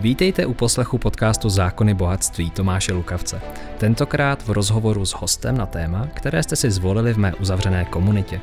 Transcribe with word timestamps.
Vítejte 0.00 0.46
u 0.46 0.54
poslechu 0.54 0.98
podcastu 0.98 1.48
Zákony 1.48 1.94
bohatství 1.94 2.50
Tomáše 2.50 2.92
Lukavce. 2.92 3.40
Tentokrát 3.78 4.42
v 4.42 4.50
rozhovoru 4.50 5.06
s 5.06 5.12
hostem 5.12 5.56
na 5.56 5.66
téma, 5.66 6.08
které 6.14 6.42
jste 6.42 6.56
si 6.56 6.70
zvolili 6.70 7.14
v 7.14 7.18
mé 7.18 7.34
uzavřené 7.34 7.84
komunitě. 7.84 8.40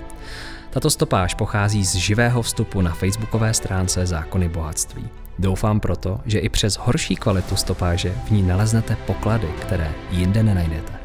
Tato 0.70 0.90
stopáž 0.90 1.34
pochází 1.34 1.86
z 1.86 1.96
živého 1.96 2.42
vstupu 2.42 2.82
na 2.82 2.94
facebookové 2.94 3.54
stránce 3.54 4.06
Zákony 4.06 4.50
bohatství. 4.50 5.04
Doufám 5.40 5.80
proto, 5.80 6.20
že 6.26 6.40
i 6.40 6.50
přes 6.50 6.76
horší 6.76 7.16
kvalitu 7.16 7.56
stopáže 7.56 8.16
v 8.28 8.32
ní 8.32 8.44
naleznete 8.44 8.96
poklady, 8.96 9.48
které 9.62 9.92
jinde 10.12 10.44
nenajdete. 10.44 11.03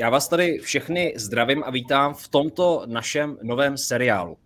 Já 0.00 0.10
vás 0.10 0.28
tady 0.28 0.58
všechny 0.58 1.14
zdravím 1.16 1.62
a 1.64 1.70
vítám 1.70 2.14
v 2.14 2.28
tomto 2.28 2.82
našem 2.86 3.38
novém 3.42 3.78
seriálu. 3.78 4.36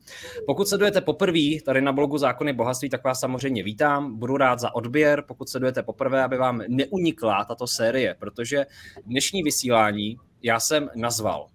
Pokud 0.46 0.68
sledujete 0.68 1.00
poprvé 1.00 1.60
tady 1.64 1.80
na 1.80 1.92
blogu 1.92 2.18
Zákony 2.18 2.52
bohatství, 2.52 2.90
tak 2.90 3.04
vás 3.04 3.20
samozřejmě 3.20 3.62
vítám. 3.62 4.18
Budu 4.18 4.36
rád 4.36 4.58
za 4.58 4.74
odběr, 4.74 5.24
pokud 5.28 5.48
sledujete 5.48 5.82
poprvé, 5.82 6.24
aby 6.24 6.36
vám 6.36 6.62
neunikla 6.68 7.44
tato 7.44 7.66
série, 7.66 8.14
protože 8.18 8.66
dnešní 9.06 9.42
vysílání 9.42 10.16
já 10.42 10.60
jsem 10.60 10.90
nazval 10.96 11.46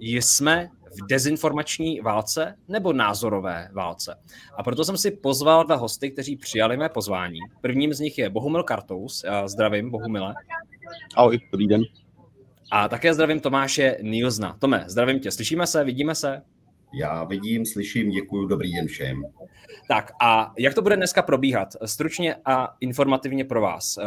Jsme 0.00 0.68
v 0.90 1.06
dezinformační 1.06 2.00
válce 2.00 2.54
nebo 2.68 2.92
názorové 2.92 3.68
válce. 3.72 4.16
A 4.56 4.62
proto 4.62 4.84
jsem 4.84 4.96
si 4.96 5.10
pozval 5.10 5.64
dva 5.64 5.76
hosty, 5.76 6.10
kteří 6.10 6.36
přijali 6.36 6.76
mé 6.76 6.88
pozvání. 6.88 7.38
Prvním 7.60 7.94
z 7.94 8.00
nich 8.00 8.18
je 8.18 8.30
Bohumil 8.30 8.62
Kartous. 8.62 9.24
Já 9.24 9.48
zdravím, 9.48 9.90
Bohumile. 9.90 10.34
Ahoj, 11.16 11.38
dobrý 11.52 11.66
den. 11.66 11.82
A 12.70 12.88
také 12.88 13.14
zdravím 13.14 13.40
Tomáše 13.40 13.96
Nilsna. 14.02 14.56
Tome, 14.58 14.84
zdravím 14.86 15.20
tě. 15.20 15.30
Slyšíme 15.30 15.66
se, 15.66 15.84
vidíme 15.84 16.14
se? 16.14 16.42
Já 16.94 17.24
vidím, 17.24 17.66
slyším, 17.66 18.10
děkuji, 18.10 18.46
dobrý 18.46 18.74
den 18.74 18.86
všem. 18.86 19.22
Tak 19.88 20.12
a 20.22 20.52
jak 20.58 20.74
to 20.74 20.82
bude 20.82 20.96
dneska 20.96 21.22
probíhat? 21.22 21.68
Stručně 21.84 22.36
a 22.44 22.76
informativně 22.80 23.44
pro 23.44 23.60
vás. 23.60 23.98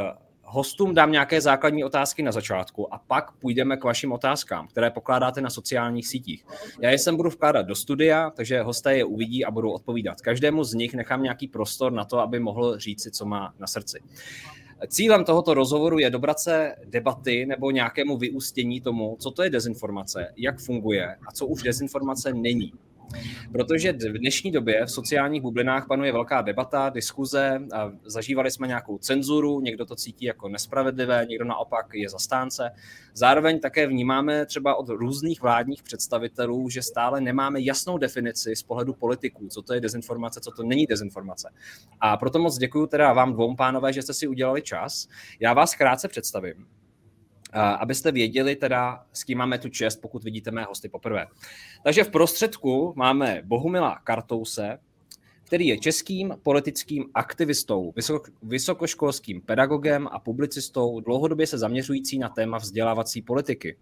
Hostům 0.44 0.94
dám 0.94 1.12
nějaké 1.12 1.42
základní 1.42 1.84
otázky 1.84 2.24
na 2.24 2.32
začátku 2.32 2.94
a 2.94 2.98
pak 3.08 3.32
půjdeme 3.32 3.78
k 3.78 3.84
vašim 3.84 4.12
otázkám, 4.12 4.68
které 4.68 4.90
pokládáte 4.90 5.42
na 5.42 5.50
sociálních 5.50 6.08
sítích. 6.08 6.46
Já 6.82 6.90
je 6.90 6.98
sem 6.98 7.16
budu 7.16 7.30
vkládat 7.30 7.62
do 7.62 7.76
studia, 7.76 8.30
takže 8.30 8.62
hosté 8.62 8.98
je 8.98 9.06
uvidí 9.06 9.46
a 9.46 9.52
budou 9.52 9.72
odpovídat. 9.72 10.22
Každému 10.22 10.64
z 10.64 10.74
nich 10.74 10.94
nechám 10.94 11.24
nějaký 11.24 11.48
prostor 11.48 11.92
na 11.92 12.06
to, 12.06 12.20
aby 12.20 12.40
mohl 12.40 12.78
říct 12.78 13.04
si, 13.04 13.12
co 13.12 13.26
má 13.26 13.54
na 13.60 13.68
srdci. 13.68 14.00
Cílem 14.88 15.26
tohoto 15.26 15.54
rozhovoru 15.54 16.00
je 16.00 16.10
dobrat 16.10 16.40
se 16.40 16.76
debaty 16.86 17.46
nebo 17.46 17.72
nějakému 17.72 18.18
vyústění 18.18 18.82
tomu, 18.82 19.18
co 19.20 19.32
to 19.32 19.44
je 19.44 19.50
dezinformace, 19.50 20.34
jak 20.38 20.60
funguje 20.60 21.16
a 21.28 21.32
co 21.32 21.48
už 21.48 21.64
dezinformace 21.64 22.34
není. 22.34 22.74
Protože 23.52 23.92
v 23.94 24.18
dnešní 24.18 24.52
době 24.52 24.86
v 24.86 24.92
sociálních 24.92 25.42
bublinách 25.42 25.88
panuje 25.88 26.12
velká 26.12 26.42
debata, 26.42 26.90
diskuze, 26.90 27.60
zažívali 28.06 28.52
jsme 28.52 28.68
nějakou 28.68 28.98
cenzuru, 28.98 29.62
někdo 29.62 29.86
to 29.86 29.96
cítí 29.96 30.26
jako 30.26 30.50
nespravedlivé, 30.50 31.26
někdo 31.30 31.46
naopak 31.46 31.86
je 31.94 32.10
zastánce. 32.10 32.72
Zároveň 33.14 33.60
také 33.60 33.88
vnímáme 33.88 34.46
třeba 34.46 34.76
od 34.76 34.90
různých 34.90 35.42
vládních 35.42 35.84
představitelů, 35.84 36.70
že 36.70 36.82
stále 36.82 37.22
nemáme 37.22 37.62
jasnou 37.62 37.98
definici 37.98 38.56
z 38.56 38.64
pohledu 38.64 38.94
politiků, 38.94 39.48
co 39.48 39.62
to 39.62 39.74
je 39.74 39.82
dezinformace, 39.82 40.40
co 40.40 40.52
to 40.52 40.64
není 40.64 40.86
dezinformace. 40.86 41.50
A 42.00 42.18
proto 42.18 42.40
moc 42.40 42.58
děkuji 42.58 42.88
teda 42.88 43.14
vám 43.14 43.34
dvou 43.34 43.56
pánové, 43.56 43.94
že 43.94 44.02
jste 44.02 44.14
si 44.14 44.28
udělali 44.28 44.62
čas. 44.62 45.08
Já 45.40 45.54
vás 45.54 45.76
krátce 45.76 46.08
představím 46.08 46.66
abyste 47.54 48.12
věděli 48.12 48.56
teda, 48.56 49.06
s 49.14 49.24
kým 49.24 49.38
máme 49.38 49.58
tu 49.58 49.70
čest, 49.70 50.02
pokud 50.02 50.24
vidíte 50.24 50.52
mé 50.52 50.64
hosty 50.64 50.90
poprvé. 50.90 51.28
Takže 51.84 52.04
v 52.04 52.10
prostředku 52.10 52.94
máme 52.96 53.42
Bohumila 53.46 54.00
Kartouse, 54.04 54.80
který 55.44 55.68
je 55.68 55.78
českým 55.78 56.36
politickým 56.44 57.06
aktivistou, 57.14 57.94
vysokoškolským 58.44 59.42
pedagogem 59.42 60.08
a 60.12 60.20
publicistou, 60.20 61.00
dlouhodobě 61.00 61.48
se 61.48 61.58
zaměřující 61.58 62.20
na 62.20 62.30
téma 62.30 62.58
vzdělávací 62.58 63.22
politiky. 63.22 63.78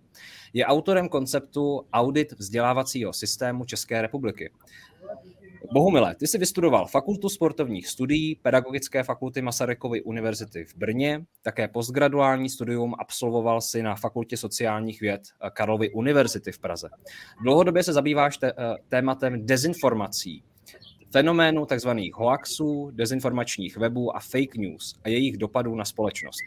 Je 0.53 0.65
autorem 0.65 1.09
konceptu 1.09 1.81
Audit 1.93 2.31
vzdělávacího 2.31 3.13
systému 3.13 3.65
České 3.65 4.01
republiky. 4.01 4.51
Bohumile, 5.73 6.15
ty 6.15 6.27
jsi 6.27 6.37
vystudoval 6.37 6.87
Fakultu 6.87 7.29
sportovních 7.29 7.87
studií 7.87 8.35
Pedagogické 8.35 9.03
fakulty 9.03 9.41
Masarykovy 9.41 10.01
univerzity 10.01 10.65
v 10.65 10.75
Brně, 10.75 11.25
také 11.41 11.67
postgraduální 11.67 12.49
studium 12.49 12.95
absolvoval 12.99 13.61
si 13.61 13.83
na 13.83 13.95
Fakultě 13.95 14.37
sociálních 14.37 15.01
věd 15.01 15.21
Karlovy 15.53 15.89
univerzity 15.89 16.51
v 16.51 16.59
Praze. 16.59 16.89
Dlouhodobě 17.43 17.83
se 17.83 17.93
zabýváš 17.93 18.37
té, 18.37 18.51
eh, 18.51 18.53
tématem 18.89 19.45
dezinformací, 19.45 20.43
fenoménu 21.11 21.65
tzv. 21.65 21.89
hoaxů, 22.13 22.91
dezinformačních 22.93 23.77
webů 23.77 24.15
a 24.15 24.19
fake 24.19 24.55
news 24.55 24.95
a 25.03 25.09
jejich 25.09 25.37
dopadů 25.37 25.75
na 25.75 25.85
společnost. 25.85 26.39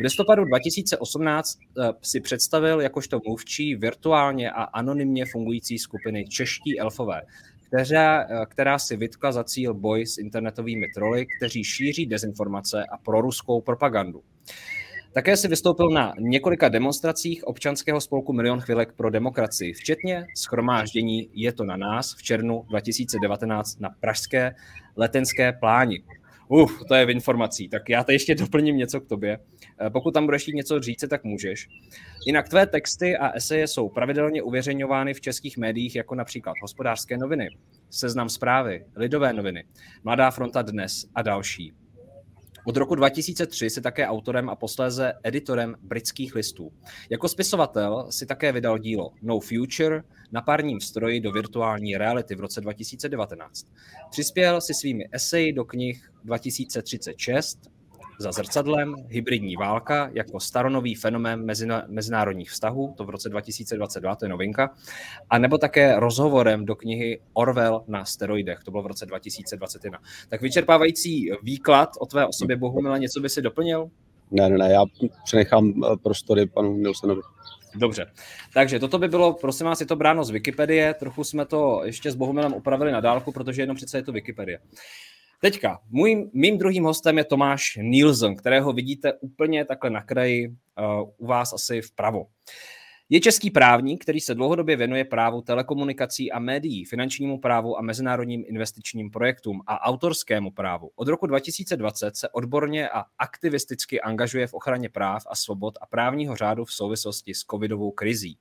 V 0.00 0.02
listopadu 0.02 0.44
2018 0.44 1.58
eh, 1.78 1.92
si 2.02 2.20
představil 2.20 2.80
jakožto 2.80 3.20
mluvčí 3.26 3.74
virtuálně 3.74 4.50
a 4.50 4.62
anonymně 4.62 5.24
fungující 5.26 5.78
skupiny 5.78 6.24
Čeští 6.24 6.80
elfové, 6.80 7.22
která, 7.74 8.22
eh, 8.22 8.46
která 8.46 8.78
si 8.78 8.96
vytkla 8.96 9.32
za 9.32 9.44
cíl 9.44 9.74
boj 9.74 10.06
s 10.06 10.18
internetovými 10.18 10.86
troly, 10.94 11.26
kteří 11.38 11.64
šíří 11.64 12.06
dezinformace 12.06 12.84
a 12.92 12.98
proruskou 12.98 13.60
propagandu. 13.60 14.22
Také 15.12 15.36
si 15.36 15.48
vystoupil 15.48 15.90
na 15.90 16.12
několika 16.18 16.68
demonstracích 16.68 17.44
občanského 17.44 18.00
spolku 18.00 18.32
Milion 18.32 18.60
chvilek 18.60 18.92
pro 18.92 19.10
demokracii, 19.10 19.72
včetně 19.72 20.26
schromáždění 20.36 21.30
Je 21.32 21.52
to 21.52 21.64
na 21.64 21.76
nás 21.76 22.14
v 22.18 22.22
červnu 22.22 22.64
2019 22.68 23.80
na 23.80 23.90
pražské 24.00 24.54
letenské 24.96 25.52
pláni. 25.52 26.02
Uf, 26.48 26.84
to 26.88 26.94
je 26.94 27.06
v 27.06 27.10
informací. 27.10 27.68
Tak 27.68 27.88
já 27.88 28.04
tady 28.04 28.14
ještě 28.14 28.34
doplním 28.44 28.76
něco 28.76 29.00
k 29.00 29.08
tobě. 29.08 29.38
Eh, 29.80 29.90
pokud 29.90 30.14
tam 30.14 30.24
budeš 30.24 30.46
něco 30.46 30.80
říct, 30.80 31.04
tak 31.08 31.24
můžeš. 31.24 31.68
Jinak 32.26 32.48
tvé 32.48 32.66
texty 32.66 33.16
a 33.16 33.30
eseje 33.30 33.66
jsou 33.66 33.88
pravidelně 33.88 34.42
uvěřeňovány 34.42 35.14
v 35.14 35.20
českých 35.20 35.58
médiích, 35.58 35.96
jako 35.96 36.14
například 36.14 36.54
hospodářské 36.62 37.18
noviny, 37.18 37.48
seznam 37.90 38.28
zprávy, 38.28 38.84
lidové 38.96 39.32
noviny, 39.32 39.64
Mladá 40.04 40.30
fronta 40.30 40.62
dnes 40.62 41.06
a 41.14 41.22
další. 41.22 41.72
Od 42.66 42.76
roku 42.76 42.94
2003 42.94 43.70
si 43.70 43.80
také 43.80 44.06
autorem 44.06 44.50
a 44.50 44.56
posléze 44.56 45.12
editorem 45.22 45.76
britských 45.82 46.34
listů. 46.34 46.72
Jako 47.10 47.28
spisovatel 47.28 48.06
si 48.10 48.26
také 48.26 48.52
vydal 48.52 48.78
dílo 48.78 49.10
No 49.22 49.40
Future 49.40 50.02
na 50.32 50.42
párním 50.42 50.80
stroji 50.80 51.20
do 51.20 51.32
virtuální 51.32 51.96
reality 51.96 52.34
v 52.34 52.40
roce 52.40 52.60
2019. 52.60 53.66
Přispěl 54.10 54.60
si 54.60 54.74
svými 54.74 55.08
eseji 55.12 55.52
do 55.52 55.64
knih 55.64 56.10
2036, 56.24 57.58
za 58.18 58.32
zrcadlem, 58.32 58.94
hybridní 59.08 59.56
válka 59.56 60.10
jako 60.12 60.40
staronový 60.40 60.94
fenomén 60.94 61.46
mezinárodních 61.88 62.50
vztahů, 62.50 62.94
to 62.96 63.04
v 63.04 63.10
roce 63.10 63.28
2022, 63.28 64.16
to 64.16 64.24
je 64.24 64.28
novinka, 64.28 64.70
a 65.30 65.38
nebo 65.38 65.58
také 65.58 66.00
rozhovorem 66.00 66.64
do 66.64 66.76
knihy 66.76 67.20
Orwell 67.32 67.84
na 67.88 68.04
steroidech, 68.04 68.58
to 68.64 68.70
bylo 68.70 68.82
v 68.82 68.86
roce 68.86 69.06
2021. 69.06 69.98
Tak 70.28 70.42
vyčerpávající 70.42 71.30
výklad 71.42 71.88
o 72.00 72.06
tvé 72.06 72.26
osobě, 72.26 72.56
Bohumila, 72.56 72.98
něco 72.98 73.20
by 73.20 73.28
si 73.28 73.42
doplnil? 73.42 73.90
Ne, 74.30 74.48
ne, 74.48 74.58
ne, 74.58 74.72
já 74.72 74.84
přenechám 75.24 75.72
eh, 75.84 75.96
prostory 76.02 76.46
panu 76.46 76.76
Nilsenovi. 76.76 77.20
Dobře, 77.76 78.06
takže 78.54 78.78
toto 78.78 78.98
by 78.98 79.08
bylo, 79.08 79.32
prosím 79.32 79.66
vás, 79.66 79.80
je 79.80 79.86
to 79.86 79.96
bráno 79.96 80.24
z 80.24 80.30
Wikipedie, 80.30 80.94
trochu 80.94 81.24
jsme 81.24 81.46
to 81.46 81.80
ještě 81.84 82.10
s 82.10 82.14
Bohumilem 82.14 82.54
upravili 82.54 82.92
na 82.92 83.00
dálku, 83.00 83.32
protože 83.32 83.62
jenom 83.62 83.76
přece 83.76 83.98
je 83.98 84.02
to 84.02 84.12
Wikipedie. 84.12 84.58
Teďka, 85.44 85.80
můj, 85.90 86.30
mým 86.32 86.58
druhým 86.58 86.84
hostem 86.84 87.18
je 87.18 87.24
Tomáš 87.24 87.78
Nielsen, 87.82 88.36
kterého 88.36 88.72
vidíte 88.72 89.12
úplně 89.12 89.64
takhle 89.64 89.90
na 89.90 90.02
kraji 90.02 90.48
uh, 90.48 90.54
u 91.16 91.26
vás 91.26 91.52
asi 91.52 91.82
vpravo. 91.82 92.26
Je 93.08 93.20
český 93.20 93.50
právník, 93.50 94.02
který 94.02 94.20
se 94.20 94.34
dlouhodobě 94.34 94.76
věnuje 94.76 95.04
právu 95.04 95.42
telekomunikací 95.42 96.32
a 96.32 96.38
médií, 96.38 96.84
finančnímu 96.84 97.38
právu 97.38 97.78
a 97.78 97.82
mezinárodním 97.82 98.44
investičním 98.46 99.10
projektům 99.10 99.60
a 99.66 99.86
autorskému 99.86 100.50
právu. 100.50 100.90
Od 100.96 101.08
roku 101.08 101.26
2020 101.26 102.16
se 102.16 102.28
odborně 102.28 102.88
a 102.88 103.04
aktivisticky 103.18 104.00
angažuje 104.00 104.46
v 104.46 104.54
ochraně 104.54 104.88
práv 104.88 105.22
a 105.26 105.36
svobod 105.36 105.74
a 105.80 105.86
právního 105.86 106.36
řádu 106.36 106.64
v 106.64 106.72
souvislosti 106.72 107.34
s 107.34 107.40
covidovou 107.40 107.90
krizí. 107.90 108.38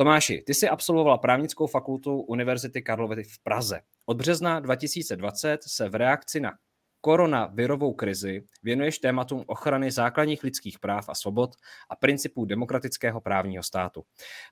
Tomáši, 0.00 0.42
ty 0.46 0.54
jsi 0.54 0.68
absolvovala 0.68 1.18
právnickou 1.18 1.66
fakultu 1.66 2.20
Univerzity 2.20 2.82
Karlovy 2.82 3.24
v 3.24 3.38
Praze. 3.42 3.80
Od 4.06 4.16
března 4.16 4.60
2020 4.60 5.58
se 5.66 5.88
v 5.88 5.94
reakci 5.94 6.40
na 6.40 6.52
koronavirovou 7.00 7.92
krizi 7.92 8.42
věnuješ 8.62 8.98
tématům 8.98 9.44
ochrany 9.46 9.90
základních 9.90 10.42
lidských 10.42 10.78
práv 10.78 11.08
a 11.08 11.14
svobod 11.14 11.54
a 11.90 11.96
principů 11.96 12.44
demokratického 12.44 13.20
právního 13.20 13.62
státu. 13.62 14.04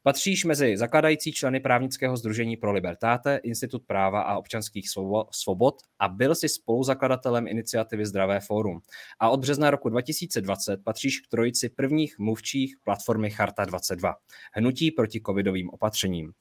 Patříš 0.03 0.45
mezi 0.45 0.77
zakladající 0.77 1.33
členy 1.33 1.61
právnického 1.61 2.17
združení 2.17 2.57
pro 2.57 2.73
Libertáte, 2.73 3.41
Institut 3.43 3.83
práva 3.87 4.21
a 4.21 4.39
občanských 4.39 4.89
svobod 5.31 5.83
a 5.99 6.09
byl 6.09 6.35
si 6.35 6.49
spoluzakladatelem 6.49 7.47
iniciativy 7.47 8.07
Zdravé 8.07 8.41
fórum. 8.41 8.81
A 9.21 9.31
od 9.31 9.41
března 9.41 9.71
roku 9.71 9.89
2020 9.89 10.85
patříš 10.85 11.21
k 11.21 11.27
trojici 11.29 11.69
prvních 11.69 12.19
mluvčích 12.19 12.77
platformy 12.85 13.31
Charta 13.31 13.65
22, 13.65 14.15
hnutí 14.53 14.91
proti 14.91 15.21
covidovým 15.27 15.71
opatřením. 15.71 16.33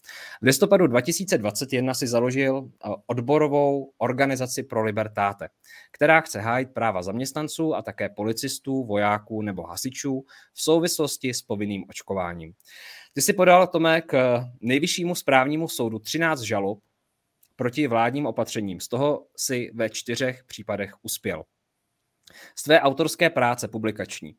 V 0.42 0.46
listopadu 0.46 0.88
2021 0.88 1.94
si 1.94 2.08
založil 2.08 2.70
odborovou 3.08 3.92
organizaci 3.98 4.64
pro 4.64 4.84
Libertáte, 4.84 5.50
která 5.98 6.22
chce 6.22 6.40
hájit 6.40 6.74
práva 6.74 7.04
zaměstnanců 7.04 7.76
a 7.76 7.82
také 7.82 8.10
policistů, 8.10 8.86
vojáků 8.86 9.42
nebo 9.42 9.64
hasičů 9.64 10.26
v 10.54 10.62
souvislosti 10.62 11.34
s 11.34 11.42
povinným 11.42 11.86
očkováním. 11.90 12.54
Ty 13.14 13.22
si 13.22 13.34
podal, 13.34 13.68
Tome, 13.68 14.02
k 14.02 14.44
nejvyššímu 14.62 15.16
správnímu 15.16 15.68
soudu 15.68 16.00
13 16.00 16.42
žalob 16.42 16.80
proti 17.56 17.88
vládním 17.88 18.26
opatřením. 18.26 18.80
Z 18.80 18.88
toho 18.88 19.26
si 19.38 19.72
ve 19.74 19.90
čtyřech 19.90 20.44
případech 20.44 20.94
uspěl. 21.02 21.44
Z 22.56 22.64
tvé 22.64 22.82
autorské 22.82 23.30
práce 23.30 23.68
publikační. 23.68 24.36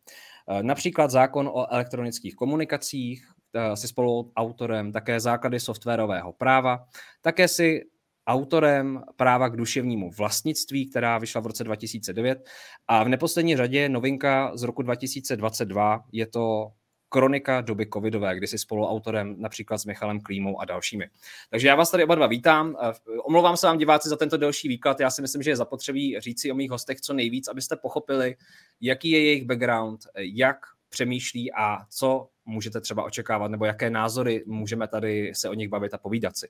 Například 0.62 1.10
zákon 1.10 1.48
o 1.48 1.72
elektronických 1.72 2.34
komunikacích, 2.34 3.28
Eh, 3.54 3.76
si 3.76 3.88
spolu 3.88 4.32
autorem 4.36 4.92
také 4.92 5.20
základy 5.20 5.60
softwarového 5.60 6.32
práva, 6.32 6.84
také 7.20 7.48
si 7.48 7.84
autorem 8.28 9.02
práva 9.16 9.48
k 9.48 9.56
duševnímu 9.56 10.10
vlastnictví, 10.10 10.90
která 10.90 11.18
vyšla 11.18 11.40
v 11.40 11.46
roce 11.46 11.64
2009 11.64 12.48
a 12.88 13.04
v 13.04 13.08
neposlední 13.08 13.56
řadě 13.56 13.88
novinka 13.88 14.52
z 14.54 14.62
roku 14.62 14.82
2022 14.82 16.04
je 16.12 16.26
to 16.26 16.72
kronika 17.08 17.60
doby 17.60 17.86
covidové, 17.94 18.36
kdy 18.36 18.46
si 18.46 18.58
spoluautorem 18.58 19.34
například 19.38 19.78
s 19.78 19.84
Michalem 19.84 20.20
Klímou 20.20 20.60
a 20.60 20.64
dalšími. 20.64 21.08
Takže 21.50 21.68
já 21.68 21.74
vás 21.74 21.90
tady 21.90 22.04
oba 22.04 22.14
dva 22.14 22.26
vítám. 22.26 22.76
Omlouvám 23.24 23.56
se 23.56 23.66
vám 23.66 23.78
diváci 23.78 24.08
za 24.08 24.16
tento 24.16 24.36
delší 24.36 24.68
výklad. 24.68 25.00
Já 25.00 25.10
si 25.10 25.22
myslím, 25.22 25.42
že 25.42 25.50
je 25.50 25.56
zapotřebí 25.56 26.20
říci 26.20 26.52
o 26.52 26.54
mých 26.54 26.70
hostech 26.70 27.00
co 27.00 27.12
nejvíc, 27.12 27.48
abyste 27.48 27.76
pochopili, 27.76 28.36
jaký 28.80 29.10
je 29.10 29.24
jejich 29.24 29.44
background, 29.44 30.00
jak 30.16 30.56
přemýšlí 30.88 31.52
a 31.52 31.78
co 31.90 32.28
můžete 32.44 32.80
třeba 32.80 33.04
očekávat, 33.04 33.50
nebo 33.50 33.64
jaké 33.64 33.90
názory 33.90 34.44
můžeme 34.46 34.88
tady 34.88 35.32
se 35.34 35.48
o 35.48 35.54
nich 35.54 35.68
bavit 35.68 35.94
a 35.94 35.98
povídat 35.98 36.36
si. 36.36 36.48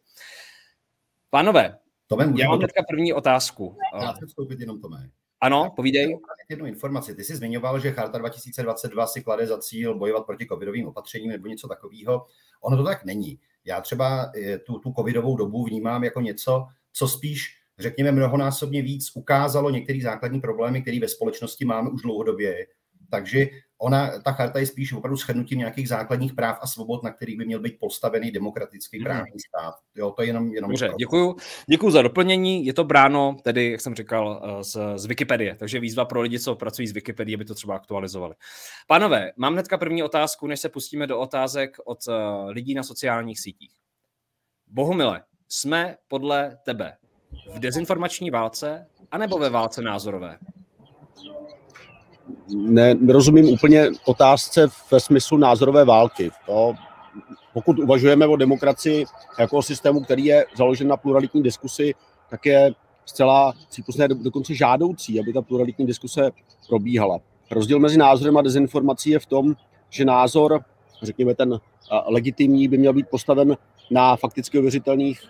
Pánové, 1.31 1.79
Tome, 2.07 2.33
já 2.37 2.49
mám 2.49 2.61
teďka 2.61 2.83
první 2.91 3.13
otázku. 3.13 3.77
Já 4.01 4.13
chci 4.13 4.27
vstoupit 4.27 4.61
jenom 4.61 4.81
Tome. 4.81 5.11
Ano, 5.41 5.73
povídej. 5.77 6.19
Jednu 6.49 6.67
informaci. 6.67 7.15
Ty 7.15 7.25
jsi 7.25 7.37
zmiňoval, 7.37 7.81
že 7.81 7.93
Charta 7.93 8.19
2022 8.19 9.07
si 9.07 9.23
klade 9.23 9.47
za 9.47 9.59
cíl 9.59 9.99
bojovat 9.99 10.27
proti 10.27 10.47
covidovým 10.47 10.87
opatřením 10.87 11.31
nebo 11.31 11.47
něco 11.47 11.69
takového. 11.69 12.27
Ono 12.61 12.77
to 12.77 12.85
tak 12.85 13.05
není. 13.05 13.39
Já 13.65 13.81
třeba 13.81 14.33
eh, 14.37 14.59
tu, 14.59 14.79
tu 14.79 14.93
covidovou 14.93 15.37
dobu 15.37 15.65
vnímám 15.65 16.05
jako 16.05 16.21
něco, 16.21 16.67
co 16.93 17.09
spíš, 17.09 17.57
řekněme, 17.79 18.13
mnohonásobně 18.13 18.83
víc 18.83 19.11
ukázalo 19.15 19.71
některé 19.71 19.99
základní 20.03 20.41
problémy, 20.41 20.83
které 20.83 21.01
ve 21.01 21.09
společnosti 21.09 21.65
máme 21.65 21.91
už 21.91 22.03
dlouhodobě. 22.03 22.67
Takže 23.11 23.47
ona, 23.79 24.21
ta 24.21 24.33
charta 24.33 24.59
je 24.59 24.67
spíš 24.67 24.93
opravdu 24.93 25.17
shrnutím 25.17 25.59
nějakých 25.59 25.89
základních 25.89 26.35
práv 26.35 26.59
a 26.61 26.67
svobod, 26.67 27.03
na 27.03 27.11
kterých 27.11 27.39
by 27.39 27.45
měl 27.45 27.61
být 27.61 27.79
postavený 27.81 28.31
demokratický 28.31 28.99
mhm. 28.99 29.05
právní 29.05 29.41
stát. 29.49 29.75
Jo, 29.95 30.11
to 30.11 30.23
je 30.23 30.29
jenom, 30.29 30.53
jenom 30.53 30.71
Dobře, 30.71 30.91
děkuju. 30.99 31.37
děkuju 31.71 31.93
za 31.93 32.03
doplnění. 32.03 32.67
Je 32.67 32.73
to 32.73 32.85
bráno, 32.85 33.37
tedy, 33.43 33.71
jak 33.71 33.81
jsem 33.81 33.95
říkal, 33.95 34.43
eh, 34.45 34.65
z, 34.65 34.77
z 34.97 35.07
Wikipedie, 35.07 35.55
takže 35.55 35.81
výzva 35.81 36.05
pro 36.05 36.21
lidi, 36.21 36.41
co 36.41 36.55
pracují 36.55 36.89
z 36.89 36.93
Wikipedie, 36.93 37.37
aby 37.37 37.45
to 37.45 37.55
třeba 37.55 37.77
aktualizovali. 37.77 38.35
Pánové, 38.87 39.33
mám 39.37 39.53
hnedka 39.53 39.79
první 39.79 40.03
otázku, 40.03 40.47
než 40.47 40.61
se 40.61 40.69
pustíme 40.69 41.07
do 41.07 41.19
otázek 41.19 41.77
od 41.85 41.99
uh, 42.09 42.15
lidí 42.51 42.75
na 42.75 42.83
sociálních 42.83 43.41
sítích. 43.41 43.73
Bohumile, 44.67 45.23
jsme 45.49 45.97
podle 46.09 46.59
tebe 46.65 46.97
v 47.55 47.59
dezinformační 47.59 48.31
válce 48.31 48.87
anebo 49.11 49.39
ve 49.39 49.51
válce 49.51 49.83
názorové? 49.83 50.39
Ne, 52.49 52.95
nerozumím 52.95 53.49
úplně 53.49 53.91
otázce 54.05 54.69
ve 54.91 55.01
smyslu 55.01 55.39
názorové 55.39 55.85
války. 55.85 56.31
To, 56.47 56.75
pokud 57.55 57.79
uvažujeme 57.79 58.27
o 58.27 58.37
demokracii 58.37 59.05
jako 59.39 59.57
o 59.57 59.63
systému, 59.63 60.01
který 60.01 60.25
je 60.25 60.47
založen 60.57 60.89
na 60.89 60.97
pluralitní 60.97 61.43
diskusi, 61.43 61.95
tak 62.31 62.47
je 62.47 62.73
zcela 63.07 63.53
přípustné, 63.69 64.09
dokonce 64.09 64.55
žádoucí, 64.55 65.21
aby 65.21 65.33
ta 65.33 65.43
pluralitní 65.43 65.87
diskuse 65.87 66.31
probíhala. 66.69 67.19
Rozdíl 67.51 67.79
mezi 67.79 67.99
názorem 67.99 68.37
a 68.37 68.43
dezinformací 68.43 69.11
je 69.11 69.19
v 69.19 69.27
tom, 69.27 69.55
že 69.91 70.05
názor, 70.05 70.61
řekněme 71.03 71.35
ten 71.35 71.61
legitimní, 72.07 72.69
by 72.69 72.79
měl 72.79 72.93
být 72.93 73.09
postaven 73.11 73.57
na 73.91 74.17
fakticky 74.17 74.59
ověřitelných 74.59 75.21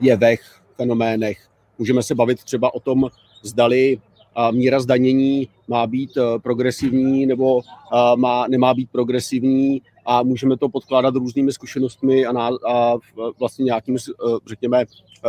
jevech, 0.00 0.60
fenoménech. 0.76 1.48
Můžeme 1.78 2.02
se 2.02 2.14
bavit 2.14 2.44
třeba 2.44 2.74
o 2.74 2.80
tom, 2.80 3.10
zdali 3.42 4.00
míra 4.50 4.80
zdanění 4.80 5.48
má 5.68 5.86
být 5.86 6.16
eh, 6.16 6.38
progresivní 6.38 7.26
nebo 7.26 7.60
eh, 7.60 8.16
má, 8.16 8.46
nemá 8.48 8.74
být 8.74 8.90
progresivní 8.92 9.82
a 10.06 10.22
můžeme 10.22 10.56
to 10.56 10.68
podkládat 10.68 11.14
různými 11.14 11.52
zkušenostmi 11.52 12.26
a, 12.26 12.32
na, 12.32 12.50
a 12.68 12.94
vlastně 13.38 13.64
nějakými, 13.64 13.98
eh, 14.10 14.38
řekněme, 14.48 14.84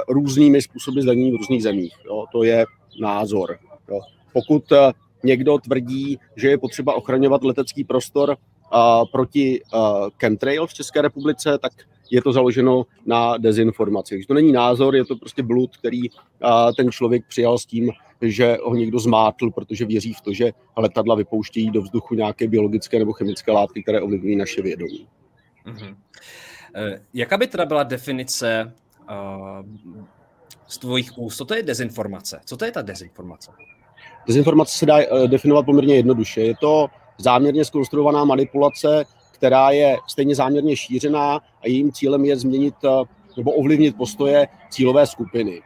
různými 0.09 0.61
způsoby 0.61 1.01
zdanění 1.01 1.31
v 1.31 1.35
různých 1.35 1.63
zemích. 1.63 1.93
Jo. 2.05 2.25
To 2.31 2.43
je 2.43 2.65
názor. 3.01 3.57
Jo. 3.89 3.99
Pokud 4.33 4.63
někdo 5.23 5.57
tvrdí, 5.57 6.19
že 6.35 6.47
je 6.47 6.57
potřeba 6.57 6.93
ochraňovat 6.93 7.43
letecký 7.43 7.83
prostor 7.83 8.37
proti 9.11 9.61
chemtrail 10.19 10.67
v 10.67 10.73
České 10.73 11.01
republice, 11.01 11.57
tak 11.57 11.71
je 12.13 12.21
to 12.21 12.33
založeno 12.33 12.85
na 13.05 13.37
dezinformaci. 13.37 14.15
Takže 14.15 14.27
to 14.27 14.33
není 14.33 14.51
názor, 14.51 14.95
je 14.95 15.05
to 15.05 15.15
prostě 15.15 15.43
blud, 15.43 15.77
který 15.77 16.01
ten 16.77 16.91
člověk 16.91 17.25
přijal 17.27 17.57
s 17.57 17.65
tím, 17.65 17.91
že 18.21 18.57
ho 18.63 18.75
někdo 18.75 18.99
zmátl, 18.99 19.49
protože 19.49 19.85
věří 19.85 20.13
v 20.13 20.21
to, 20.21 20.33
že 20.33 20.51
letadla 20.77 21.15
vypouštějí 21.15 21.71
do 21.71 21.81
vzduchu 21.81 22.15
nějaké 22.15 22.47
biologické 22.47 22.99
nebo 22.99 23.13
chemické 23.13 23.51
látky, 23.51 23.83
které 23.83 24.01
ovlivňují 24.01 24.35
naše 24.35 24.61
vědomí. 24.61 25.07
Mm-hmm. 25.65 25.95
Jaká 27.13 27.37
by 27.37 27.47
teda 27.47 27.65
byla 27.65 27.83
definice 27.83 28.73
uh, 29.09 29.65
z 30.67 30.77
tvojich 30.77 31.17
úst? 31.17 31.37
Co 31.37 31.45
to 31.45 31.55
je 31.55 31.63
dezinformace? 31.63 32.39
Co 32.45 32.57
to 32.57 32.65
je 32.65 32.71
ta 32.71 32.81
dezinformace? 32.81 33.51
Dezinformace 34.27 34.77
se 34.77 34.85
dá 34.85 34.97
uh, 34.97 35.27
definovat 35.27 35.65
poměrně 35.65 35.95
jednoduše. 35.95 36.41
Je 36.41 36.53
to 36.61 36.87
záměrně 37.17 37.65
skonstruovaná 37.65 38.25
manipulace, 38.25 39.03
která 39.33 39.71
je 39.71 39.97
stejně 40.07 40.35
záměrně 40.35 40.75
šířená 40.75 41.35
a 41.35 41.67
jejím 41.67 41.91
cílem 41.91 42.25
je 42.25 42.37
změnit 42.37 42.75
nebo 43.37 43.51
ovlivnit 43.51 43.97
postoje 43.97 44.47
cílové 44.69 45.07
skupiny 45.07 45.61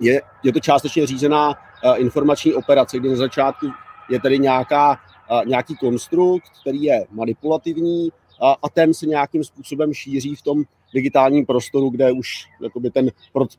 je, 0.00 0.20
je 0.42 0.52
to 0.52 0.60
částečně 0.60 1.06
řízená 1.06 1.48
uh, 1.48 2.00
informační 2.00 2.54
operace, 2.54 2.98
kdy 2.98 3.08
na 3.08 3.16
začátku 3.16 3.66
je 4.10 4.20
tady 4.20 4.38
nějaká, 4.38 4.96
nějaký 5.46 5.76
konstrukt, 5.76 6.44
který 6.60 6.82
je 6.82 7.06
manipulativní 7.10 8.04
uh, 8.04 8.48
a 8.62 8.68
ten 8.74 8.94
se 8.94 9.06
nějakým 9.06 9.44
způsobem 9.44 9.94
šíří 9.94 10.34
v 10.34 10.42
tom 10.42 10.62
digitálním 10.94 11.46
prostoru, 11.46 11.90
kde 11.90 12.12
už 12.12 12.46
jakoby, 12.62 12.90
ten 12.90 13.10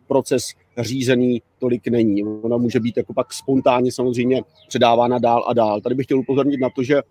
proces 0.07 0.53
řízený 0.77 1.41
tolik 1.59 1.87
není. 1.87 2.23
Ona 2.23 2.57
může 2.57 2.79
být 2.79 2.97
jako 2.97 3.13
pak 3.13 3.33
spontánně 3.33 3.91
samozřejmě 3.91 4.41
předávána 4.67 5.19
dál 5.19 5.45
a 5.47 5.53
dál. 5.53 5.81
Tady 5.81 5.95
bych 5.95 6.05
chtěl 6.05 6.19
upozornit 6.19 6.57
na 6.57 6.69
to, 6.75 6.83
že 6.83 7.01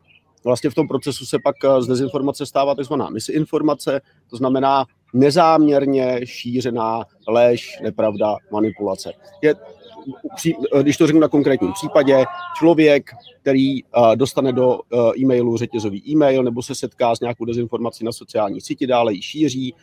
vlastně 0.45 0.71
v 0.71 0.75
tom 0.75 0.88
procesu 0.88 1.26
se 1.26 1.38
pak 1.45 1.57
z 1.78 1.87
dezinformace 1.87 2.47
stává 2.47 2.75
takzvaná 2.75 3.11
misinformace, 3.11 4.00
to 4.30 4.37
znamená 4.37 4.87
nezáměrně 5.14 6.21
šířená 6.25 7.04
lež, 7.28 7.78
nepravda, 7.83 8.37
manipulace. 8.52 9.12
Je, 9.42 9.54
když 10.83 10.97
to 10.97 11.07
řeknu 11.07 11.21
na 11.21 11.28
konkrétním 11.28 11.73
případě, 11.73 12.25
člověk, 12.59 13.11
který 13.42 13.80
dostane 14.14 14.52
do 14.52 14.80
e-mailu 15.18 15.57
řetězový 15.57 16.11
e-mail 16.11 16.42
nebo 16.42 16.62
se 16.62 16.75
setká 16.75 17.16
s 17.16 17.21
nějakou 17.21 17.45
dezinformací 17.45 18.04
na 18.04 18.12
sociální 18.12 18.61
síti, 18.61 18.87
dále 18.87 19.14
ji 19.14 19.23
šíří, 19.23 19.75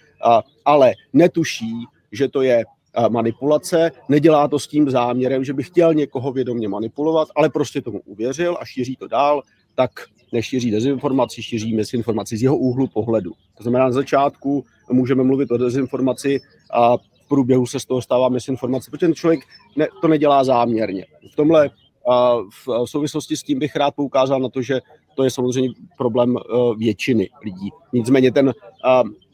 ale 0.65 0.93
netuší, 1.13 1.73
že 2.11 2.27
to 2.27 2.41
je 2.41 2.63
manipulace, 3.09 3.91
nedělá 4.09 4.47
to 4.47 4.59
s 4.59 4.67
tím 4.67 4.89
záměrem, 4.89 5.43
že 5.43 5.53
by 5.53 5.63
chtěl 5.63 5.93
někoho 5.93 6.31
vědomě 6.31 6.67
manipulovat, 6.67 7.27
ale 7.35 7.49
prostě 7.49 7.81
tomu 7.81 8.01
uvěřil 8.05 8.57
a 8.59 8.65
šíří 8.65 8.95
to 8.95 9.07
dál, 9.07 9.41
tak 9.75 9.91
nešíří 10.31 10.71
dezinformaci, 10.71 11.43
šíří 11.43 11.75
misinformaci 11.75 12.37
z 12.37 12.43
jeho 12.43 12.57
úhlu 12.57 12.87
pohledu. 12.87 13.31
To 13.57 13.63
znamená, 13.63 13.85
na 13.85 13.91
začátku 13.91 14.65
můžeme 14.91 15.23
mluvit 15.23 15.51
o 15.51 15.57
dezinformaci 15.57 16.41
a 16.73 16.97
v 16.97 17.27
průběhu 17.27 17.65
se 17.65 17.79
z 17.79 17.85
toho 17.85 18.01
stává 18.01 18.29
misinformace, 18.29 18.91
protože 18.91 18.99
ten 18.99 19.15
člověk 19.15 19.39
ne, 19.75 19.87
to 20.01 20.07
nedělá 20.07 20.43
záměrně. 20.43 21.05
V 21.33 21.35
tomhle 21.35 21.69
a 22.09 22.37
v 22.65 22.85
souvislosti 22.85 23.37
s 23.37 23.43
tím 23.43 23.59
bych 23.59 23.75
rád 23.75 23.95
poukázal 23.95 24.39
na 24.39 24.49
to, 24.49 24.61
že 24.61 24.81
to 25.15 25.23
je 25.23 25.29
samozřejmě 25.29 25.69
problém 25.97 26.37
většiny 26.77 27.29
lidí. 27.43 27.69
Nicméně 27.93 28.31
ten 28.31 28.53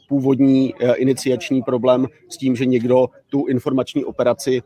původní 0.08 0.74
iniciační 0.94 1.62
problém 1.62 2.06
s 2.28 2.36
tím, 2.36 2.56
že 2.56 2.66
někdo 2.66 3.06
tu 3.28 3.46
informační 3.46 4.04
operaci 4.04 4.62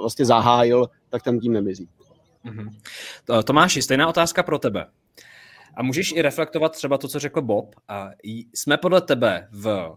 vlastně 0.00 0.24
zahájil, 0.24 0.88
tak 1.10 1.22
ten 1.22 1.40
tím 1.40 1.52
nemizí. 1.52 1.88
Mm-hmm. 2.44 3.42
Tomáši, 3.44 3.82
stejná 3.82 4.08
otázka 4.08 4.42
pro 4.42 4.58
tebe. 4.58 4.86
A 5.74 5.82
můžeš 5.82 6.12
i 6.12 6.22
reflektovat 6.22 6.72
třeba 6.72 6.98
to, 6.98 7.08
co 7.08 7.18
řekl 7.18 7.42
Bob. 7.42 7.74
Jsme 8.54 8.76
podle 8.76 9.00
tebe 9.00 9.48
v 9.50 9.96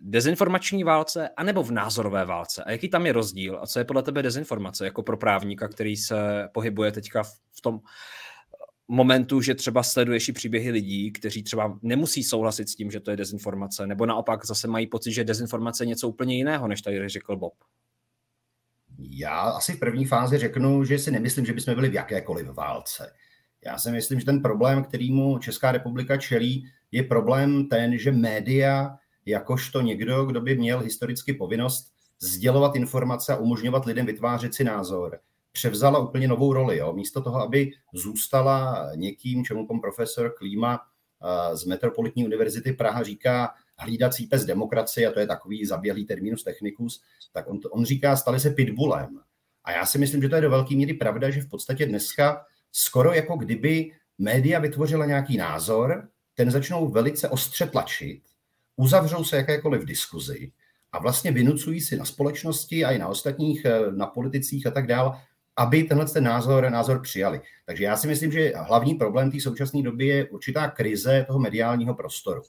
dezinformační 0.00 0.84
válce 0.84 1.28
anebo 1.28 1.62
v 1.62 1.70
názorové 1.70 2.24
válce? 2.24 2.64
A 2.64 2.70
jaký 2.70 2.88
tam 2.88 3.06
je 3.06 3.12
rozdíl? 3.12 3.58
A 3.62 3.66
co 3.66 3.78
je 3.78 3.84
podle 3.84 4.02
tebe 4.02 4.22
dezinformace 4.22 4.84
jako 4.84 5.02
pro 5.02 5.16
právníka, 5.16 5.68
který 5.68 5.96
se 5.96 6.48
pohybuje 6.52 6.92
teďka 6.92 7.22
v 7.52 7.60
tom 7.62 7.80
momentu, 8.88 9.40
že 9.40 9.54
třeba 9.54 9.82
sleduješ 9.82 10.28
i 10.28 10.32
příběhy 10.32 10.70
lidí, 10.70 11.12
kteří 11.12 11.42
třeba 11.42 11.78
nemusí 11.82 12.24
souhlasit 12.24 12.68
s 12.68 12.74
tím, 12.74 12.90
že 12.90 13.00
to 13.00 13.10
je 13.10 13.16
dezinformace, 13.16 13.86
nebo 13.86 14.06
naopak 14.06 14.44
zase 14.44 14.68
mají 14.68 14.86
pocit, 14.86 15.12
že 15.12 15.24
dezinformace 15.24 15.84
je 15.84 15.88
něco 15.88 16.08
úplně 16.08 16.36
jiného, 16.36 16.68
než 16.68 16.82
tady 16.82 17.08
řekl 17.08 17.36
Bob? 17.36 17.54
Já 18.98 19.40
asi 19.40 19.72
v 19.72 19.78
první 19.78 20.04
fázi 20.04 20.38
řeknu, 20.38 20.84
že 20.84 20.98
si 20.98 21.10
nemyslím, 21.10 21.46
že 21.46 21.52
bychom 21.52 21.74
byli 21.74 21.88
v 21.88 21.94
jakékoliv 21.94 22.46
válce. 22.46 23.12
Já 23.64 23.78
si 23.78 23.90
myslím, 23.90 24.20
že 24.20 24.26
ten 24.26 24.42
problém, 24.42 24.84
kterýmu 24.84 25.38
Česká 25.38 25.72
republika 25.72 26.16
čelí, 26.16 26.66
je 26.92 27.02
problém 27.02 27.68
ten, 27.68 27.98
že 27.98 28.12
média, 28.12 28.96
jakožto 29.26 29.80
někdo, 29.80 30.24
kdo 30.24 30.40
by 30.40 30.56
měl 30.56 30.80
historicky 30.80 31.32
povinnost 31.32 31.92
sdělovat 32.20 32.76
informace 32.76 33.32
a 33.32 33.36
umožňovat 33.36 33.84
lidem 33.84 34.06
vytvářet 34.06 34.54
si 34.54 34.64
názor, 34.64 35.18
převzala 35.52 35.98
úplně 35.98 36.28
novou 36.28 36.52
roli. 36.52 36.76
Jo? 36.76 36.92
Místo 36.92 37.22
toho, 37.22 37.42
aby 37.42 37.70
zůstala 37.94 38.88
někým, 38.94 39.44
čemu 39.44 39.66
pan 39.66 39.80
profesor 39.80 40.34
Klíma 40.38 40.80
eh, 40.80 41.56
z 41.56 41.64
Metropolitní 41.64 42.24
univerzity 42.24 42.72
Praha 42.72 43.02
říká 43.02 43.50
hlídací 43.78 44.26
pes 44.26 44.44
demokracie, 44.44 45.08
a 45.08 45.12
to 45.12 45.20
je 45.20 45.26
takový 45.26 45.66
zaběhlý 45.66 46.04
terminus 46.06 46.44
technicus, 46.44 47.02
tak 47.32 47.48
on, 47.48 47.60
on 47.70 47.84
říká, 47.84 48.16
stali 48.16 48.40
se 48.40 48.50
pitbullem. 48.50 49.20
A 49.64 49.72
já 49.72 49.86
si 49.86 49.98
myslím, 49.98 50.22
že 50.22 50.28
to 50.28 50.36
je 50.36 50.42
do 50.42 50.50
velké 50.50 50.74
míry 50.74 50.94
pravda, 50.94 51.30
že 51.30 51.40
v 51.40 51.48
podstatě 51.48 51.86
dneska 51.86 52.44
skoro 52.72 53.12
jako 53.12 53.36
kdyby 53.36 53.92
média 54.18 54.58
vytvořila 54.58 55.06
nějaký 55.06 55.36
názor, 55.36 56.08
ten 56.34 56.50
začnou 56.50 56.88
velice 56.88 57.28
ostře 57.28 57.66
tlačit, 57.66 58.22
uzavřou 58.76 59.24
se 59.24 59.36
jakékoliv 59.36 59.84
diskuzi 59.84 60.52
a 60.92 60.98
vlastně 60.98 61.32
vynucují 61.32 61.80
si 61.80 61.96
na 61.96 62.04
společnosti 62.04 62.84
a 62.84 62.90
i 62.90 62.98
na 62.98 63.08
ostatních, 63.08 63.64
eh, 63.64 63.92
na 63.92 64.06
politicích 64.06 64.66
a 64.66 64.70
tak 64.70 64.86
dále, 64.86 65.20
aby 65.56 65.82
tenhle 65.82 66.06
ten 66.06 66.24
názor, 66.24 66.70
názor 66.70 67.02
přijali. 67.02 67.40
Takže 67.66 67.84
já 67.84 67.96
si 67.96 68.06
myslím, 68.06 68.32
že 68.32 68.52
hlavní 68.56 68.94
problém 68.94 69.30
té 69.30 69.40
současné 69.40 69.82
doby 69.82 70.06
je 70.06 70.28
určitá 70.28 70.70
krize 70.70 71.24
toho 71.26 71.38
mediálního 71.38 71.94
prostoru. 71.94 72.42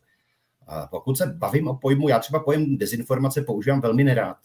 A 0.70 0.88
pokud 0.88 1.18
se 1.18 1.26
bavím 1.26 1.68
o 1.68 1.76
pojmu, 1.76 2.10
já 2.10 2.20
třeba 2.20 2.40
pojem 2.40 2.78
dezinformace 2.78 3.42
používám 3.42 3.82
velmi 3.82 4.04
nerád, 4.04 4.38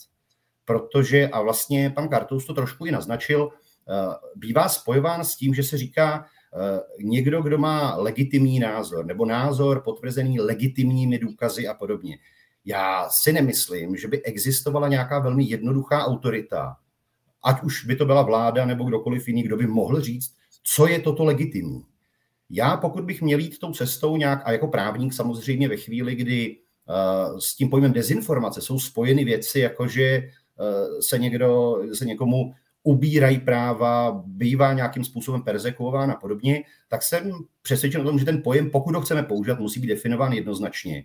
protože, 0.64 1.28
a 1.28 1.40
vlastně 1.40 1.90
pan 1.90 2.08
Kartous 2.08 2.46
to 2.46 2.54
trošku 2.54 2.86
i 2.86 2.90
naznačil, 2.90 3.50
eh, 3.52 4.14
bývá 4.36 4.68
spojován 4.68 5.24
s 5.24 5.36
tím, 5.36 5.54
že 5.54 5.62
se 5.62 5.78
říká, 5.78 6.26
eh, 6.54 6.80
někdo, 7.04 7.42
kdo 7.42 7.58
má 7.58 7.96
legitimní 7.96 8.58
názor, 8.58 9.06
nebo 9.06 9.26
názor 9.26 9.82
potvrzený 9.84 10.40
legitimními 10.40 11.18
důkazy 11.18 11.68
a 11.68 11.74
podobně. 11.74 12.18
Já 12.64 13.08
si 13.08 13.32
nemyslím, 13.32 13.96
že 13.96 14.08
by 14.08 14.22
existovala 14.22 14.88
nějaká 14.88 15.18
velmi 15.18 15.44
jednoduchá 15.44 16.04
autorita, 16.04 16.76
ať 17.44 17.62
už 17.62 17.84
by 17.84 17.96
to 17.96 18.06
byla 18.06 18.22
vláda 18.22 18.66
nebo 18.66 18.84
kdokoliv 18.84 19.28
jiný, 19.28 19.42
kdo 19.42 19.56
by 19.56 19.66
mohl 19.66 20.00
říct, 20.00 20.34
co 20.62 20.86
je 20.86 21.00
toto 21.00 21.24
legitimní. 21.24 21.84
Já, 22.50 22.76
pokud 22.76 23.04
bych 23.04 23.22
měl 23.22 23.38
jít 23.38 23.58
tou 23.58 23.72
cestou 23.72 24.16
nějak, 24.16 24.42
a 24.44 24.52
jako 24.52 24.68
právník 24.68 25.12
samozřejmě 25.12 25.68
ve 25.68 25.76
chvíli, 25.76 26.14
kdy 26.14 26.58
uh, 26.88 27.38
s 27.38 27.56
tím 27.56 27.70
pojmem 27.70 27.92
dezinformace 27.92 28.60
jsou 28.60 28.78
spojeny 28.78 29.24
věci, 29.24 29.60
jako 29.60 29.88
že 29.88 30.22
uh, 30.58 31.00
se, 31.00 31.18
někdo, 31.18 31.76
se 31.94 32.04
někomu 32.04 32.54
ubírají 32.82 33.38
práva, 33.38 34.22
bývá 34.26 34.72
nějakým 34.72 35.04
způsobem 35.04 35.42
persekuován 35.42 36.10
a 36.10 36.14
podobně, 36.14 36.62
tak 36.88 37.02
jsem 37.02 37.32
přesvědčen 37.62 38.00
o 38.00 38.04
tom, 38.04 38.18
že 38.18 38.24
ten 38.24 38.42
pojem, 38.42 38.70
pokud 38.70 38.94
ho 38.94 39.00
chceme 39.00 39.22
používat, 39.22 39.60
musí 39.60 39.80
být 39.80 39.86
definován 39.86 40.32
jednoznačně. 40.32 41.04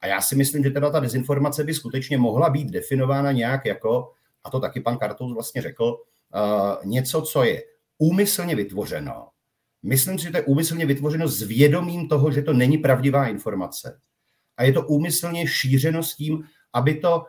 A 0.00 0.06
já 0.06 0.20
si 0.20 0.36
myslím, 0.36 0.64
že 0.64 0.70
teda 0.70 0.90
ta 0.90 1.00
dezinformace 1.00 1.64
by 1.64 1.74
skutečně 1.74 2.18
mohla 2.18 2.50
být 2.50 2.70
definována 2.70 3.32
nějak 3.32 3.66
jako 3.66 4.12
a 4.44 4.50
to 4.50 4.60
taky 4.60 4.80
pan 4.80 4.98
Kartous 4.98 5.34
vlastně 5.34 5.62
řekl, 5.62 5.84
uh, 5.84 6.86
něco, 6.86 7.22
co 7.22 7.44
je 7.44 7.62
úmyslně 7.98 8.54
vytvořeno. 8.54 9.28
Myslím 9.82 10.18
si, 10.18 10.24
že 10.24 10.30
to 10.30 10.36
je 10.36 10.42
úmyslně 10.42 10.86
vytvořeno 10.86 11.28
s 11.28 11.42
vědomím 11.42 12.08
toho, 12.08 12.32
že 12.32 12.42
to 12.42 12.52
není 12.52 12.78
pravdivá 12.78 13.28
informace. 13.28 14.00
A 14.56 14.64
je 14.64 14.72
to 14.72 14.86
úmyslně 14.86 15.46
šířeno 15.46 16.02
s 16.02 16.16
tím, 16.16 16.44
aby 16.72 16.94
to 16.94 17.24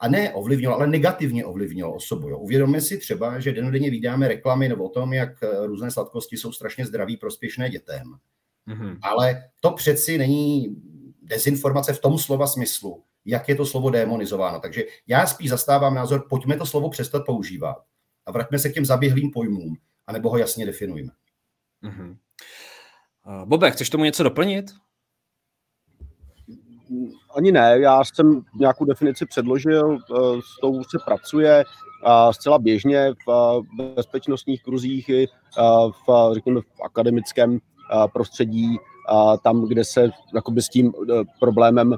a 0.00 0.08
ne 0.08 0.32
ovlivnilo, 0.32 0.74
ale 0.74 0.86
negativně 0.86 1.44
ovlivnilo 1.44 1.94
osobu. 1.94 2.28
Jo. 2.28 2.38
Uvědomme 2.38 2.80
si 2.80 2.98
třeba, 2.98 3.40
že 3.40 3.52
denodenně 3.52 3.90
vydáme 3.90 4.28
reklamy 4.28 4.68
nebo 4.68 4.84
o 4.84 4.88
tom, 4.88 5.12
jak 5.12 5.42
eh, 5.42 5.66
různé 5.66 5.90
sladkosti 5.90 6.36
jsou 6.36 6.52
strašně 6.52 6.86
zdraví, 6.86 7.16
prospěšné 7.16 7.70
dětem. 7.70 8.02
Mm-hmm. 8.68 8.98
Ale 9.02 9.44
to 9.60 9.70
přeci 9.70 10.18
není 10.18 10.76
dezinformace 11.22 11.92
v 11.92 12.00
tom 12.00 12.18
slova 12.18 12.46
smyslu, 12.46 13.02
jak 13.24 13.48
je 13.48 13.54
to 13.54 13.66
slovo 13.66 13.90
demonizováno. 13.90 14.60
Takže 14.60 14.84
já 15.06 15.26
spíš 15.26 15.50
zastávám 15.50 15.94
názor, 15.94 16.26
pojďme 16.28 16.56
to 16.56 16.66
slovo 16.66 16.90
přestat 16.90 17.22
používat 17.26 17.76
a 18.26 18.32
vraťme 18.32 18.58
se 18.58 18.68
k 18.68 18.74
těm 18.74 18.84
zaběhlým 18.84 19.30
pojmům, 19.30 19.76
anebo 20.06 20.30
ho 20.30 20.38
jasně 20.38 20.66
definujme. 20.66 21.12
Mm-hmm. 21.82 22.16
Uh, 23.26 23.48
Bobe, 23.48 23.70
chceš 23.70 23.90
tomu 23.90 24.04
něco 24.04 24.22
doplnit? 24.22 24.64
Ani 27.36 27.52
ne, 27.52 27.78
já 27.78 28.04
jsem 28.04 28.42
nějakou 28.54 28.84
definici 28.84 29.26
předložil, 29.26 29.96
eh, 29.96 30.40
s 30.42 30.60
tou 30.60 30.82
se 30.84 30.98
pracuje 31.04 31.64
a 32.04 32.32
zcela 32.32 32.58
běžně 32.58 33.12
v 33.26 33.60
bezpečnostních 33.96 34.62
kruzích 34.62 35.08
i 35.08 35.28
v, 36.08 36.30
řekněme, 36.32 36.60
v 36.60 36.82
akademickém 36.84 37.58
prostředí, 38.12 38.76
tam, 39.42 39.68
kde 39.68 39.84
se 39.84 40.10
s 40.58 40.68
tím 40.68 40.92
eh, 41.10 41.22
problémem 41.40 41.94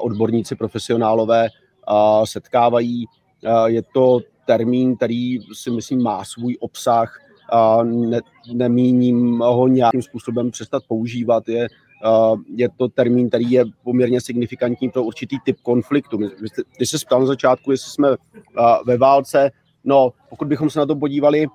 odborníci, 0.00 0.56
profesionálové 0.56 1.48
setkávají. 2.24 3.04
Je 3.66 3.82
to 3.94 4.20
termín, 4.46 4.96
který 4.96 5.38
si 5.52 5.70
myslím 5.70 6.02
má 6.02 6.24
svůj 6.24 6.56
obsah, 6.60 7.18
ne, 7.84 8.20
nemíním 8.54 9.38
ho 9.38 9.68
nějakým 9.68 10.02
způsobem 10.02 10.50
přestat 10.50 10.82
používat. 10.88 11.48
Je, 11.48 11.68
je 12.54 12.68
to 12.76 12.88
termín, 12.88 13.28
který 13.28 13.50
je 13.50 13.64
poměrně 13.84 14.20
signifikantní 14.20 14.90
pro 14.90 15.02
určitý 15.02 15.36
typ 15.44 15.56
konfliktu. 15.62 16.18
Když 16.76 16.90
se 16.90 16.96
ptal 17.06 17.20
na 17.20 17.26
začátku, 17.26 17.70
jestli 17.70 17.90
jsme 17.90 18.08
ve 18.86 18.98
válce, 18.98 19.50
no 19.84 20.12
pokud 20.28 20.48
bychom 20.48 20.70
se 20.70 20.78
na 20.78 20.86
to 20.86 20.96
podívali 20.96 21.46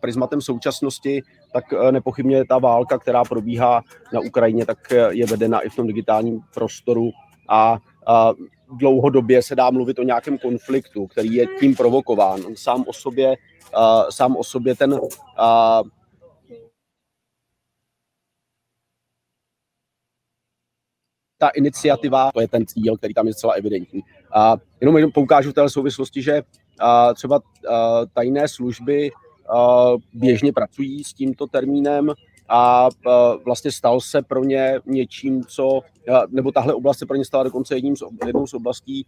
prismatem 0.00 0.40
současnosti, 0.40 1.22
tak 1.52 1.64
nepochybně 1.90 2.44
ta 2.44 2.58
válka, 2.58 2.98
která 2.98 3.24
probíhá 3.24 3.82
na 4.12 4.20
Ukrajině, 4.20 4.66
tak 4.66 4.78
je 5.10 5.26
vedena 5.26 5.60
i 5.60 5.68
v 5.68 5.76
tom 5.76 5.86
digitálním 5.86 6.40
prostoru 6.54 7.10
a, 7.48 7.78
a 8.06 8.32
dlouhodobě 8.76 9.42
se 9.42 9.54
dá 9.56 9.70
mluvit 9.70 9.98
o 9.98 10.02
nějakém 10.02 10.38
konfliktu, 10.38 11.06
který 11.06 11.34
je 11.34 11.46
tím 11.60 11.76
provokován. 11.76 12.40
Sám 12.54 12.84
o 12.86 12.92
sobě, 12.92 13.36
a, 13.74 14.10
sám 14.10 14.36
o 14.36 14.44
sobě 14.44 14.76
ten 14.76 15.00
a, 15.36 15.80
ta 21.38 21.48
iniciativa, 21.48 22.32
to 22.32 22.40
je 22.40 22.48
ten 22.48 22.66
cíl, 22.66 22.96
který 22.96 23.14
tam 23.14 23.26
je 23.26 23.34
zcela 23.34 23.52
evidentní. 23.52 24.00
A 24.34 24.56
jenom, 24.80 24.96
jenom 24.96 25.12
poukážu 25.12 25.50
v 25.50 25.54
té 25.54 25.68
souvislosti, 25.68 26.22
že 26.22 26.42
třeba 27.14 27.40
tajné 28.14 28.48
služby 28.48 29.10
běžně 30.12 30.52
pracují 30.52 31.04
s 31.04 31.12
tímto 31.12 31.46
termínem, 31.46 32.12
a 32.50 32.88
vlastně 33.44 33.72
stal 33.72 34.00
se 34.00 34.22
pro 34.22 34.44
ně 34.44 34.80
něčím, 34.86 35.44
co, 35.44 35.80
nebo 36.28 36.52
tahle 36.52 36.74
oblast 36.74 36.98
se 36.98 37.06
pro 37.06 37.16
ně 37.16 37.24
stala 37.24 37.44
dokonce 37.44 37.74
jedním 37.74 37.96
z, 37.96 38.02
jednou 38.26 38.46
z 38.46 38.54
oblastí, 38.54 39.06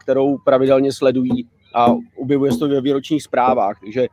kterou 0.00 0.38
pravidelně 0.38 0.92
sledují 0.92 1.48
a 1.74 1.86
objevuje 2.16 2.52
se 2.52 2.58
to 2.58 2.68
ve 2.68 2.80
výročních 2.80 3.22
zprávách. 3.22 3.80
Takže 3.80 4.06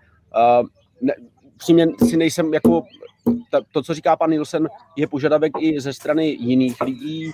ne, 1.01 1.13
přímě 1.57 1.87
si 2.07 2.17
nejsem 2.17 2.53
jako 2.53 2.83
to, 3.71 3.83
co 3.83 3.93
říká 3.93 4.15
pan 4.15 4.29
Nielsen, 4.29 4.67
je 4.95 5.07
požadavek 5.07 5.51
i 5.59 5.79
ze 5.79 5.93
strany 5.93 6.27
jiných 6.27 6.81
lidí, 6.81 7.31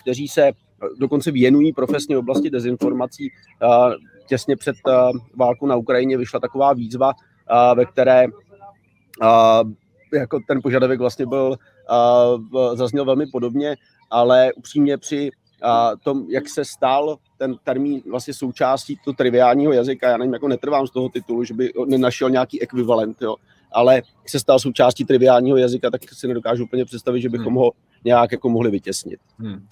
kteří 0.00 0.28
se 0.28 0.52
dokonce 0.98 1.30
věnují 1.30 1.72
profesně 1.72 2.16
v 2.16 2.18
oblasti 2.18 2.50
dezinformací. 2.50 3.28
Těsně 4.26 4.56
před 4.56 4.76
válkou 5.36 5.66
na 5.66 5.76
Ukrajině 5.76 6.16
vyšla 6.16 6.40
taková 6.40 6.72
výzva, 6.72 7.12
ve 7.76 7.84
které 7.84 8.26
jako 10.12 10.40
ten 10.48 10.62
požadavek 10.62 10.98
vlastně 10.98 11.26
byl, 11.26 11.56
uh, 12.50 12.76
zazněl 12.76 13.04
velmi 13.04 13.26
podobně, 13.26 13.76
ale 14.10 14.52
upřímně 14.52 14.98
při 14.98 15.30
uh, 15.64 16.00
tom, 16.02 16.26
jak 16.28 16.48
se 16.48 16.64
stal 16.64 17.18
ten 17.38 17.54
termín 17.64 18.02
vlastně 18.10 18.34
součástí 18.34 18.96
toho 19.04 19.14
triviálního 19.14 19.72
jazyka, 19.72 20.08
já 20.08 20.16
nevím, 20.16 20.32
jako 20.32 20.48
netrvám 20.48 20.86
z 20.86 20.90
toho 20.90 21.08
titulu, 21.08 21.44
že 21.44 21.54
by 21.54 21.72
nenašel 21.86 22.30
nějaký 22.30 22.62
ekvivalent, 22.62 23.22
jo, 23.22 23.36
ale 23.72 23.94
jak 23.94 24.28
se 24.28 24.40
stal 24.40 24.58
součástí 24.58 25.04
triviálního 25.04 25.56
jazyka, 25.56 25.90
tak 25.90 26.00
si 26.12 26.28
nedokážu 26.28 26.64
úplně 26.64 26.84
představit, 26.84 27.20
že 27.20 27.28
bychom 27.28 27.46
hmm. 27.46 27.56
ho 27.56 27.72
nějak 28.04 28.32
jako 28.32 28.48
mohli 28.48 28.70
vytěsnit. 28.70 29.20
Hmm. 29.38 29.66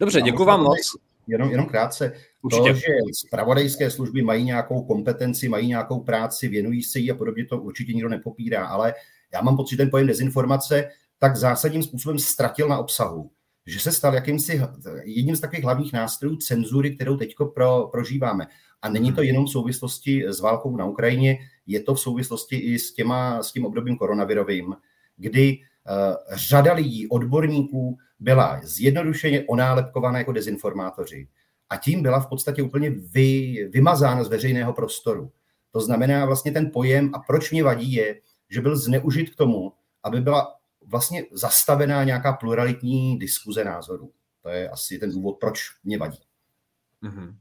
Dobře, 0.00 0.20
děkuji 0.20 0.44
vám 0.44 0.62
moc. 0.62 0.78
Jenom, 1.26 1.50
jenom 1.50 1.66
krátce. 1.66 2.12
Určitě. 2.42 2.72
To, 2.72 2.74
že 2.74 2.86
zpravodajské 3.26 3.90
služby 3.90 4.22
mají 4.22 4.44
nějakou 4.44 4.82
kompetenci, 4.82 5.48
mají 5.48 5.68
nějakou 5.68 6.00
práci, 6.00 6.48
věnují 6.48 6.82
se 6.82 6.98
jí 6.98 7.10
a 7.10 7.14
podobně, 7.14 7.46
to 7.46 7.60
určitě 7.60 7.92
nikdo 7.92 8.08
nepopírá, 8.08 8.66
ale 8.66 8.94
já 9.32 9.42
mám 9.42 9.56
pocit, 9.56 9.70
že 9.70 9.76
ten 9.76 9.90
pojem 9.90 10.06
dezinformace 10.06 10.88
tak 11.18 11.36
zásadním 11.36 11.82
způsobem 11.82 12.18
ztratil 12.18 12.68
na 12.68 12.78
obsahu, 12.78 13.30
že 13.66 13.80
se 13.80 13.92
stal 13.92 14.14
jakýmsi 14.14 14.60
jedním 15.04 15.36
z 15.36 15.40
takových 15.40 15.64
hlavních 15.64 15.92
nástrojů 15.92 16.36
cenzury, 16.36 16.96
kterou 16.96 17.16
teď 17.16 17.34
pro, 17.54 17.88
prožíváme. 17.92 18.46
A 18.82 18.88
není 18.88 19.12
to 19.12 19.22
jenom 19.22 19.46
v 19.46 19.50
souvislosti 19.50 20.24
s 20.28 20.40
válkou 20.40 20.76
na 20.76 20.84
Ukrajině, 20.84 21.38
je 21.66 21.80
to 21.80 21.94
v 21.94 22.00
souvislosti 22.00 22.56
i 22.56 22.78
s, 22.78 22.92
těma, 22.92 23.42
s 23.42 23.52
tím 23.52 23.66
obdobím 23.66 23.96
koronavirovým, 23.96 24.76
kdy 25.16 25.58
uh, 25.58 26.36
řada 26.36 26.72
lidí, 26.72 27.08
odborníků 27.08 27.98
byla 28.20 28.60
zjednodušeně 28.64 29.44
onálepkovaná 29.48 30.18
jako 30.18 30.32
dezinformátoři. 30.32 31.28
A 31.70 31.76
tím 31.76 32.02
byla 32.02 32.20
v 32.20 32.28
podstatě 32.28 32.62
úplně 32.62 32.90
vy, 32.90 33.54
vymazána 33.72 34.24
z 34.24 34.28
veřejného 34.28 34.72
prostoru. 34.72 35.30
To 35.72 35.80
znamená 35.80 36.26
vlastně 36.26 36.52
ten 36.52 36.70
pojem 36.70 37.10
a 37.14 37.18
proč 37.18 37.50
mě 37.50 37.64
vadí 37.64 37.92
je, 37.92 38.20
že 38.50 38.60
byl 38.60 38.76
zneužit 38.76 39.30
k 39.30 39.36
tomu, 39.36 39.72
aby 40.02 40.20
byla 40.20 40.56
vlastně 40.86 41.24
zastavená 41.32 42.04
nějaká 42.04 42.32
pluralitní 42.32 43.18
diskuze 43.18 43.64
názorů. 43.64 44.12
To 44.42 44.48
je 44.48 44.68
asi 44.68 44.98
ten 44.98 45.10
důvod, 45.10 45.36
proč 45.40 45.60
mě 45.84 45.98
vadí. 45.98 46.18
Mm-hmm. 47.02 47.34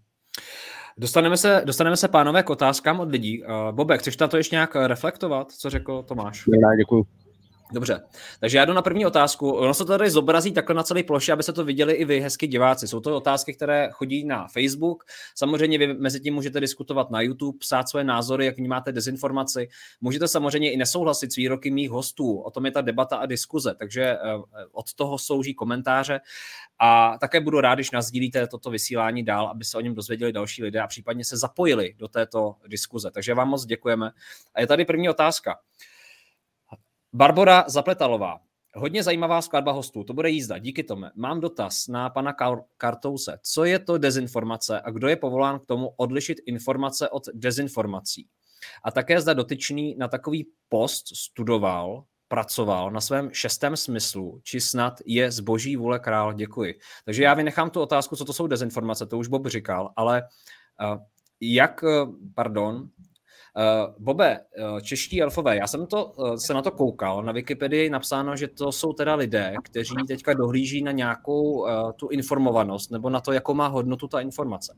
Dostaneme 0.98 1.38
se, 1.38 1.62
dostaneme 1.66 1.98
se, 1.98 2.08
pánové, 2.08 2.44
k 2.44 2.50
otázkám 2.50 3.00
od 3.00 3.12
lidí. 3.12 3.44
Uh, 3.44 3.72
Bobe, 3.72 3.98
chceš 3.98 4.18
na 4.18 4.28
to 4.28 4.38
ještě 4.38 4.56
nějak 4.56 4.75
reflektovat, 4.75 5.51
co 5.51 5.70
řekl 5.70 6.04
Tomáš? 6.04 6.48
Ne, 6.48 6.78
děkuji. 6.78 7.06
Dobře, 7.74 8.02
takže 8.40 8.58
já 8.58 8.66
jdu 8.66 8.74
na 8.74 8.82
první 8.82 9.06
otázku. 9.06 9.52
Ono 9.52 9.74
se 9.74 9.86
to 9.86 9.98
tady 9.98 10.10
zobrazí 10.10 10.52
takhle 10.52 10.76
na 10.76 10.84
celé 10.84 11.04
ploše, 11.04 11.34
aby 11.34 11.44
se 11.44 11.54
to 11.54 11.66
viděli 11.66 11.94
i 11.94 12.06
vy, 12.06 12.20
hezky 12.20 12.48
diváci. 12.48 12.88
Jsou 12.88 13.00
to 13.00 13.18
otázky, 13.18 13.54
které 13.54 13.90
chodí 13.92 14.26
na 14.26 14.48
Facebook. 14.48 15.04
Samozřejmě 15.36 15.78
vy 15.78 15.94
mezi 15.94 16.20
tím 16.20 16.34
můžete 16.34 16.60
diskutovat 16.60 17.12
na 17.12 17.22
YouTube, 17.22 17.58
psát 17.60 17.90
své 17.90 18.04
názory, 18.04 18.46
jak 18.46 18.58
vnímáte 18.58 18.92
dezinformaci. 18.92 19.70
Můžete 20.02 20.28
samozřejmě 20.28 20.72
i 20.72 20.78
nesouhlasit 20.78 21.32
s 21.32 21.36
výroky 21.36 21.72
mých 21.72 21.90
hostů. 21.90 22.40
O 22.40 22.52
tom 22.52 22.66
je 22.66 22.72
ta 22.72 22.82
debata 22.82 23.18
a 23.18 23.26
diskuze, 23.26 23.76
takže 23.80 24.04
eh, 24.04 24.18
od 24.72 24.94
toho 24.94 25.18
slouží 25.18 25.54
komentáře. 25.54 26.20
A 26.80 27.18
také 27.18 27.42
budu 27.42 27.62
rád, 27.62 27.76
když 27.76 27.92
nazdílíte 27.92 28.48
toto 28.48 28.70
vysílání 28.70 29.24
dál, 29.24 29.48
aby 29.48 29.66
se 29.66 29.78
o 29.78 29.82
něm 29.82 29.96
dozvěděli 29.96 30.34
další 30.34 30.64
lidé 30.64 30.82
a 30.82 30.88
případně 30.88 31.26
se 31.26 31.38
zapojili 31.38 31.96
do 31.98 32.08
této 32.08 32.56
diskuze. 32.68 33.12
Takže 33.12 33.34
vám 33.34 33.50
moc 33.50 33.66
děkujeme. 33.66 34.12
A 34.56 34.62
je 34.62 34.68
tady 34.68 34.86
první 34.86 35.10
otázka. 35.10 35.56
Barbora 37.13 37.66
Zapletalová. 37.68 38.39
Hodně 38.75 39.04
zajímavá 39.04 39.42
skladba 39.42 39.72
hostů, 39.72 40.04
to 40.04 40.13
bude 40.13 40.30
jízda, 40.30 40.58
díky 40.58 40.84
tomu. 40.84 41.06
Mám 41.16 41.39
dotaz 41.39 41.88
na 41.88 42.10
pana 42.10 42.36
Kartouse. 42.78 43.39
Co 43.42 43.66
je 43.66 43.80
to 43.80 43.98
dezinformace 43.98 44.82
a 44.82 44.92
kdo 44.92 45.08
je 45.08 45.16
povolán 45.16 45.60
k 45.60 45.66
tomu 45.66 45.94
odlišit 45.98 46.38
informace 46.46 47.10
od 47.10 47.24
dezinformací? 47.34 48.28
A 48.84 48.92
také 48.92 49.22
zda 49.22 49.34
dotyčný 49.34 49.96
na 49.96 50.08
takový 50.08 50.48
post 50.70 51.04
studoval, 51.16 52.04
pracoval 52.28 52.92
na 52.92 53.01
svém 53.01 53.30
šestém 53.34 53.78
smyslu, 53.78 54.39
či 54.44 54.62
snad 54.62 54.94
je 55.06 55.32
zboží 55.32 55.75
vůle 55.75 56.00
král. 56.00 56.34
Děkuji. 56.34 56.80
Takže 57.06 57.24
já 57.24 57.34
vynechám 57.34 57.70
tu 57.70 57.82
otázku, 57.82 58.16
co 58.16 58.25
to 58.25 58.34
jsou 58.34 58.48
dezinformace, 58.48 59.06
to 59.06 59.18
už 59.18 59.28
Bob 59.28 59.48
říkal, 59.48 59.94
ale 59.96 60.24
uh, 60.82 60.98
jak, 61.42 61.84
pardon, 62.36 62.75
Uh, 62.75 62.88
Bobe, 64.00 64.39
uh, 64.39 64.80
čeští 64.80 65.22
elfové, 65.22 65.58
já 65.58 65.68
jsem 65.68 65.86
to, 65.86 66.06
uh, 66.06 66.36
se 66.36 66.54
na 66.54 66.62
to 66.62 66.72
koukal, 66.72 67.24
na 67.24 67.32
Wikipedii 67.32 67.89
napsáno, 67.89 68.36
že 68.36 68.48
to 68.48 68.72
jsou 68.72 68.94
teda 68.94 69.16
lidé, 69.16 69.54
kteří 69.63 69.96
teďka 70.08 70.34
dohlíží 70.34 70.84
na 70.84 70.92
nějakou 70.92 71.44
uh, 71.44 71.68
tu 71.96 72.08
informovanost 72.08 72.92
nebo 72.92 73.10
na 73.10 73.22
to, 73.22 73.32
jakou 73.32 73.54
má 73.54 73.68
hodnotu 73.68 74.08
ta 74.08 74.20
informace. 74.20 74.75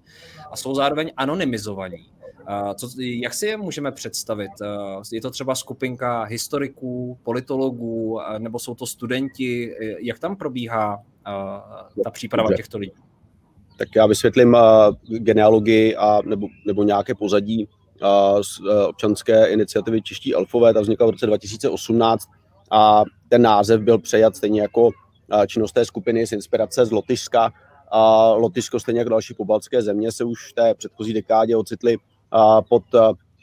A 0.52 0.58
jsou 0.58 0.76
zároveň 0.76 1.12
anonymizovaní. 1.18 2.06
Uh, 2.50 2.74
co, 2.74 2.90
jak 3.00 3.34
si 3.34 3.46
je 3.46 3.58
můžeme 3.58 3.92
představit? 3.92 4.52
Uh, 4.62 5.04
je 5.14 5.22
to 5.22 5.32
třeba 5.32 5.56
skupinka 5.56 6.24
historiků, 6.24 7.18
politologů, 7.24 8.14
uh, 8.14 8.22
nebo 8.38 8.60
jsou 8.60 8.76
to 8.76 8.86
studenti? 8.86 9.76
Jak 10.00 10.20
tam 10.20 10.36
probíhá 10.36 10.98
uh, 10.98 12.04
ta 12.04 12.12
příprava 12.12 12.48
Dobře. 12.48 12.58
těchto 12.58 12.78
lidí? 12.78 12.94
Tak 13.78 13.88
já 13.96 14.06
vysvětlím 14.06 14.54
uh, 14.54 15.18
genealogii 15.18 15.96
a 15.96 16.22
nebo, 16.26 16.48
nebo 16.68 16.84
nějaké 16.84 17.16
pozadí 17.16 17.70
z 18.42 18.60
e, 18.60 18.86
občanské 18.86 19.46
iniciativy 19.46 20.02
Čeští 20.02 20.36
elfové, 20.36 20.74
ta 20.74 20.82
vznikla 20.82 21.08
v 21.08 21.10
roce 21.10 21.26
2018 21.26 22.28
a 22.72 23.04
ten 23.30 23.42
název 23.42 23.82
byl 23.82 23.98
přejat 23.98 24.36
stejně 24.36 24.62
jako 24.62 24.90
e, 25.44 25.48
činnost 25.48 25.72
té 25.72 25.86
skupiny 25.86 26.28
z 26.28 26.32
inspirace 26.32 26.86
z 26.86 26.92
Lotyšska. 26.92 27.54
A 27.92 28.32
Lotyšsko, 28.32 28.80
stejně 28.80 29.00
jako 29.00 29.10
další 29.10 29.34
pobaltské 29.34 29.82
země, 29.82 30.12
se 30.12 30.24
už 30.24 30.50
v 30.50 30.54
té 30.54 30.74
předchozí 30.74 31.14
dekádě 31.14 31.56
ocitli 31.56 31.94
e, 31.94 31.98
pod 32.70 32.84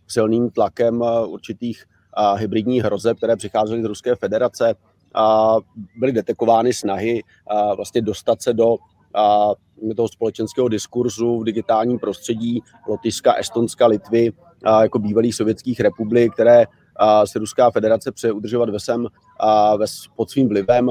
silným 0.07 0.51
tlakem 0.51 1.05
určitých 1.27 1.85
hybridních 2.37 2.83
hrozeb, 2.85 3.17
které 3.17 3.37
přicházely 3.37 3.83
z 3.83 3.85
Ruské 3.85 4.17
federace. 4.17 4.75
A 5.15 5.57
byly 5.97 6.13
detekovány 6.13 6.73
snahy 6.73 7.23
vlastně 7.77 8.03
dostat 8.03 8.43
se 8.43 8.53
do 8.53 8.77
toho 9.97 10.09
společenského 10.09 10.69
diskurzu 10.69 11.39
v 11.39 11.45
digitálním 11.45 11.99
prostředí 11.99 12.63
Lotyšska, 12.89 13.35
Estonska, 13.35 13.87
Litvy 13.87 14.33
jako 14.81 14.99
bývalých 14.99 15.35
sovětských 15.35 15.81
republik, 15.81 16.33
které 16.33 16.65
se 17.25 17.39
Ruská 17.39 17.71
federace 17.71 18.13
přeje 18.13 18.33
udržovat 18.33 18.71
ve 18.71 18.81
sem, 18.81 19.07
ve, 19.79 19.87
pod 20.17 20.31
svým 20.31 20.49
vlivem, 20.49 20.91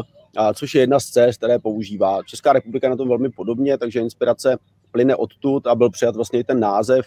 což 0.53 0.75
je 0.75 0.81
jedna 0.81 0.99
z 0.99 1.05
cest, 1.05 1.37
které 1.37 1.59
používá. 1.59 2.23
Česká 2.23 2.53
republika 2.53 2.89
na 2.89 2.95
tom 2.95 3.09
velmi 3.09 3.29
podobně, 3.29 3.77
takže 3.77 3.99
inspirace 3.99 4.57
plyne 4.91 5.15
odtud 5.15 5.67
a 5.67 5.75
byl 5.75 5.89
přijat 5.89 6.15
vlastně 6.15 6.39
i 6.39 6.43
ten 6.43 6.59
název, 6.59 7.05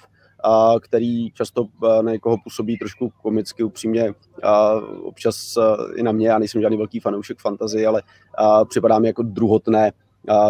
který 0.80 1.30
často 1.30 1.66
na 2.02 2.12
někoho 2.12 2.36
působí 2.44 2.78
trošku 2.78 3.12
komicky, 3.22 3.62
upřímně, 3.62 4.12
občas 5.02 5.58
i 5.96 6.02
na 6.02 6.12
mě, 6.12 6.28
já 6.28 6.38
nejsem 6.38 6.60
žádný 6.60 6.76
velký 6.76 7.00
fanoušek 7.00 7.38
fantazy, 7.38 7.86
ale 7.86 8.02
připadá 8.68 8.98
mi 8.98 9.06
jako 9.06 9.22
druhotné 9.22 9.92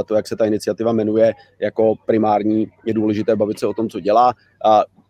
to, 0.06 0.14
jak 0.14 0.28
se 0.28 0.36
ta 0.36 0.44
iniciativa 0.44 0.92
jmenuje, 0.92 1.32
jako 1.60 1.94
primární 2.06 2.66
je 2.86 2.94
důležité 2.94 3.36
bavit 3.36 3.58
se 3.58 3.66
o 3.66 3.74
tom, 3.74 3.88
co 3.88 4.00
dělá. 4.00 4.34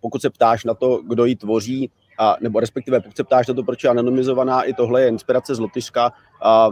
A 0.01 0.03
pokud 0.03 0.23
se 0.23 0.31
ptáš 0.31 0.65
na 0.65 0.75
to, 0.75 1.01
kdo 1.03 1.25
ji 1.25 1.37
tvoří, 1.37 1.91
a, 2.19 2.37
nebo 2.41 2.61
respektive 2.61 3.01
pokud 3.01 3.17
se 3.17 3.25
ptáš 3.25 3.47
na 3.47 3.55
to, 3.55 3.63
proč 3.63 3.85
je 3.85 3.91
anonymizovaná, 3.91 4.63
i 4.63 4.75
tohle 4.75 5.03
je 5.03 5.09
inspirace 5.09 5.55
z 5.55 5.59
Lotyšska. 5.59 6.13
A, 6.43 6.71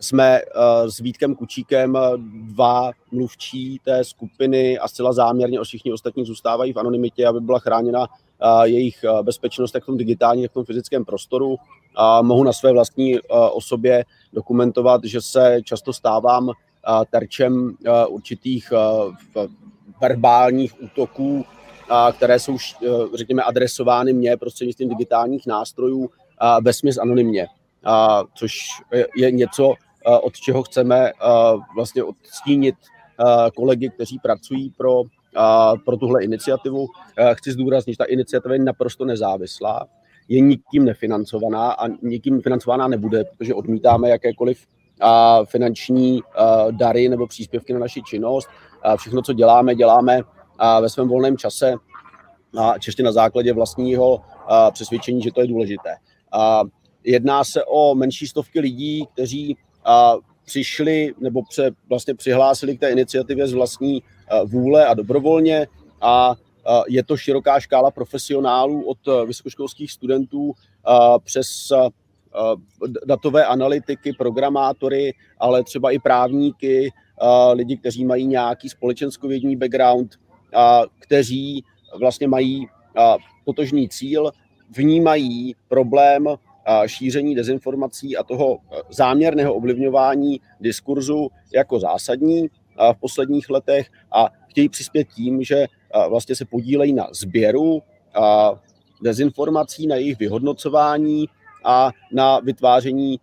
jsme 0.00 0.40
uh, 0.42 0.88
s 0.88 0.98
Vítkem 0.98 1.34
Kučíkem 1.34 1.98
dva 2.54 2.90
mluvčí 3.12 3.80
té 3.84 4.04
skupiny 4.04 4.78
a 4.78 4.88
zcela 4.88 5.12
záměrně 5.12 5.58
všichni 5.62 5.92
ostatní 5.92 6.24
zůstávají 6.24 6.72
v 6.72 6.76
anonymitě, 6.76 7.26
aby 7.26 7.40
byla 7.40 7.58
chráněna 7.58 8.00
uh, 8.00 8.62
jejich 8.62 9.04
bezpečnost 9.22 9.74
jak 9.74 9.82
v 9.82 9.86
tom 9.86 9.96
digitálním, 9.96 10.42
jak 10.42 10.50
v 10.50 10.54
tom 10.54 10.64
fyzickém 10.64 11.04
prostoru. 11.04 11.56
A 11.94 12.22
mohu 12.22 12.44
na 12.44 12.52
své 12.52 12.72
vlastní 12.72 13.20
osobě 13.52 14.04
dokumentovat, 14.32 15.00
že 15.04 15.20
se 15.20 15.58
často 15.64 15.92
stávám 15.92 16.50
terčem 17.10 17.76
určitých 18.08 18.72
verbálních 20.00 20.82
útoků, 20.82 21.44
které 22.12 22.38
jsou, 22.38 22.56
řekněme, 23.14 23.42
adresovány 23.42 24.12
mně 24.12 24.36
prostřednictvím 24.36 24.88
digitálních 24.88 25.46
nástrojů 25.46 26.10
ve 26.62 26.72
smysl 26.72 27.02
anonymně, 27.02 27.46
což 28.34 28.58
je 29.16 29.30
něco, 29.30 29.74
od 30.22 30.36
čeho 30.36 30.62
chceme 30.62 31.12
vlastně 31.74 32.02
odstínit 32.04 32.74
kolegy, 33.56 33.90
kteří 33.90 34.18
pracují 34.18 34.70
pro, 34.70 35.02
pro 35.84 35.96
tuhle 35.96 36.24
iniciativu. 36.24 36.86
Chci 37.32 37.52
zdůraznit, 37.52 37.92
že 37.92 37.98
ta 37.98 38.04
iniciativa 38.04 38.54
je 38.54 38.60
naprosto 38.60 39.04
nezávislá, 39.04 39.86
je 40.28 40.40
nikým 40.40 40.84
nefinancovaná 40.84 41.72
a 41.72 41.88
nikým 42.02 42.40
financovaná 42.40 42.88
nebude, 42.88 43.24
protože 43.24 43.54
odmítáme 43.54 44.08
jakékoliv 44.08 44.66
a 45.00 45.44
finanční 45.44 46.20
dary 46.70 47.08
nebo 47.08 47.26
příspěvky 47.26 47.72
na 47.72 47.78
naši 47.78 48.02
činnost. 48.02 48.48
A 48.82 48.96
všechno, 48.96 49.22
co 49.22 49.32
děláme, 49.32 49.74
děláme 49.74 50.20
ve 50.80 50.88
svém 50.88 51.08
volném 51.08 51.36
čase 51.36 51.74
a 52.58 52.78
čeště 52.78 53.02
na 53.02 53.12
základě 53.12 53.52
vlastního 53.52 54.20
přesvědčení, 54.72 55.22
že 55.22 55.32
to 55.32 55.40
je 55.40 55.46
důležité. 55.46 55.96
A 56.32 56.62
jedná 57.04 57.44
se 57.44 57.64
o 57.64 57.94
menší 57.94 58.26
stovky 58.26 58.60
lidí, 58.60 59.06
kteří 59.12 59.56
přišli 60.44 61.14
nebo 61.20 61.42
pře, 61.42 61.70
vlastně 61.88 62.14
přihlásili 62.14 62.76
k 62.76 62.80
té 62.80 62.90
iniciativě 62.90 63.46
z 63.48 63.52
vlastní 63.52 64.02
vůle 64.44 64.86
a 64.86 64.94
dobrovolně 64.94 65.66
a 66.00 66.34
je 66.88 67.04
to 67.04 67.16
široká 67.16 67.60
škála 67.60 67.90
profesionálů 67.90 68.82
od 68.88 68.98
vysokoškolských 69.26 69.92
studentů 69.92 70.52
přes 71.24 71.46
datové 73.06 73.44
analytiky, 73.44 74.12
programátory, 74.12 75.14
ale 75.38 75.64
třeba 75.64 75.90
i 75.90 75.98
právníky, 75.98 76.92
lidi, 77.52 77.76
kteří 77.76 78.04
mají 78.04 78.26
nějaký 78.26 78.68
společenskovědní 78.68 79.56
background, 79.56 80.14
kteří 80.98 81.64
vlastně 81.98 82.28
mají 82.28 82.66
totožný 83.44 83.88
cíl, 83.88 84.30
vnímají 84.76 85.54
problém 85.68 86.26
šíření 86.86 87.34
dezinformací 87.34 88.16
a 88.16 88.22
toho 88.22 88.58
záměrného 88.90 89.54
ovlivňování 89.54 90.40
diskurzu 90.60 91.28
jako 91.54 91.80
zásadní 91.80 92.48
v 92.92 93.00
posledních 93.00 93.50
letech 93.50 93.90
a 94.12 94.28
chtějí 94.48 94.68
přispět 94.68 95.08
tím, 95.16 95.42
že 95.42 95.66
vlastně 96.08 96.36
se 96.36 96.44
podílejí 96.44 96.92
na 96.92 97.08
sběru 97.12 97.82
dezinformací, 99.02 99.86
na 99.86 99.96
jejich 99.96 100.18
vyhodnocování 100.18 101.28
a 101.64 101.90
na 102.12 102.40
vytváření 102.40 103.20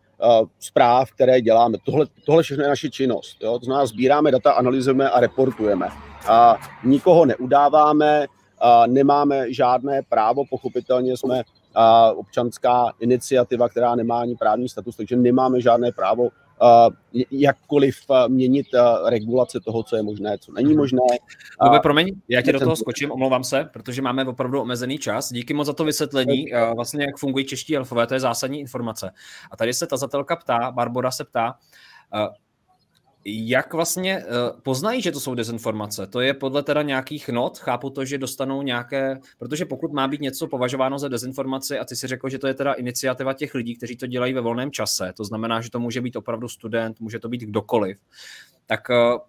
zpráv, 0.59 1.11
které 1.11 1.41
děláme. 1.41 1.77
Tohle, 1.85 2.05
tohle 2.25 2.43
všechno 2.43 2.63
je 2.63 2.69
naše 2.69 2.89
činnost. 2.89 3.37
Jo? 3.41 3.59
To 3.59 3.65
znamená, 3.65 3.85
sbíráme 3.85 4.31
data, 4.31 4.51
analyzujeme 4.51 5.09
a 5.09 5.19
reportujeme. 5.19 5.87
A 6.29 6.57
nikoho 6.83 7.25
neudáváme, 7.25 8.25
a 8.61 8.87
nemáme 8.87 9.53
žádné 9.53 10.01
právo, 10.09 10.43
pochopitelně 10.49 11.17
jsme 11.17 11.43
a 11.75 12.11
občanská 12.11 12.93
iniciativa, 12.99 13.69
která 13.69 13.95
nemá 13.95 14.21
ani 14.21 14.35
právní 14.35 14.69
status, 14.69 14.95
takže 14.95 15.15
nemáme 15.15 15.61
žádné 15.61 15.91
právo 15.91 16.29
jakkoliv 17.31 17.95
měnit 18.27 18.67
regulace 19.05 19.59
toho, 19.59 19.83
co 19.83 19.95
je 19.95 20.03
možné, 20.03 20.37
co 20.37 20.51
není 20.51 20.75
možné. 20.75 20.99
Lube, 21.61 21.79
promiň, 21.79 22.21
já 22.29 22.41
tě 22.41 22.53
do 22.53 22.59
toho 22.59 22.75
skočím, 22.75 23.11
omlouvám 23.11 23.43
se, 23.43 23.69
protože 23.73 24.01
máme 24.01 24.25
opravdu 24.25 24.61
omezený 24.61 24.97
čas. 24.97 25.33
Díky 25.33 25.53
moc 25.53 25.67
za 25.67 25.73
to 25.73 25.83
vysvětlení, 25.83 26.45
vlastně 26.75 27.05
jak 27.05 27.17
fungují 27.17 27.45
čeští 27.45 27.77
elfové, 27.77 28.07
to 28.07 28.13
je 28.13 28.19
zásadní 28.19 28.59
informace. 28.59 29.11
A 29.51 29.57
tady 29.57 29.73
se 29.73 29.87
ta 29.87 29.97
zatelka 29.97 30.35
ptá, 30.35 30.71
Barbara 30.71 31.11
se 31.11 31.23
ptá, 31.23 31.55
jak 33.25 33.73
vlastně 33.73 34.17
uh, 34.25 34.59
poznají, 34.63 35.01
že 35.01 35.11
to 35.11 35.19
jsou 35.19 35.35
dezinformace? 35.35 36.07
To 36.07 36.21
je 36.21 36.33
podle 36.33 36.63
teda 36.63 36.81
nějakých 36.81 37.29
not? 37.29 37.57
Chápu 37.57 37.89
to, 37.89 38.05
že 38.05 38.17
dostanou 38.17 38.61
nějaké, 38.61 39.19
protože 39.37 39.65
pokud 39.65 39.93
má 39.93 40.07
být 40.07 40.21
něco 40.21 40.47
považováno 40.47 40.99
za 40.99 41.07
dezinformaci 41.07 41.79
a 41.79 41.85
ty 41.85 41.95
si 41.95 42.07
řekl, 42.07 42.29
že 42.29 42.39
to 42.39 42.47
je 42.47 42.53
teda 42.53 42.73
iniciativa 42.73 43.33
těch 43.33 43.55
lidí, 43.55 43.75
kteří 43.75 43.97
to 43.97 44.07
dělají 44.07 44.33
ve 44.33 44.41
volném 44.41 44.71
čase, 44.71 45.13
to 45.17 45.23
znamená, 45.23 45.61
že 45.61 45.71
to 45.71 45.79
může 45.79 46.01
být 46.01 46.15
opravdu 46.15 46.47
student, 46.49 46.99
může 46.99 47.19
to 47.19 47.29
být 47.29 47.41
kdokoliv, 47.41 47.97
tak 48.65 48.89
uh, 48.89 49.19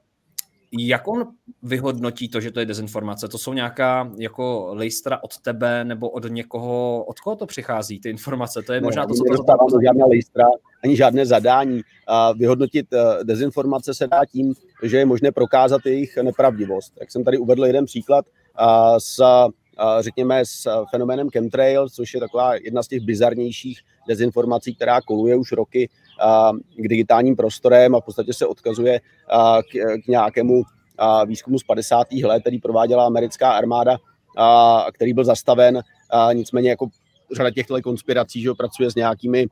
jak 0.78 1.08
on 1.08 1.26
vyhodnotí 1.62 2.28
to, 2.28 2.40
že 2.40 2.50
to 2.50 2.60
je 2.60 2.66
dezinformace? 2.66 3.28
To 3.28 3.38
jsou 3.38 3.52
nějaká 3.52 4.10
jako 4.16 4.68
lejstra 4.74 5.18
od 5.22 5.38
tebe 5.38 5.84
nebo 5.84 6.10
od 6.10 6.24
někoho, 6.28 7.04
od 7.04 7.20
koho 7.20 7.36
to 7.36 7.46
přichází, 7.46 8.00
ty 8.00 8.10
informace? 8.10 8.62
To 8.62 8.72
je 8.72 8.80
možná 8.80 9.02
ne, 9.02 9.08
to, 9.08 9.14
co 9.14 9.22
to 9.70 9.78
žádná 9.84 10.06
lejstra, 10.06 10.44
ani 10.84 10.96
žádné 10.96 11.26
zadání. 11.26 11.80
A 12.06 12.32
vyhodnotit 12.32 12.86
eh, 12.92 13.24
dezinformace 13.24 13.94
se 13.94 14.06
dá 14.06 14.24
tím, 14.24 14.54
že 14.82 14.96
je 14.96 15.06
možné 15.06 15.32
prokázat 15.32 15.86
jejich 15.86 16.16
nepravdivost. 16.16 16.92
Jak 17.00 17.10
jsem 17.10 17.24
tady 17.24 17.38
uvedl 17.38 17.66
jeden 17.66 17.84
příklad 17.84 18.26
s 18.98 19.22
řekněme 20.00 20.42
s 20.44 20.84
fenoménem 20.90 21.30
chemtrail, 21.30 21.88
což 21.88 22.14
je 22.14 22.20
taková 22.20 22.54
jedna 22.54 22.82
z 22.82 22.88
těch 22.88 23.00
bizarnějších 23.00 23.80
dezinformací, 24.08 24.74
která 24.74 25.00
koluje 25.00 25.36
už 25.36 25.52
roky 25.52 25.90
k 26.76 26.88
digitálním 26.88 27.36
prostorem 27.36 27.94
a 27.94 28.00
v 28.00 28.04
podstatě 28.04 28.32
se 28.32 28.46
odkazuje 28.46 29.00
k, 29.70 30.00
k 30.04 30.06
nějakému 30.06 30.62
výzkumu 31.26 31.58
z 31.58 31.64
50. 31.64 32.06
let, 32.24 32.40
který 32.40 32.60
prováděla 32.60 33.06
americká 33.06 33.52
armáda, 33.52 33.96
který 34.92 35.12
byl 35.14 35.24
zastaven. 35.24 35.80
Nicméně 36.32 36.70
jako 36.70 36.86
řada 37.36 37.50
těchto 37.50 37.82
konspirací, 37.82 38.42
že 38.42 38.54
pracuje 38.54 38.90
s 38.90 38.94
nějakými 38.94 39.46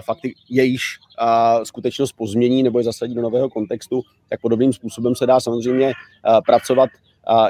fakty, 0.00 0.34
jejíž 0.48 0.82
skutečnost 1.62 2.12
pozmění 2.12 2.62
nebo 2.62 2.78
je 2.78 2.84
zasadí 2.84 3.14
do 3.14 3.22
nového 3.22 3.50
kontextu, 3.50 4.02
tak 4.30 4.40
podobným 4.40 4.72
způsobem 4.72 5.14
se 5.14 5.26
dá 5.26 5.40
samozřejmě 5.40 5.92
pracovat 6.46 6.90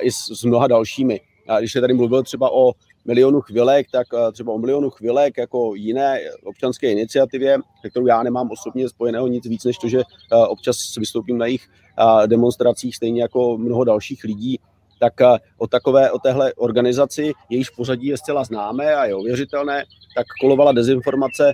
i 0.00 0.12
s 0.12 0.44
mnoha 0.44 0.66
dalšími. 0.66 1.20
A 1.48 1.58
když 1.58 1.72
se 1.72 1.80
tady 1.80 1.94
mluvil 1.94 2.22
třeba 2.22 2.52
o 2.52 2.72
milionu 3.04 3.40
chvilek, 3.40 3.86
tak 3.90 4.06
eh, 4.14 4.32
třeba 4.32 4.52
o 4.52 4.58
milionu 4.58 4.90
chvilek 4.90 5.38
jako 5.38 5.74
jiné 5.74 6.20
občanské 6.44 6.92
iniciativě, 6.92 7.58
kterou 7.90 8.06
já 8.06 8.22
nemám 8.22 8.50
osobně 8.50 8.88
spojeného 8.88 9.26
nic 9.26 9.46
víc, 9.46 9.64
než 9.64 9.78
to, 9.78 9.88
že 9.88 9.98
eh, 9.98 10.36
občas 10.36 10.96
vystoupím 10.98 11.38
na 11.38 11.46
jejich 11.46 11.68
eh, 11.98 12.26
demonstracích, 12.26 12.96
stejně 12.96 13.22
jako 13.22 13.58
mnoho 13.58 13.84
dalších 13.84 14.24
lidí, 14.24 14.60
tak 15.00 15.14
o 15.58 15.66
takové, 15.66 16.10
o 16.10 16.18
téhle 16.18 16.54
organizaci, 16.54 17.32
jejíž 17.50 17.70
pořadí 17.70 18.06
je 18.06 18.16
zcela 18.16 18.44
známé 18.44 18.94
a 18.94 19.04
je 19.04 19.14
ověřitelné, 19.14 19.84
tak 20.16 20.26
kolovala 20.40 20.72
dezinformace, 20.72 21.52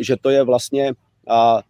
že 0.00 0.16
to 0.20 0.30
je 0.30 0.42
vlastně 0.42 0.92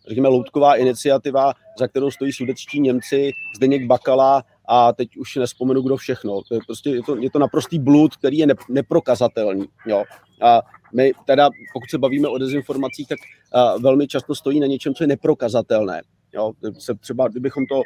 řekněme, 0.09 0.29
loutková 0.29 0.75
iniciativa, 0.75 1.53
za 1.79 1.89
kterou 1.89 2.11
stojí 2.11 2.33
sudečtí 2.33 2.81
Němci, 2.81 3.31
Zdeněk 3.57 3.87
Bakala 3.87 4.43
a 4.73 4.93
teď 4.93 5.17
už 5.17 5.37
nespomenu, 5.37 5.83
kdo 5.83 5.97
všechno. 5.97 6.43
To 6.49 6.55
je 6.55 6.61
prostě 6.67 6.91
je 6.91 7.03
to, 7.03 7.17
je 7.17 7.31
to 7.31 7.39
naprostý 7.39 7.79
blud, 7.79 8.17
který 8.17 8.39
je 8.39 8.47
ne, 8.47 8.55
neprokazatelný. 8.69 9.67
Jo. 9.87 10.05
A 10.43 10.63
my 10.95 11.13
teda, 11.27 11.49
pokud 11.73 11.91
se 11.91 11.99
bavíme 11.99 12.29
o 12.29 12.39
dezinformacích, 12.39 13.09
tak 13.09 13.19
uh, 13.19 13.83
velmi 13.83 14.07
často 14.07 14.35
stojí 14.35 14.61
na 14.61 14.67
něčem, 14.67 14.95
co 14.95 15.05
je 15.05 15.09
neprokazatelné. 15.09 16.03
Jo, 16.35 16.53
se 16.79 16.95
třeba, 16.95 17.29
kdybychom 17.29 17.67
to 17.67 17.77
uh, 17.77 17.83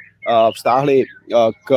vztáhli 0.55 1.03
uh, 1.03 1.51
k, 1.67 1.75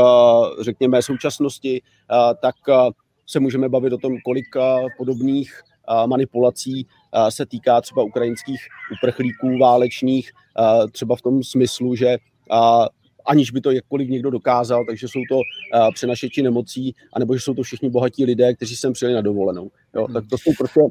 řekněme, 0.62 1.02
současnosti, 1.02 1.82
uh, 1.82 2.34
tak 2.42 2.56
uh, 2.68 2.90
se 3.28 3.40
můžeme 3.40 3.70
bavit 3.70 3.94
o 3.94 3.98
tom, 3.98 4.14
kolik 4.26 4.46
uh, 4.56 4.88
podobných 4.98 5.62
uh, 5.90 6.08
manipulací 6.08 6.86
uh, 6.86 7.28
se 7.28 7.46
týká 7.46 7.82
třeba 7.82 8.04
ukrajinských 8.04 8.60
uprchlíků 8.94 9.58
válečných, 9.58 10.32
uh, 10.60 10.90
třeba 10.92 11.16
v 11.16 11.22
tom 11.22 11.44
smyslu, 11.44 11.96
že 11.96 12.18
uh, 12.52 12.86
aniž 13.28 13.52
by 13.52 13.62
to 13.62 13.72
jakkoliv 13.72 14.10
někdo 14.10 14.30
dokázal, 14.30 14.86
takže 14.86 15.08
jsou 15.08 15.20
to 15.30 15.38
uh, 15.38 15.44
přenašeči 15.94 16.42
nemocí, 16.42 16.96
anebo 17.14 17.36
že 17.36 17.40
jsou 17.40 17.54
to 17.54 17.64
všichni 17.64 17.90
bohatí 17.90 18.26
lidé, 18.26 18.54
kteří 18.54 18.76
sem 18.76 18.94
přijeli 18.94 19.16
na 19.16 19.22
dovolenou. 19.22 19.72
Jo? 19.96 20.08
Tak 20.14 20.24
to 20.30 20.38
jsou 20.38 20.52
prostě 20.58 20.82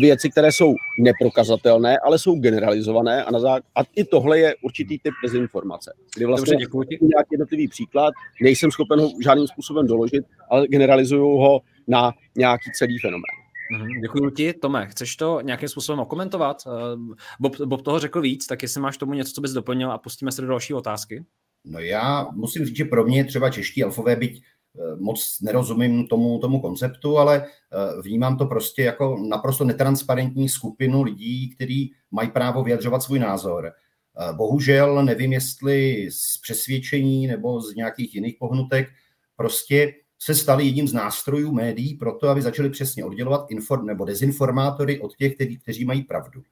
věci, 0.00 0.30
které 0.30 0.52
jsou 0.52 0.74
neprokazatelné, 0.98 1.98
ale 1.98 2.18
jsou 2.18 2.34
generalizované 2.34 3.24
a, 3.24 3.30
na 3.30 3.40
zá... 3.40 3.56
a 3.56 3.80
i 3.96 4.04
tohle 4.04 4.38
je 4.38 4.54
určitý 4.64 4.98
typ 4.98 5.14
dezinformace. 5.22 5.92
Kdy 6.16 6.24
vlastně 6.24 6.56
Dobře, 6.56 6.88
nějaký 6.90 7.28
jednotlivý 7.32 7.68
příklad, 7.68 8.14
nejsem 8.42 8.70
schopen 8.70 9.00
ho 9.00 9.10
žádným 9.24 9.46
způsobem 9.46 9.86
doložit, 9.86 10.24
ale 10.50 10.68
generalizuju 10.68 11.26
ho 11.26 11.60
na 11.88 12.12
nějaký 12.36 12.70
celý 12.74 12.98
fenomén. 12.98 13.42
Mhm, 13.72 14.00
děkuji 14.00 14.30
ti, 14.30 14.52
Tome. 14.52 14.86
Chceš 14.86 15.16
to 15.16 15.40
nějakým 15.40 15.68
způsobem 15.68 16.00
okomentovat? 16.00 16.62
Eh, 16.66 17.14
Bob, 17.40 17.60
Bob 17.60 17.82
toho 17.82 17.98
řekl 17.98 18.20
víc, 18.20 18.46
tak 18.46 18.62
jestli 18.62 18.80
máš 18.80 18.96
tomu 18.96 19.12
něco, 19.12 19.32
co 19.32 19.40
bys 19.40 19.52
doplnil 19.52 19.92
a 19.92 19.98
pustíme 19.98 20.32
se 20.32 20.42
do 20.42 20.48
další 20.48 20.74
otázky. 20.74 21.24
No 21.64 21.78
já 21.78 22.28
musím 22.32 22.64
říct, 22.64 22.76
že 22.76 22.84
pro 22.84 23.04
mě 23.04 23.24
třeba 23.24 23.50
čeští 23.50 23.84
alfové, 23.84 24.16
byť 24.16 24.42
eh, 24.42 24.96
moc 24.96 25.40
nerozumím 25.40 26.06
tomu, 26.06 26.38
tomu 26.38 26.60
konceptu, 26.60 27.18
ale 27.18 27.44
eh, 27.46 28.02
vnímám 28.02 28.36
to 28.36 28.46
prostě 28.46 28.82
jako 28.82 29.18
naprosto 29.28 29.64
netransparentní 29.64 30.48
skupinu 30.48 31.02
lidí, 31.02 31.50
kteří 31.50 31.92
mají 32.10 32.30
právo 32.30 32.62
vyjadřovat 32.62 33.02
svůj 33.02 33.18
názor. 33.18 33.66
Eh, 33.66 34.32
bohužel 34.32 35.04
nevím, 35.04 35.32
jestli 35.32 36.08
z 36.10 36.38
přesvědčení 36.38 37.26
nebo 37.26 37.60
z 37.60 37.74
nějakých 37.74 38.14
jiných 38.14 38.36
pohnutek 38.38 38.88
prostě 39.36 39.92
se 40.18 40.34
stali 40.34 40.64
jedním 40.64 40.88
z 40.88 40.92
nástrojů 40.92 41.52
médií 41.52 41.94
pro 41.94 42.12
to, 42.12 42.28
aby 42.28 42.42
začali 42.42 42.70
přesně 42.70 43.04
oddělovat 43.04 43.50
inform, 43.50 43.86
nebo 43.86 44.04
dezinformátory 44.04 45.00
od 45.00 45.16
těch, 45.16 45.34
kteří, 45.34 45.58
kteří 45.58 45.84
mají 45.84 46.02
pravdu. 46.02 46.42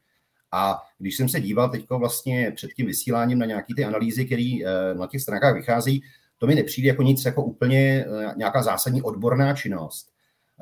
A 0.52 0.82
když 0.98 1.16
jsem 1.16 1.28
se 1.28 1.40
díval 1.40 1.68
teď 1.68 1.86
vlastně 1.90 2.52
před 2.56 2.70
tím 2.72 2.86
vysíláním 2.86 3.38
na 3.38 3.46
nějaké 3.46 3.74
ty 3.74 3.84
analýzy, 3.84 4.24
které 4.26 4.58
eh, 4.64 4.94
na 4.94 5.06
těch 5.06 5.20
stránkách 5.20 5.54
vychází, 5.54 6.02
to 6.38 6.46
mi 6.46 6.54
nepřijde 6.54 6.88
jako 6.88 7.02
nic 7.02 7.24
jako 7.24 7.44
úplně 7.44 8.04
eh, 8.06 8.34
nějaká 8.36 8.62
zásadní 8.62 9.02
odborná 9.02 9.54
činnost. 9.54 10.10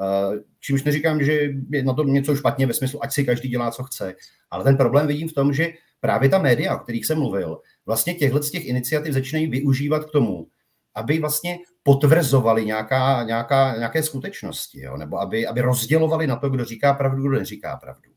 Eh, 0.01 0.41
čímž 0.61 0.85
neříkám, 0.85 1.23
že 1.23 1.51
je 1.71 1.85
na 1.85 1.93
tom 1.93 2.13
něco 2.13 2.37
špatně 2.37 2.67
ve 2.67 2.75
smyslu, 2.75 3.05
ať 3.05 3.13
si 3.13 3.25
každý 3.25 3.49
dělá, 3.49 3.71
co 3.71 3.85
chce. 3.85 4.15
Ale 4.51 4.65
ten 4.65 4.77
problém 4.77 5.07
vidím 5.07 5.29
v 5.29 5.33
tom, 5.33 5.53
že 5.53 5.69
právě 6.01 6.29
ta 6.29 6.39
média, 6.39 6.77
o 6.77 6.79
kterých 6.79 7.07
jsem 7.07 7.19
mluvil, 7.19 7.61
vlastně 7.87 8.15
těchto 8.15 8.43
z 8.43 8.51
těch 8.51 8.67
iniciativ 8.67 9.15
začínají 9.15 9.47
využívat 9.47 10.05
k 10.05 10.11
tomu, 10.11 10.47
aby 10.95 11.19
vlastně 11.19 11.59
potvrzovali 11.83 12.67
nějaká, 12.67 13.23
nějaká, 13.23 13.77
nějaké 13.77 14.03
skutečnosti, 14.03 14.81
jo? 14.81 14.97
nebo 14.97 15.19
aby, 15.19 15.47
aby 15.47 15.61
rozdělovali 15.61 16.27
na 16.27 16.37
to, 16.37 16.51
kdo 16.51 16.65
říká 16.65 16.95
pravdu, 16.95 17.23
kdo 17.23 17.39
neříká 17.39 17.77
pravdu. 17.77 18.11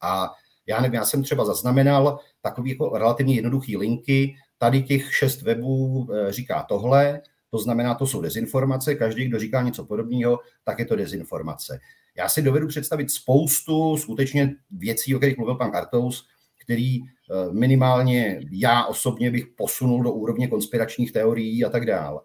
A 0.00 0.30
já 0.66 0.80
nevím, 0.80 0.94
já 0.94 1.04
jsem 1.04 1.22
třeba 1.22 1.44
zaznamenal 1.44 2.18
takový 2.42 2.70
jako 2.70 2.98
relativně 2.98 3.34
jednoduchý 3.34 3.76
linky, 3.76 4.34
tady 4.58 4.82
těch 4.82 5.14
šest 5.14 5.42
webů 5.42 6.08
eh, 6.12 6.32
říká 6.32 6.62
tohle, 6.68 7.20
to 7.50 7.58
znamená, 7.58 7.94
to 7.94 8.06
jsou 8.06 8.20
dezinformace, 8.20 8.94
každý, 8.94 9.24
kdo 9.24 9.38
říká 9.38 9.62
něco 9.62 9.84
podobného, 9.84 10.38
tak 10.64 10.78
je 10.78 10.84
to 10.84 10.96
dezinformace. 10.96 11.80
Já 12.16 12.28
si 12.28 12.42
dovedu 12.42 12.68
představit 12.68 13.10
spoustu 13.10 13.96
skutečně 13.96 14.54
věcí, 14.70 15.14
o 15.14 15.18
kterých 15.18 15.36
mluvil 15.36 15.54
pan 15.54 15.70
Kartous, 15.70 16.26
který 16.64 16.98
eh, 17.00 17.04
minimálně 17.52 18.40
já 18.50 18.84
osobně 18.84 19.30
bych 19.30 19.46
posunul 19.46 20.02
do 20.02 20.12
úrovně 20.12 20.48
konspiračních 20.48 21.12
teorií 21.12 21.64
a 21.64 21.70
tak 21.70 21.86
dále. 21.86 22.20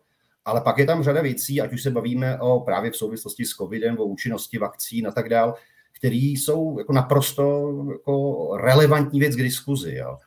Ale 0.45 0.61
pak 0.61 0.77
je 0.77 0.85
tam 0.85 1.03
řada 1.03 1.21
věcí, 1.21 1.61
ať 1.61 1.73
už 1.73 1.83
se 1.83 1.91
bavíme 1.91 2.39
o 2.39 2.59
právě 2.59 2.91
v 2.91 2.95
souvislosti 2.95 3.45
s 3.45 3.49
covidem, 3.49 3.99
o 3.99 4.05
účinnosti 4.05 4.57
vakcín 4.57 5.07
a 5.07 5.11
tak 5.11 5.29
dále, 5.29 5.53
které 5.97 6.15
jsou 6.15 6.79
jako 6.79 6.93
naprosto 6.93 7.73
jako 7.91 8.57
relevantní 8.57 9.19
věc 9.19 9.35
k 9.35 9.43
diskuzi. 9.43 9.95
Jo. 9.95 10.17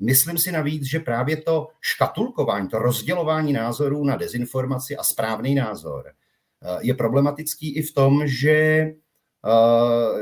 Myslím 0.00 0.38
si 0.38 0.52
navíc, 0.52 0.84
že 0.84 1.00
právě 1.00 1.36
to 1.36 1.68
škatulkování, 1.80 2.68
to 2.68 2.78
rozdělování 2.78 3.52
názorů 3.52 4.04
na 4.04 4.16
dezinformaci 4.16 4.96
a 4.96 5.02
správný 5.02 5.54
názor 5.54 6.04
eh, 6.08 6.78
je 6.80 6.94
problematický 6.94 7.76
i 7.76 7.82
v 7.82 7.94
tom, 7.94 8.26
že, 8.26 8.50
eh, 8.50 8.94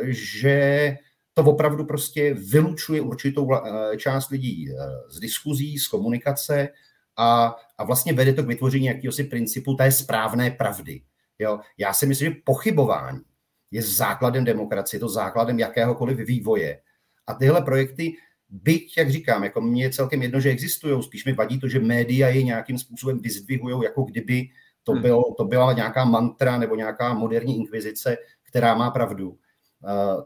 že 0.09 0.96
to 1.35 1.42
opravdu 1.44 1.85
prostě 1.85 2.35
vylučuje 2.35 3.00
určitou 3.00 3.55
eh, 3.55 3.96
část 3.96 4.31
lidí 4.31 4.68
z 5.09 5.20
diskuzí, 5.20 5.79
z 5.79 5.88
komunikace 5.88 6.68
a, 7.16 7.57
a 7.79 7.85
vlastně 7.85 8.12
vede 8.12 8.33
to 8.33 8.42
k 8.42 8.46
vytvoření 8.46 8.87
jakého 8.87 9.12
si 9.12 9.24
principu 9.24 9.74
té 9.74 9.92
správné 9.92 10.50
pravdy. 10.50 11.03
Jo? 11.38 11.61
Já 11.79 11.92
si 11.92 12.07
myslím, 12.07 12.33
že 12.33 12.40
pochybování 12.44 13.20
je 13.71 13.83
základem 13.83 14.45
demokracie, 14.45 14.99
je 14.99 15.01
to 15.01 15.09
základem 15.09 15.59
jakéhokoliv 15.59 16.19
vývoje. 16.19 16.81
A 17.27 17.35
tyhle 17.35 17.63
projekty, 17.63 18.13
byť, 18.49 18.99
jak 18.99 19.11
říkám, 19.11 19.45
jako 19.45 19.61
mně 19.61 19.85
je 19.85 19.91
celkem 19.91 20.23
jedno, 20.23 20.41
že 20.41 20.51
existují, 20.51 21.03
spíš 21.03 21.25
mi 21.25 21.33
vadí 21.33 21.61
to, 21.61 21.69
že 21.69 21.81
média 21.81 22.29
je 22.29 22.43
nějakým 22.43 22.79
způsobem 22.79 23.19
vyzdvihují, 23.19 23.85
jako 23.85 24.03
kdyby 24.03 24.49
to, 24.83 24.93
hmm. 24.93 25.03
bylo, 25.03 25.35
to 25.35 25.45
byla 25.45 25.73
nějaká 25.73 26.05
mantra 26.05 26.59
nebo 26.59 26.75
nějaká 26.75 27.15
moderní 27.15 27.57
inkvizice, 27.57 28.17
která 28.43 28.75
má 28.75 28.91
pravdu. 28.91 29.39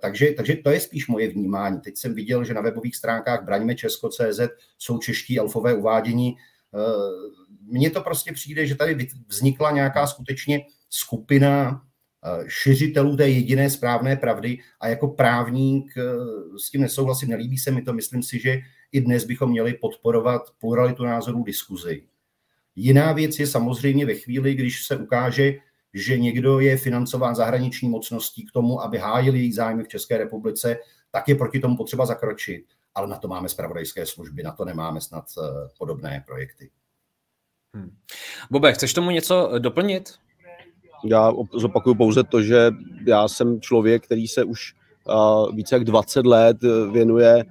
takže, 0.01 0.33
takže 0.33 0.57
to 0.57 0.71
je 0.71 0.81
spíš 0.81 1.07
moje 1.07 1.29
vnímání. 1.29 1.81
Teď 1.81 1.97
jsem 1.97 2.15
viděl, 2.15 2.45
že 2.45 2.55
na 2.55 2.61
webových 2.61 2.97
stránkách 2.97 3.45
Braňme 3.45 3.75
Česko.cz 3.75 4.41
jsou 4.79 4.99
čeští 4.99 5.39
elfové 5.39 5.75
uvádění. 5.75 6.37
Mně 7.67 7.91
to 7.91 8.01
prostě 8.01 8.33
přijde, 8.33 8.67
že 8.67 8.75
tady 8.75 9.09
vznikla 9.29 9.71
nějaká 9.71 10.07
skutečně 10.07 10.61
skupina 10.91 11.83
šiřitelů 12.47 13.17
té 13.17 13.29
jediné 13.29 13.71
správné 13.71 14.17
pravdy 14.17 14.59
a 14.81 14.89
jako 14.89 15.09
právník 15.09 15.95
s 16.65 16.71
tím 16.71 16.81
nesouhlasím, 16.81 17.29
nelíbí 17.29 17.59
se 17.59 17.71
mi 17.71 17.83
to, 17.83 17.93
myslím 17.93 18.23
si, 18.23 18.41
že 18.41 18.61
i 18.93 19.01
dnes 19.01 19.25
bychom 19.25 19.51
měli 19.51 19.75
podporovat 19.75 20.43
pluralitu 20.61 21.05
názorů 21.05 21.45
diskuzi. 21.45 22.03
Jiná 22.77 23.13
věc 23.13 23.39
je 23.39 23.47
samozřejmě 23.47 24.07
ve 24.07 24.15
chvíli, 24.15 24.55
když 24.55 24.85
se 24.87 24.97
ukáže, 24.97 25.55
že 25.95 26.19
někdo 26.19 26.61
je 26.61 26.77
financován 26.77 27.35
zahraniční 27.35 27.89
mocností 27.89 28.47
k 28.47 28.53
tomu, 28.53 28.83
aby 28.83 28.99
hájil 28.99 29.35
její 29.35 29.53
zájmy 29.53 29.85
v 29.85 29.89
České 29.89 30.19
republice, 30.19 30.77
tak 31.11 31.29
je 31.29 31.35
proti 31.35 31.61
tomu 31.61 31.77
potřeba 31.77 32.07
zakročit. 32.07 32.65
Ale 32.95 33.09
na 33.09 33.19
to 33.19 33.29
máme 33.29 33.49
spravodajské 33.49 34.07
služby, 34.07 34.43
na 34.43 34.53
to 34.53 34.65
nemáme 34.65 35.01
snad 35.01 35.25
eh, 35.39 35.69
podobné 35.79 36.25
projekty. 36.27 36.71
Hmm. 37.75 37.97
Bobe, 38.51 38.73
chceš 38.73 38.95
tomu 38.95 39.11
něco 39.11 39.55
eh, 39.55 39.61
doplnit? 39.61 40.15
Já 41.05 41.33
zopakuju 41.53 41.95
pouze 41.95 42.25
to, 42.25 42.43
že 42.43 42.71
já 43.07 43.29
jsem 43.29 43.61
člověk, 43.61 44.05
který 44.05 44.29
se 44.29 44.45
už 44.45 44.75
více 45.53 45.75
jak 45.75 45.85
20 45.85 46.27
let 46.27 46.57
věnuje 46.93 47.45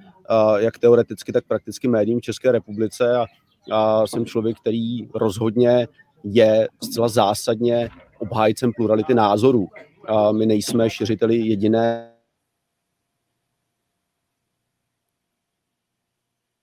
jak 0.56 0.78
teoreticky, 0.78 1.32
tak 1.32 1.44
prakticky 1.46 1.88
médiím 1.88 2.18
v 2.18 2.22
České 2.22 2.52
republice 2.52 3.16
a, 3.16 3.26
a 3.72 4.06
jsem 4.06 4.26
člověk, 4.26 4.60
který 4.60 5.08
rozhodně 5.14 5.88
je 6.24 6.68
zcela 6.82 7.08
zásadně 7.08 7.88
obhájcem 8.18 8.72
plurality 8.72 9.14
názorů. 9.14 9.68
A 10.08 10.32
my 10.32 10.46
nejsme 10.46 10.90
šiřiteli 10.90 11.36
jediné 11.36 12.10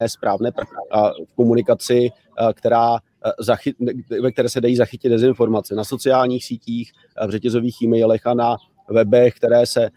správné 0.08 0.51
v 1.32 1.36
komunikaci, 1.36 2.10
která 2.54 2.99
zachyt, 3.39 3.75
ve 4.21 4.31
které 4.31 4.49
se 4.49 4.62
dají 4.62 4.75
zachytit 4.75 5.12
dezinformace 5.12 5.75
na 5.75 5.84
sociálních 5.84 6.45
sítích, 6.45 6.91
v 7.27 7.29
řetězových 7.29 7.81
e-mailech 7.81 8.27
a 8.27 8.34
na 8.34 8.57
webech, 8.89 9.34
které 9.34 9.65
se 9.65 9.89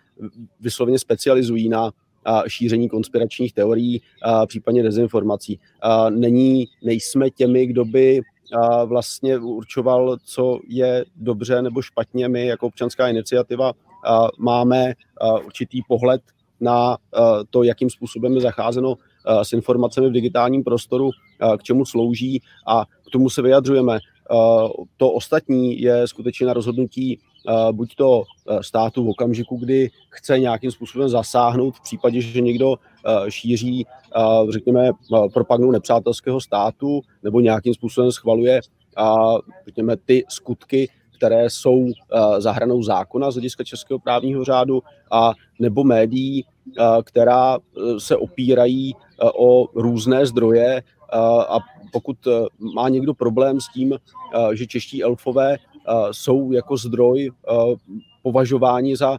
vyslovně 0.60 0.98
specializují 0.98 1.68
na 1.68 1.92
šíření 2.46 2.88
konspiračních 2.88 3.52
teorií, 3.52 4.02
případně 4.46 4.82
dezinformací. 4.82 5.60
Není, 6.10 6.66
nejsme 6.82 7.30
těmi, 7.30 7.66
kdo 7.66 7.84
by 7.84 8.20
vlastně 8.84 9.38
určoval, 9.38 10.16
co 10.24 10.58
je 10.68 11.04
dobře 11.16 11.62
nebo 11.62 11.82
špatně. 11.82 12.28
My 12.28 12.46
jako 12.46 12.66
občanská 12.66 13.08
iniciativa 13.08 13.72
máme 14.38 14.94
určitý 15.46 15.82
pohled 15.88 16.22
na 16.60 16.96
to, 17.50 17.62
jakým 17.62 17.90
způsobem 17.90 18.34
je 18.34 18.40
zacházeno 18.40 18.94
s 19.42 19.52
informacemi 19.52 20.08
v 20.08 20.12
digitálním 20.12 20.64
prostoru, 20.64 21.10
k 21.58 21.62
čemu 21.62 21.84
slouží 21.84 22.42
a 22.66 22.84
tomu 23.14 23.30
se 23.30 23.42
vyjadřujeme. 23.42 23.98
To 24.96 25.10
ostatní 25.10 25.80
je 25.80 26.08
skutečně 26.08 26.46
na 26.46 26.52
rozhodnutí 26.52 27.18
buď 27.72 27.94
to 27.94 28.22
státu 28.60 29.04
v 29.04 29.08
okamžiku, 29.08 29.56
kdy 29.56 29.90
chce 30.10 30.38
nějakým 30.38 30.70
způsobem 30.70 31.08
zasáhnout 31.08 31.76
v 31.76 31.82
případě, 31.82 32.20
že 32.20 32.40
někdo 32.40 32.74
šíří, 33.28 33.86
řekněme, 34.48 34.90
propagnu 35.34 35.70
nepřátelského 35.70 36.40
státu 36.40 37.00
nebo 37.22 37.40
nějakým 37.40 37.74
způsobem 37.74 38.12
schvaluje, 38.12 38.60
řekněme, 39.66 39.96
ty 39.96 40.24
skutky, 40.28 40.88
které 41.16 41.50
jsou 41.50 41.86
za 42.38 42.52
hranou 42.52 42.82
zákona 42.82 43.30
z 43.30 43.34
hlediska 43.34 43.64
českého 43.64 43.98
právního 43.98 44.44
řádu 44.44 44.82
a 45.10 45.32
nebo 45.58 45.84
médií, 45.84 46.44
která 47.04 47.58
se 47.98 48.16
opírají 48.16 48.94
o 49.38 49.66
různé 49.74 50.26
zdroje 50.26 50.82
a 51.48 51.58
pokud 51.92 52.16
má 52.74 52.88
někdo 52.88 53.14
problém 53.14 53.60
s 53.60 53.68
tím, 53.68 53.98
že 54.52 54.66
čeští 54.66 55.02
elfové 55.02 55.56
jsou 56.10 56.52
jako 56.52 56.76
zdroj 56.76 57.30
považováni 58.22 58.96
za 58.96 59.18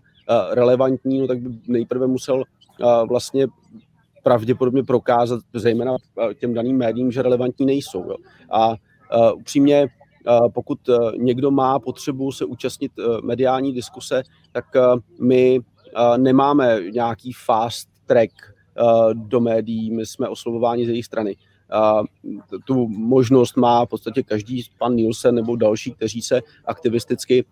relevantní, 0.51 1.19
no 1.19 1.27
tak 1.27 1.39
by 1.39 1.49
nejprve 1.67 2.07
musel 2.07 2.43
vlastně 3.09 3.47
pravděpodobně 4.23 4.83
prokázat, 4.83 5.39
zejména 5.53 5.95
těm 6.39 6.53
daným 6.53 6.77
médiím, 6.77 7.11
že 7.11 7.21
relevantní 7.21 7.65
nejsou. 7.65 8.03
Jo. 8.09 8.15
A 8.51 8.75
upřímně, 9.35 9.87
pokud 10.53 10.79
někdo 11.17 11.51
má 11.51 11.79
potřebu 11.79 12.31
se 12.31 12.45
účastnit 12.45 12.91
mediální 13.23 13.73
diskuse, 13.73 14.23
tak 14.51 14.65
my 15.21 15.59
nemáme 16.17 16.79
nějaký 16.91 17.33
fast 17.45 17.89
track 18.05 18.31
do 19.13 19.39
médií, 19.39 19.91
my 19.91 20.05
jsme 20.05 20.27
oslovováni 20.27 20.85
z 20.85 20.89
jejich 20.89 21.05
strany 21.05 21.35
tu 22.65 22.87
možnost 22.87 23.57
má 23.57 23.85
v 23.85 23.89
podstatě 23.89 24.23
každý 24.23 24.63
pan 24.77 24.95
Nielsen 24.95 25.35
nebo 25.35 25.55
další, 25.55 25.91
kteří 25.91 26.21
se 26.21 26.41
aktivisticky 26.65 27.45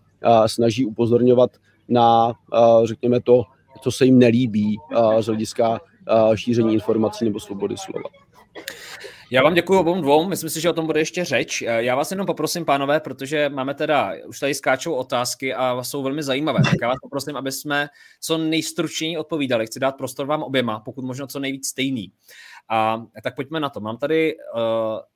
snaží 0.46 0.86
upozorňovat 0.86 1.50
na, 1.88 2.32
řekněme 2.84 3.20
to, 3.20 3.42
co 3.80 3.92
se 3.92 4.04
jim 4.04 4.18
nelíbí 4.18 4.78
z 5.20 5.26
hlediska 5.26 5.80
šíření 6.34 6.74
informací 6.74 7.24
nebo 7.24 7.40
svobody 7.40 7.76
slova. 7.76 8.08
Já 9.30 9.42
vám 9.42 9.54
děkuji 9.54 9.78
obou 9.78 10.00
dvou, 10.00 10.28
myslím 10.28 10.50
si, 10.50 10.60
že 10.60 10.70
o 10.70 10.72
tom 10.72 10.86
bude 10.86 11.00
ještě 11.00 11.24
řeč. 11.24 11.62
Já 11.62 11.96
vás 11.96 12.10
jenom 12.10 12.26
poprosím, 12.26 12.64
pánové, 12.64 13.00
protože 13.00 13.48
máme 13.48 13.74
teda, 13.74 14.12
už 14.26 14.38
tady 14.40 14.54
skáčou 14.54 14.94
otázky 14.94 15.54
a 15.54 15.82
jsou 15.82 16.02
velmi 16.02 16.22
zajímavé, 16.22 16.58
tak 16.64 16.74
já 16.82 16.88
vás 16.88 16.98
poprosím, 17.02 17.36
aby 17.36 17.52
jsme 17.52 17.88
co 18.20 18.38
nejstručněji 18.38 19.18
odpovídali. 19.18 19.66
Chci 19.66 19.80
dát 19.80 19.96
prostor 19.96 20.26
vám 20.26 20.42
oběma, 20.42 20.80
pokud 20.80 21.04
možno 21.04 21.26
co 21.26 21.40
nejvíc 21.40 21.66
stejný. 21.66 22.12
A 22.70 23.02
tak 23.22 23.36
pojďme 23.36 23.60
na 23.60 23.68
to. 23.68 23.80
Mám 23.80 23.96
tady 23.96 24.34
uh, 24.36 24.60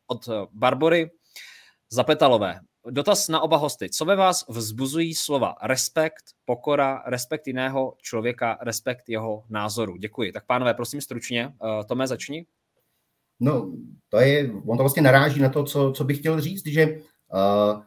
od 0.06 0.28
Barbory 0.52 1.10
Zapetalové. 1.90 2.60
Dotaz 2.90 3.28
na 3.28 3.40
oba 3.40 3.56
hosty. 3.56 3.90
Co 3.90 4.04
ve 4.04 4.16
vás 4.16 4.44
vzbuzují 4.48 5.14
slova 5.14 5.54
respekt, 5.62 6.24
pokora, 6.44 7.02
respekt 7.06 7.46
jiného 7.46 7.94
člověka, 8.02 8.58
respekt 8.60 9.08
jeho 9.08 9.44
názoru? 9.48 9.96
Děkuji. 9.96 10.32
Tak 10.32 10.46
pánové, 10.46 10.74
prosím 10.74 11.00
stručně. 11.00 11.46
Uh, 11.46 11.84
Tome, 11.84 12.06
začni. 12.06 12.46
No, 13.40 13.72
to 14.08 14.18
je, 14.20 14.50
on 14.66 14.76
to 14.76 14.82
vlastně 14.82 15.02
naráží 15.02 15.40
na 15.40 15.48
to, 15.48 15.64
co, 15.64 15.92
co 15.92 16.04
bych 16.04 16.18
chtěl 16.18 16.40
říct, 16.40 16.66
že 16.66 16.86
uh, 16.86 17.82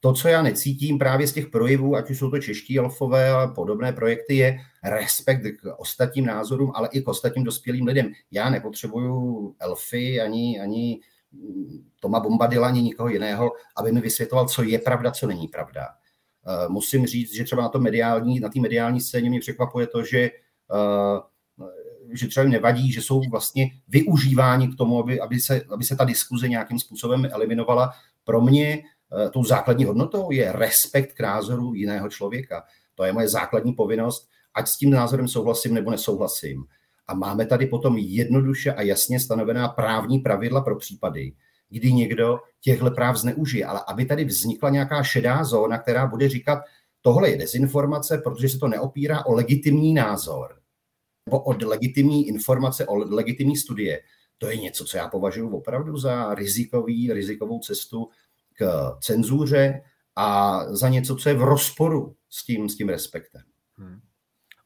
to, 0.00 0.12
co 0.12 0.28
já 0.28 0.42
necítím 0.42 0.98
právě 0.98 1.26
z 1.26 1.32
těch 1.32 1.46
projevů, 1.46 1.96
ať 1.96 2.10
už 2.10 2.18
jsou 2.18 2.30
to 2.30 2.38
čeští 2.38 2.78
elfové 2.78 3.30
a 3.30 3.46
podobné 3.46 3.92
projekty, 3.92 4.36
je 4.36 4.58
respekt 4.84 5.42
k 5.42 5.78
ostatním 5.78 6.26
názorům, 6.26 6.72
ale 6.74 6.88
i 6.92 7.02
k 7.02 7.08
ostatním 7.08 7.44
dospělým 7.44 7.86
lidem. 7.86 8.12
Já 8.30 8.50
nepotřebuju 8.50 9.54
elfy 9.58 10.20
ani, 10.20 10.60
ani 10.60 11.00
Toma 12.00 12.20
Bombadila, 12.20 12.68
ani 12.68 12.82
nikoho 12.82 13.08
jiného, 13.08 13.52
aby 13.76 13.92
mi 13.92 14.00
vysvětloval, 14.00 14.48
co 14.48 14.62
je 14.62 14.78
pravda, 14.78 15.10
co 15.10 15.26
není 15.26 15.48
pravda. 15.48 15.86
Uh, 16.46 16.72
musím 16.72 17.06
říct, 17.06 17.34
že 17.34 17.44
třeba 17.44 17.62
na 17.62 17.68
té 17.68 17.78
mediální, 17.78 18.40
na 18.40 18.50
mediální 18.60 19.00
scéně 19.00 19.30
mě 19.30 19.40
překvapuje 19.40 19.86
to, 19.86 20.04
že 20.04 20.30
uh, 20.72 21.20
že 22.12 22.26
třeba 22.26 22.44
jim 22.44 22.52
nevadí, 22.52 22.92
že 22.92 23.02
jsou 23.02 23.22
vlastně 23.30 23.70
využíváni 23.88 24.68
k 24.68 24.76
tomu, 24.76 24.98
aby, 24.98 25.20
aby, 25.20 25.40
se, 25.40 25.62
aby 25.70 25.84
se 25.84 25.96
ta 25.96 26.04
diskuze 26.04 26.48
nějakým 26.48 26.78
způsobem 26.78 27.28
eliminovala. 27.32 27.92
Pro 28.24 28.40
mě 28.40 28.82
Eh, 29.12 29.30
tou 29.30 29.44
základní 29.44 29.84
hodnotou 29.84 30.30
je 30.30 30.52
respekt 30.52 31.12
k 31.12 31.20
názoru 31.20 31.74
jiného 31.74 32.08
člověka. 32.08 32.64
To 32.94 33.04
je 33.04 33.12
moje 33.12 33.28
základní 33.28 33.72
povinnost, 33.72 34.28
ať 34.54 34.68
s 34.68 34.76
tím 34.76 34.90
názorem 34.90 35.28
souhlasím 35.28 35.74
nebo 35.74 35.90
nesouhlasím. 35.90 36.64
A 37.06 37.14
máme 37.14 37.46
tady 37.46 37.66
potom 37.66 37.96
jednoduše 37.98 38.72
a 38.72 38.82
jasně 38.82 39.20
stanovená 39.20 39.68
právní 39.68 40.18
pravidla 40.18 40.60
pro 40.60 40.76
případy, 40.76 41.32
kdy 41.68 41.92
někdo 41.92 42.38
těchto 42.60 42.90
práv 42.90 43.16
zneužije. 43.16 43.66
Ale 43.66 43.80
aby 43.88 44.04
tady 44.04 44.24
vznikla 44.24 44.70
nějaká 44.70 45.02
šedá 45.02 45.44
zóna, 45.44 45.78
která 45.78 46.06
bude 46.06 46.28
říkat, 46.28 46.58
tohle 47.02 47.30
je 47.30 47.36
dezinformace, 47.36 48.18
protože 48.18 48.48
se 48.48 48.58
to 48.58 48.68
neopírá 48.68 49.26
o 49.26 49.32
legitimní 49.32 49.94
názor 49.94 50.55
nebo 51.26 51.40
o 51.40 51.54
legitimní 51.64 52.28
informace, 52.28 52.86
o 52.86 52.94
legitimní 52.94 53.56
studie, 53.56 54.00
to 54.38 54.50
je 54.50 54.56
něco, 54.56 54.84
co 54.84 54.96
já 54.96 55.08
považuji 55.08 55.50
opravdu 55.50 55.96
za 55.96 56.34
rizikový, 56.34 57.12
rizikovou 57.12 57.58
cestu 57.58 58.08
k 58.54 58.92
cenzuře 59.00 59.82
a 60.16 60.60
za 60.74 60.88
něco, 60.88 61.16
co 61.16 61.28
je 61.28 61.34
v 61.34 61.42
rozporu 61.42 62.16
s 62.28 62.44
tím, 62.44 62.68
s 62.68 62.76
tím 62.76 62.88
respektem. 62.88 63.42
Hmm. 63.76 64.00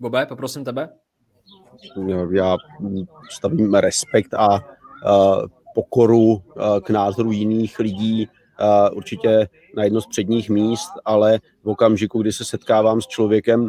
Bobe, 0.00 0.26
poprosím 0.26 0.64
tebe. 0.64 0.88
Já 2.32 2.56
stavím 3.30 3.74
respekt 3.74 4.34
a 4.34 4.48
pokoru 5.74 6.42
k 6.84 6.90
názoru 6.90 7.32
jiných 7.32 7.78
lidí 7.78 8.28
určitě 8.92 9.48
na 9.76 9.84
jedno 9.84 10.00
z 10.00 10.06
předních 10.06 10.50
míst, 10.50 10.90
ale 11.04 11.38
v 11.64 11.68
okamžiku, 11.68 12.22
kdy 12.22 12.32
se 12.32 12.44
setkávám 12.44 13.00
s 13.00 13.06
člověkem, 13.06 13.68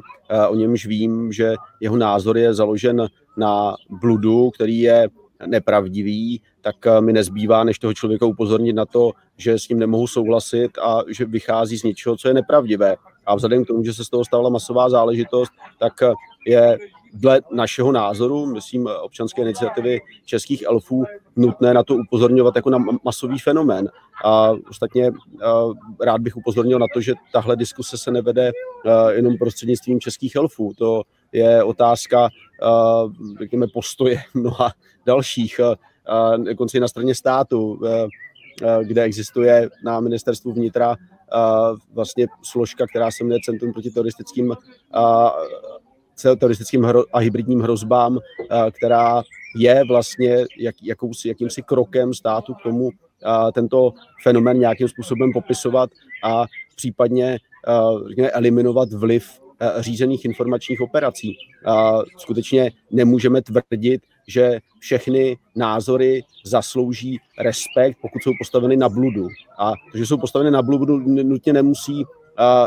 o 0.50 0.56
němž 0.56 0.86
vím, 0.86 1.32
že 1.32 1.54
jeho 1.80 1.98
názor 1.98 2.38
je 2.38 2.54
založen 2.54 3.08
na 3.38 3.76
bludu, 3.90 4.50
který 4.50 4.80
je 4.80 5.10
nepravdivý, 5.46 6.42
tak 6.62 6.76
eh, 6.88 7.02
mi 7.02 7.14
nezbývá, 7.14 7.64
než 7.64 7.80
toho 7.80 7.94
člověka 7.94 8.26
upozornit 8.26 8.74
na 8.74 8.86
to, 8.86 9.12
že 9.38 9.60
s 9.60 9.70
ním 9.70 9.80
nemohu 9.80 10.08
souhlasit 10.08 10.78
a 10.78 11.02
že 11.08 11.26
vychází 11.26 11.78
z 11.78 11.84
něčeho, 11.84 12.18
co 12.18 12.28
je 12.28 12.34
nepravdivé. 12.34 12.96
A 13.26 13.36
vzhledem 13.36 13.64
k 13.64 13.68
tomu, 13.68 13.84
že 13.84 13.94
se 13.94 14.06
z 14.06 14.10
toho 14.10 14.26
stala 14.26 14.50
masová 14.50 14.90
záležitost, 14.90 15.52
tak 15.80 16.02
eh, 16.02 16.14
je 16.48 16.78
dle 17.14 17.42
našeho 17.52 17.92
názoru, 17.92 18.46
myslím 18.46 18.90
občanské 19.02 19.42
iniciativy 19.42 20.00
českých 20.26 20.64
elfů, 20.64 21.06
nutné 21.36 21.74
na 21.74 21.84
to 21.84 21.96
upozorňovat 21.96 22.56
jako 22.56 22.70
na 22.70 22.78
masový 23.04 23.40
fenomén. 23.40 23.90
A 24.26 24.52
ostatně 24.70 25.12
rád 26.02 26.22
bych 26.22 26.38
upozornil 26.38 26.80
na 26.80 26.86
to, 26.94 27.02
že 27.02 27.14
tahle 27.34 27.56
diskuse 27.56 27.98
se 27.98 28.12
nevede 28.12 28.52
jenom 29.12 29.38
prostřednictvím 29.38 30.00
českých 30.00 30.36
elfů. 30.36 30.74
To 30.78 31.04
je 31.32 31.64
otázka, 31.64 32.30
řekněme, 33.40 33.68
postoje 33.74 34.22
mnoha 34.34 34.72
dalších, 35.06 35.60
dokonce 36.38 36.80
na 36.80 36.88
straně 36.88 37.16
státu, 37.16 37.82
kde 38.84 39.04
existuje 39.04 39.70
na 39.84 40.00
ministerstvu 40.00 40.54
vnitra 40.54 40.96
vlastně 41.94 42.28
složka, 42.44 42.88
která 42.88 43.12
se 43.12 43.24
jmenuje 43.24 43.40
Centrum 43.46 43.74
proti 43.74 43.90
teroristickým 43.90 44.56
teroristickým 46.22 46.86
a 47.14 47.20
hybridním 47.20 47.60
hrozbám, 47.60 48.20
která 48.72 49.24
je 49.58 49.84
vlastně 49.88 50.38
jak, 50.60 50.76
jakousi, 50.84 51.28
jakýmsi 51.28 51.62
krokem 51.62 52.14
státu 52.14 52.54
k 52.54 52.64
tomu 52.64 52.90
tento 53.54 53.94
fenomén 54.24 54.60
nějakým 54.60 54.88
způsobem 54.88 55.34
popisovat 55.34 55.90
a 56.24 56.46
případně 56.76 57.38
eliminovat 58.32 58.94
vliv 58.94 59.42
řízených 59.80 60.26
informačních 60.26 60.82
operací. 60.82 61.38
Skutečně 62.18 62.72
nemůžeme 62.92 63.42
tvrdit, 63.42 64.02
že 64.28 64.60
všechny 64.80 65.38
názory 65.56 66.24
zaslouží 66.46 67.20
respekt, 67.40 67.98
pokud 68.02 68.24
jsou 68.24 68.32
postaveny 68.40 68.78
na 68.78 68.90
bludu. 68.90 69.28
A 69.60 69.72
to, 69.92 69.98
že 69.98 70.06
jsou 70.06 70.18
postaveny 70.18 70.52
na 70.52 70.62
bludu, 70.62 70.98
nutně 71.00 71.54
nemusí 71.54 72.04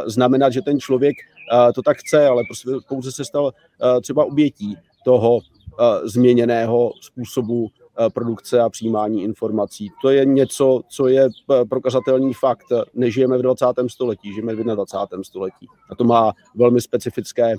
znamenat, 0.06 0.52
že 0.52 0.62
ten 0.62 0.80
člověk 0.80 1.14
to 1.74 1.83
tak 1.83 1.96
chce, 1.96 2.26
ale 2.26 2.42
prostě 2.48 2.70
pouze 2.88 3.12
se 3.12 3.24
stal 3.24 3.52
třeba 4.02 4.24
obětí 4.24 4.76
toho 5.04 5.40
změněného 6.04 6.92
způsobu 7.00 7.70
produkce 8.14 8.61
a 8.61 8.68
přijímání 8.68 9.22
informací. 9.22 9.90
To 10.02 10.11
je 10.11 10.24
něco, 10.24 10.80
co 10.88 11.09
je 11.09 11.28
prokazatelný 11.68 12.35
fakt. 12.35 12.66
Nežijeme 12.94 13.38
v 13.38 13.42
20. 13.42 13.66
století, 13.87 14.33
žijeme 14.33 14.54
v 14.54 14.64
21. 14.64 15.24
století. 15.24 15.66
A 15.90 15.94
to 15.94 16.04
má 16.04 16.33
velmi 16.54 16.80
specifické 16.80 17.54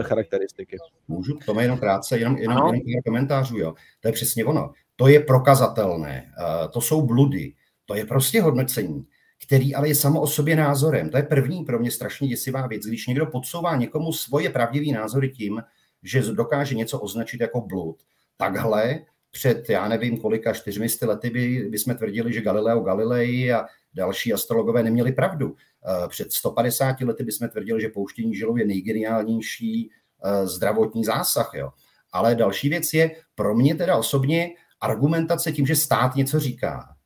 charakteristiky. 0.00 0.76
Můžu 1.08 1.34
k 1.34 1.44
tomu 1.44 1.60
jenom 1.60 1.78
krátce, 1.78 2.18
jenom, 2.18 2.36
jenom, 2.36 2.56
jenom 2.56 2.70
pár 2.70 3.02
komentářů. 3.06 3.58
Jo. 3.58 3.74
To 4.00 4.08
je 4.08 4.12
přesně 4.12 4.44
ono. 4.44 4.70
To 4.96 5.08
je 5.08 5.20
prokazatelné. 5.20 6.32
To 6.70 6.80
jsou 6.80 7.02
bludy. 7.02 7.52
To 7.86 7.94
je 7.94 8.06
prostě 8.06 8.42
hodnocení 8.42 9.06
který 9.48 9.74
ale 9.74 9.88
je 9.88 9.94
samo 9.94 10.20
o 10.20 10.26
sobě 10.26 10.56
názorem. 10.56 11.10
To 11.10 11.16
je 11.16 11.22
první 11.22 11.64
pro 11.64 11.78
mě 11.78 11.90
strašně 11.90 12.28
děsivá 12.28 12.66
věc, 12.66 12.82
když 12.82 13.06
někdo 13.06 13.26
podsouvá 13.26 13.76
někomu 13.76 14.12
svoje 14.12 14.50
pravdivý 14.50 14.92
názory 14.92 15.28
tím, 15.28 15.62
že 16.02 16.22
dokáže 16.22 16.74
něco 16.74 17.00
označit 17.00 17.40
jako 17.40 17.60
blud. 17.60 17.96
Takhle 18.36 19.00
před, 19.30 19.70
já 19.70 19.88
nevím, 19.88 20.18
kolika 20.18 20.52
čtyřmi 20.52 20.86
lety 21.02 21.30
by, 21.30 21.68
by 21.70 21.78
jsme 21.78 21.94
tvrdili, 21.94 22.32
že 22.32 22.40
Galileo 22.40 22.80
Galilei 22.80 23.52
a 23.52 23.66
další 23.94 24.32
astrologové 24.32 24.82
neměli 24.82 25.12
pravdu. 25.12 25.56
Eh, 26.04 26.08
před 26.08 26.32
150 26.32 27.00
lety 27.00 27.24
bychom 27.24 27.48
tvrdili, 27.48 27.80
že 27.80 27.88
pouštění 27.88 28.34
žilou 28.34 28.56
je 28.56 28.66
nejgeniálnější 28.66 29.90
eh, 30.24 30.46
zdravotní 30.46 31.04
zásah. 31.04 31.50
Jo. 31.54 31.70
Ale 32.12 32.34
další 32.34 32.68
věc 32.68 32.92
je 32.92 33.10
pro 33.34 33.54
mě 33.54 33.74
teda 33.74 33.96
osobně 33.96 34.50
argumentace 34.80 35.52
tím, 35.52 35.66
že 35.66 35.76
stát 35.76 36.16
něco 36.16 36.40
říká 36.40 36.97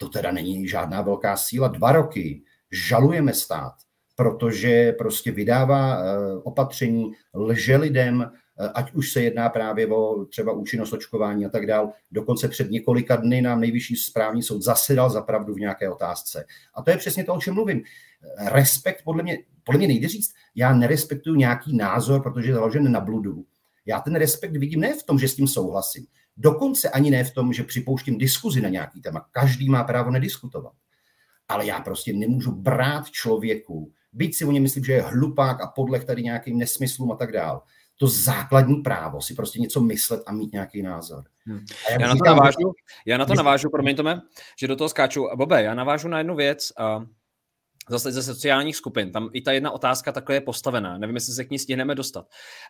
to 0.00 0.08
teda 0.08 0.32
není 0.32 0.68
žádná 0.68 1.02
velká 1.02 1.36
síla. 1.36 1.68
Dva 1.68 1.92
roky 1.92 2.42
žalujeme 2.70 3.32
stát, 3.32 3.72
protože 4.16 4.92
prostě 4.92 5.30
vydává 5.30 5.98
eh, 5.98 6.36
opatření, 6.42 7.12
lže 7.34 7.76
lidem, 7.76 8.22
eh, 8.60 8.68
ať 8.74 8.92
už 8.92 9.12
se 9.12 9.22
jedná 9.22 9.48
právě 9.48 9.86
o 9.86 10.24
třeba 10.24 10.52
účinnost 10.52 10.92
očkování 10.92 11.46
a 11.46 11.48
tak 11.48 11.66
dál. 11.66 11.92
Dokonce 12.10 12.48
před 12.48 12.70
několika 12.70 13.16
dny 13.16 13.42
nám 13.42 13.60
nejvyšší 13.60 13.96
správní 13.96 14.42
soud 14.42 14.62
zasedal 14.62 15.10
za 15.10 15.22
pravdu 15.22 15.54
v 15.54 15.60
nějaké 15.60 15.90
otázce. 15.90 16.44
A 16.74 16.82
to 16.82 16.90
je 16.90 16.96
přesně 16.96 17.24
to, 17.24 17.34
o 17.34 17.40
čem 17.40 17.54
mluvím. 17.54 17.82
Respekt 18.52 19.04
podle 19.04 19.22
mě, 19.22 19.38
podle 19.64 19.78
mě 19.78 19.88
nejde 19.88 20.08
říct, 20.08 20.30
já 20.54 20.74
nerespektuju 20.74 21.36
nějaký 21.36 21.76
názor, 21.76 22.22
protože 22.22 22.48
je 22.48 22.54
založen 22.54 22.92
na 22.92 23.00
bludu. 23.00 23.44
Já 23.86 24.00
ten 24.00 24.14
respekt 24.14 24.56
vidím 24.56 24.80
ne 24.80 24.94
v 24.94 25.02
tom, 25.02 25.18
že 25.18 25.28
s 25.28 25.34
tím 25.34 25.48
souhlasím, 25.48 26.06
Dokonce 26.36 26.90
ani 26.90 27.10
ne 27.10 27.24
v 27.24 27.34
tom, 27.34 27.52
že 27.52 27.62
připouštím 27.62 28.18
diskuzi 28.18 28.60
na 28.60 28.68
nějaký 28.68 29.00
téma. 29.00 29.26
Každý 29.30 29.68
má 29.68 29.84
právo 29.84 30.10
nediskutovat. 30.10 30.72
Ale 31.48 31.66
já 31.66 31.80
prostě 31.80 32.12
nemůžu 32.12 32.52
brát 32.52 33.10
člověku, 33.10 33.92
byť 34.12 34.36
si 34.36 34.44
o 34.44 34.52
něm 34.52 34.62
myslím, 34.62 34.84
že 34.84 34.92
je 34.92 35.02
hlupák 35.02 35.60
a 35.60 35.66
podleh 35.66 36.04
tady 36.04 36.22
nějakým 36.22 36.58
nesmyslům 36.58 37.12
a 37.12 37.16
tak 37.16 37.32
dál. 37.32 37.62
To 37.98 38.06
základní 38.06 38.76
právo 38.76 39.22
si 39.22 39.34
prostě 39.34 39.60
něco 39.60 39.80
myslet 39.80 40.22
a 40.26 40.32
mít 40.32 40.52
nějaký 40.52 40.82
názor. 40.82 41.24
Hmm. 41.46 41.64
Já, 41.90 42.00
já, 42.00 42.08
na 42.08 42.14
to 42.14 42.24
navážu, 42.24 42.72
já 43.06 43.18
na 43.18 43.26
to 43.26 43.34
navážu, 43.34 43.70
promiň 43.70 43.96
Tome, 43.96 44.20
že 44.58 44.68
do 44.68 44.76
toho 44.76 44.88
skáču. 44.88 45.28
Bobe, 45.34 45.62
já 45.62 45.74
navážu 45.74 46.08
na 46.08 46.18
jednu 46.18 46.36
věc. 46.36 46.72
A 46.78 47.04
zase 47.88 48.12
ze 48.12 48.22
sociálních 48.22 48.76
skupin. 48.76 49.12
Tam 49.12 49.30
i 49.32 49.42
ta 49.42 49.52
jedna 49.52 49.70
otázka 49.70 50.12
takhle 50.12 50.36
je 50.36 50.40
postavená. 50.40 50.98
Nevím, 50.98 51.16
jestli 51.16 51.34
se 51.34 51.44
k 51.44 51.50
ní 51.50 51.58
stihneme 51.58 51.94
dostat. 51.94 52.26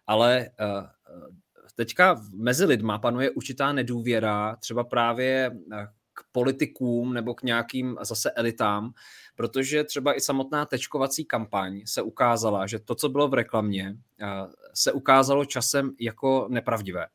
Ale 0.07 0.51
uh, 0.61 0.87
teďka 1.75 2.23
mezi 2.35 2.65
lidma 2.65 2.99
panuje 2.99 3.31
určitá 3.31 3.73
nedůvěra, 3.73 4.57
třeba 4.57 4.85
právě 4.85 5.51
eh, 5.73 5.87
k 6.13 6.25
politikům 6.33 7.15
nebo 7.15 7.35
k 7.35 7.43
nějakým 7.43 7.97
zase 8.03 8.31
elitám, 8.31 8.93
protože 9.35 9.85
třeba 9.85 10.15
i 10.17 10.21
samotná 10.21 10.67
tečkovací 10.67 11.25
kampaň 11.25 11.83
se 11.85 12.03
ukázala, 12.03 12.67
že 12.67 12.79
to, 12.79 12.95
co 12.95 13.09
bylo 13.09 13.29
v 13.29 13.35
reklamě, 13.35 13.97
eh, 14.21 14.27
se 14.75 14.93
ukázalo 14.93 15.45
časem 15.45 15.91
jako 16.01 16.47
nepravdivé. 16.51 17.07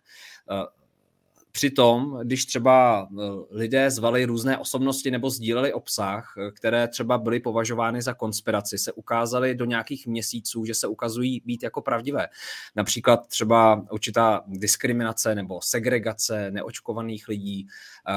Přitom, 1.55 2.19
když 2.23 2.45
třeba 2.45 3.07
eh, 3.11 3.23
lidé 3.51 3.91
zvali 3.91 4.25
různé 4.25 4.57
osobnosti 4.57 5.11
nebo 5.11 5.29
sdíleli 5.29 5.73
obsah, 5.73 6.33
eh, 6.37 6.51
které 6.51 6.87
třeba 6.87 7.17
byly 7.17 7.39
považovány 7.39 8.01
za 8.01 8.13
konspiraci, 8.13 8.77
se 8.77 8.91
ukázaly 8.91 9.55
do 9.55 9.65
nějakých 9.65 10.07
měsíců, 10.07 10.65
že 10.65 10.73
se 10.73 10.87
ukazují 10.87 11.41
být 11.45 11.63
jako 11.63 11.81
pravdivé. 11.81 12.27
Například 12.75 13.27
třeba 13.27 13.85
určitá 13.91 14.43
diskriminace 14.47 15.35
nebo 15.35 15.59
segregace 15.61 16.51
neočkovaných 16.51 17.27
lidí. 17.27 17.67
Eh, 18.09 18.13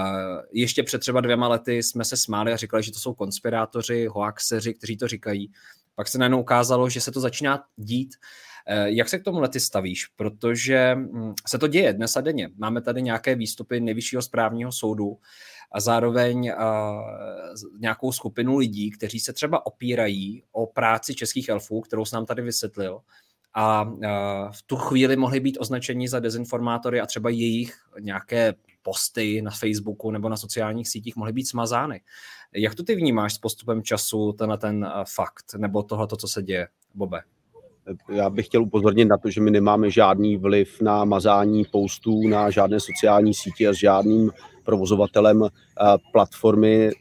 ještě 0.52 0.82
před 0.82 0.98
třeba 0.98 1.20
dvěma 1.20 1.48
lety 1.48 1.82
jsme 1.82 2.04
se 2.04 2.16
smáli 2.16 2.52
a 2.52 2.56
říkali, 2.56 2.82
že 2.82 2.92
to 2.92 2.98
jsou 2.98 3.14
konspirátoři, 3.14 4.06
hoaxeři, 4.06 4.74
kteří 4.74 4.96
to 4.96 5.08
říkají. 5.08 5.52
Pak 5.94 6.08
se 6.08 6.18
najednou 6.18 6.40
ukázalo, 6.40 6.88
že 6.90 7.00
se 7.00 7.12
to 7.12 7.20
začíná 7.20 7.64
dít 7.76 8.14
jak 8.84 9.08
se 9.08 9.18
k 9.18 9.24
tomu 9.24 9.40
lety 9.40 9.60
stavíš? 9.60 10.06
Protože 10.06 10.94
hm, 10.94 11.34
se 11.46 11.58
to 11.58 11.66
děje 11.66 11.92
dnes 11.92 12.16
a 12.16 12.20
denně. 12.20 12.50
Máme 12.56 12.80
tady 12.80 13.02
nějaké 13.02 13.34
výstupy 13.34 13.80
nejvyššího 13.80 14.22
správního 14.22 14.72
soudu 14.72 15.18
a 15.72 15.80
zároveň 15.80 16.52
uh, 16.58 17.80
nějakou 17.80 18.12
skupinu 18.12 18.56
lidí, 18.56 18.90
kteří 18.90 19.20
se 19.20 19.32
třeba 19.32 19.66
opírají 19.66 20.42
o 20.52 20.66
práci 20.66 21.14
českých 21.14 21.48
elfů, 21.48 21.80
kterou 21.80 22.04
jsem 22.04 22.16
nám 22.16 22.26
tady 22.26 22.42
vysvětlil, 22.42 23.00
a 23.54 23.82
uh, 23.82 24.00
v 24.50 24.62
tu 24.66 24.76
chvíli 24.76 25.16
mohli 25.16 25.40
být 25.40 25.58
označeni 25.60 26.08
za 26.08 26.20
dezinformátory 26.20 27.00
a 27.00 27.06
třeba 27.06 27.30
jejich 27.30 27.74
nějaké 28.00 28.54
posty 28.82 29.42
na 29.42 29.50
Facebooku 29.50 30.10
nebo 30.10 30.28
na 30.28 30.36
sociálních 30.36 30.88
sítích 30.88 31.16
mohly 31.16 31.32
být 31.32 31.48
smazány. 31.48 32.00
Jak 32.52 32.74
to 32.74 32.82
ty 32.82 32.94
vnímáš 32.94 33.34
s 33.34 33.38
postupem 33.38 33.82
času, 33.82 34.32
tenhle 34.32 34.58
ten 34.58 34.90
fakt, 35.14 35.54
nebo 35.56 35.82
tohle, 35.82 36.08
co 36.18 36.28
se 36.28 36.42
děje, 36.42 36.68
Bobe? 36.94 37.22
Já 38.08 38.30
bych 38.30 38.46
chtěl 38.46 38.62
upozornit 38.62 39.04
na 39.04 39.18
to, 39.18 39.30
že 39.30 39.40
my 39.40 39.50
nemáme 39.50 39.90
žádný 39.90 40.36
vliv 40.36 40.80
na 40.80 41.04
mazání 41.04 41.64
postů 41.64 42.28
na 42.28 42.50
žádné 42.50 42.80
sociální 42.80 43.34
sítě 43.34 43.68
a 43.68 43.72
s 43.72 43.76
žádným 43.76 44.30
provozovatelem 44.68 45.44
eh, 45.44 45.48
platformy 46.12 46.88
eh, 46.88 46.92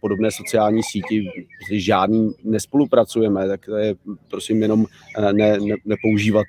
podobné 0.00 0.30
sociální 0.30 0.82
síti 0.82 1.24
s 1.68 1.72
žádným 1.72 2.34
nespolupracujeme, 2.44 3.48
tak 3.48 3.64
to 3.64 3.76
je 3.76 3.94
prosím 4.28 4.62
jenom 4.62 4.86
eh, 5.18 5.32
ne, 5.32 5.58
ne, 5.58 5.74
nepoužívat 5.84 6.46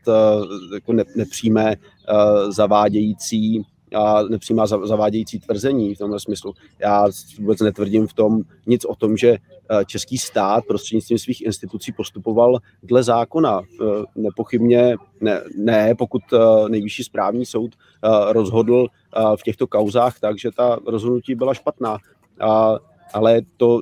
jako 0.74 0.94
ne, 0.94 1.04
nepřímé 1.16 1.76
zavádějící 2.50 3.66
a 3.96 4.24
nepřijímá 4.24 4.68
zavádějící 4.68 5.40
tvrzení 5.40 5.96
v 5.96 5.98
tomhle 5.98 6.20
smyslu. 6.20 6.54
Já 6.80 7.08
vůbec 7.40 7.60
netvrdím 7.60 8.08
v 8.08 8.14
tom 8.14 8.42
nic 8.68 8.86
o 8.86 8.96
tom, 8.96 9.18
že 9.18 9.30
eh, 9.30 9.86
český 9.86 10.18
stát 10.18 10.66
prostřednictvím 10.68 11.20
svých 11.20 11.46
institucí 11.46 11.91
postupoval 11.91 12.60
dle 12.84 13.04
zákona. 13.04 13.62
Eh, 13.62 13.86
nepochybně 14.16 14.96
ne, 15.22 15.41
ne 15.58 15.96
pokud 15.96 16.22
eh, 16.34 16.70
nejvyšší 16.70 17.04
správní 17.04 17.46
soud 17.46 17.72
rozhodl 18.30 18.88
v 19.36 19.43
těchto 19.43 19.68
kauzách 19.68 20.20
tak, 20.20 20.39
že 20.39 20.52
ta 20.52 20.80
rozhodnutí 20.88 21.36
byla 21.36 21.54
špatná. 21.54 21.98
A, 22.39 22.76
ale 23.14 23.41
to, 23.58 23.82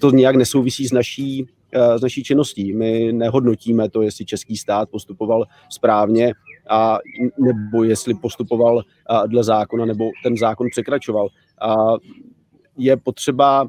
to 0.00 0.10
nějak 0.10 0.36
nesouvisí 0.36 0.88
s 0.88 0.92
naší 0.92 1.46
s 1.72 2.02
naší 2.02 2.22
činností. 2.22 2.72
My 2.72 3.12
nehodnotíme 3.12 3.90
to, 3.90 4.02
jestli 4.02 4.24
český 4.24 4.56
stát 4.56 4.90
postupoval 4.90 5.44
správně 5.68 6.32
a 6.68 6.98
nebo 7.38 7.84
jestli 7.84 8.14
postupoval 8.14 8.82
dle 9.26 9.44
zákona, 9.44 9.84
nebo 9.84 10.10
ten 10.22 10.36
zákon 10.36 10.66
překračoval. 10.70 11.28
A 11.60 11.74
je 12.76 12.96
potřeba 12.96 13.66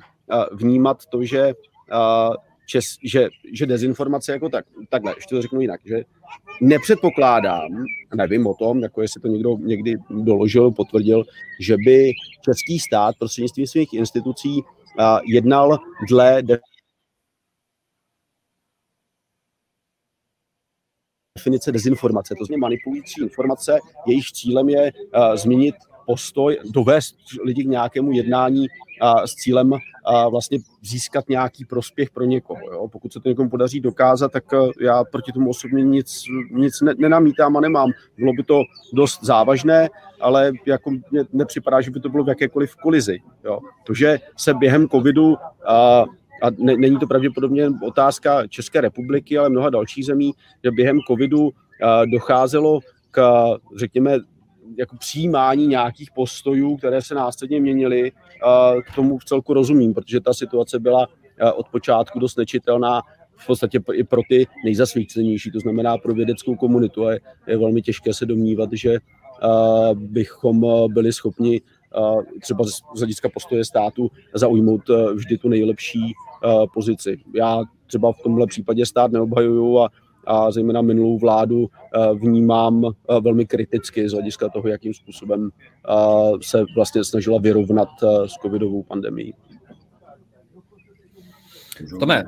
vnímat 0.52 1.06
to, 1.06 1.24
že, 1.24 1.54
čes, 2.68 2.86
že, 3.04 3.28
že 3.54 3.66
dezinformace 3.66 4.32
jako 4.32 4.50
tak, 4.50 4.66
takhle, 4.90 5.14
ještě 5.18 5.36
to 5.36 5.42
řeknu 5.42 5.62
jinak, 5.62 5.82
že 5.86 6.04
nepředpokládám, 6.62 7.70
nevím 8.16 8.48
o 8.48 8.54
tom, 8.54 8.80
jako 8.80 9.02
jestli 9.02 9.22
to 9.22 9.28
někdo 9.28 9.58
někdy 9.58 9.96
doložil, 10.10 10.72
potvrdil, 10.72 11.24
že 11.60 11.76
by 11.86 12.12
český 12.42 12.80
stát 12.80 13.16
prostřednictvím 13.20 13.68
svých 13.68 13.94
institucí 13.94 14.62
jednal 15.26 15.78
dle 16.10 16.44
definice 21.40 21.72
dezinformace, 21.72 22.36
to 22.36 22.46
znamená 22.46 22.62
manipulující 22.62 23.22
informace, 23.22 23.80
jejíž 24.08 24.32
cílem 24.32 24.70
je 24.70 24.92
uh, 24.92 25.36
změnit 25.36 25.76
postoj, 26.06 26.58
dovést 26.74 27.16
lidi 27.46 27.64
k 27.64 27.68
nějakému 27.68 28.12
jednání 28.12 28.68
uh, 28.68 29.24
s 29.24 29.34
cílem 29.36 29.72
uh, 29.72 29.78
vlastně 30.32 30.60
získat 30.82 31.30
nějaký 31.30 31.66
prospěch 31.66 32.10
pro 32.10 32.26
někoho. 32.26 32.62
Jo? 32.72 32.88
Pokud 32.88 33.14
se 33.14 33.20
to 33.20 33.30
někomu 33.30 33.50
podaří 33.50 33.80
dokázat, 33.80 34.32
tak 34.32 34.44
uh, 34.54 34.72
já 34.82 35.04
proti 35.04 35.32
tomu 35.32 35.50
osobně 35.50 35.84
nic, 35.84 36.24
nic 36.52 36.82
ne, 36.82 36.94
nenamítám 36.98 37.58
a 37.58 37.62
nemám. 37.62 37.92
Bylo 38.18 38.34
by 38.34 38.44
to 38.44 38.62
dost 38.94 39.24
závažné, 39.24 39.90
ale 40.22 40.52
jako 40.66 40.92
mně 40.92 41.24
nepřipadá, 41.34 41.82
že 41.82 41.92
by 41.92 42.00
to 42.00 42.10
bylo 42.10 42.24
v 42.24 42.30
jakékoliv 42.30 42.76
kolizi. 42.76 43.20
Jo? 43.44 43.60
To, 43.84 43.94
že 43.94 44.20
se 44.38 44.54
během 44.54 44.90
covidu 44.90 45.28
uh, 45.28 45.38
a 46.42 46.50
ne, 46.58 46.78
není 46.78 46.98
to 46.98 47.08
pravděpodobně 47.08 47.70
otázka 47.84 48.48
České 48.48 48.82
republiky, 48.82 49.38
ale 49.38 49.50
mnoha 49.50 49.70
dalších 49.70 50.06
zemí, 50.06 50.32
že 50.64 50.72
během 50.72 51.00
covidu 51.08 51.42
uh, 51.42 51.52
docházelo 52.12 52.80
k, 53.12 53.44
řekněme, 53.76 54.18
jako 54.78 54.98
přijímání 54.98 55.68
nějakých 55.68 56.12
postojů, 56.16 56.78
které 56.78 57.02
se 57.02 57.16
následně 57.16 57.60
měnily, 57.60 58.12
uh, 58.12 58.82
k 58.82 58.96
tomu 58.96 59.18
v 59.18 59.26
celku 59.26 59.54
rozumím, 59.54 59.94
protože 59.94 60.20
ta 60.20 60.34
situace 60.34 60.80
byla 60.80 61.08
uh, 61.08 61.52
od 61.56 61.68
počátku 61.70 62.20
dost 62.20 62.38
nečitelná 62.38 63.02
v 63.36 63.48
podstatě 63.48 63.80
i 63.94 64.04
pro 64.04 64.22
ty 64.30 64.48
nejzasvícenější, 64.66 65.52
to 65.52 65.60
znamená 65.60 65.98
pro 65.98 66.14
vědeckou 66.14 66.56
komunitu. 66.56 67.06
A 67.06 67.12
je, 67.12 67.20
je 67.48 67.58
velmi 67.58 67.82
těžké 67.82 68.14
se 68.14 68.26
domnívat, 68.26 68.70
že 68.74 69.00
bychom 69.94 70.66
byli 70.94 71.14
schopni 71.14 71.62
třeba 72.42 72.64
z 72.96 73.00
hlediska 73.00 73.30
postoje 73.30 73.66
státu 73.66 74.12
zaujmout 74.34 74.82
vždy 75.14 75.38
tu 75.38 75.50
nejlepší 75.50 76.14
pozici. 76.74 77.18
Já 77.36 77.64
třeba 77.88 78.12
v 78.12 78.22
tomhle 78.24 78.48
případě 78.48 78.86
stát 78.86 79.12
neobhajuju 79.12 79.80
a, 79.80 79.90
a 80.28 80.52
zejména 80.52 80.82
minulou 80.82 81.18
vládu 81.18 81.70
vnímám 82.14 82.84
velmi 83.22 83.46
kriticky 83.46 84.10
z 84.10 84.14
hlediska 84.14 84.50
toho, 84.50 84.68
jakým 84.68 84.94
způsobem 84.94 85.50
se 86.42 86.64
vlastně 86.76 87.04
snažila 87.04 87.40
vyrovnat 87.40 87.90
s 88.26 88.34
covidovou 88.34 88.84
pandemí. 88.84 89.34
Tome, 92.00 92.24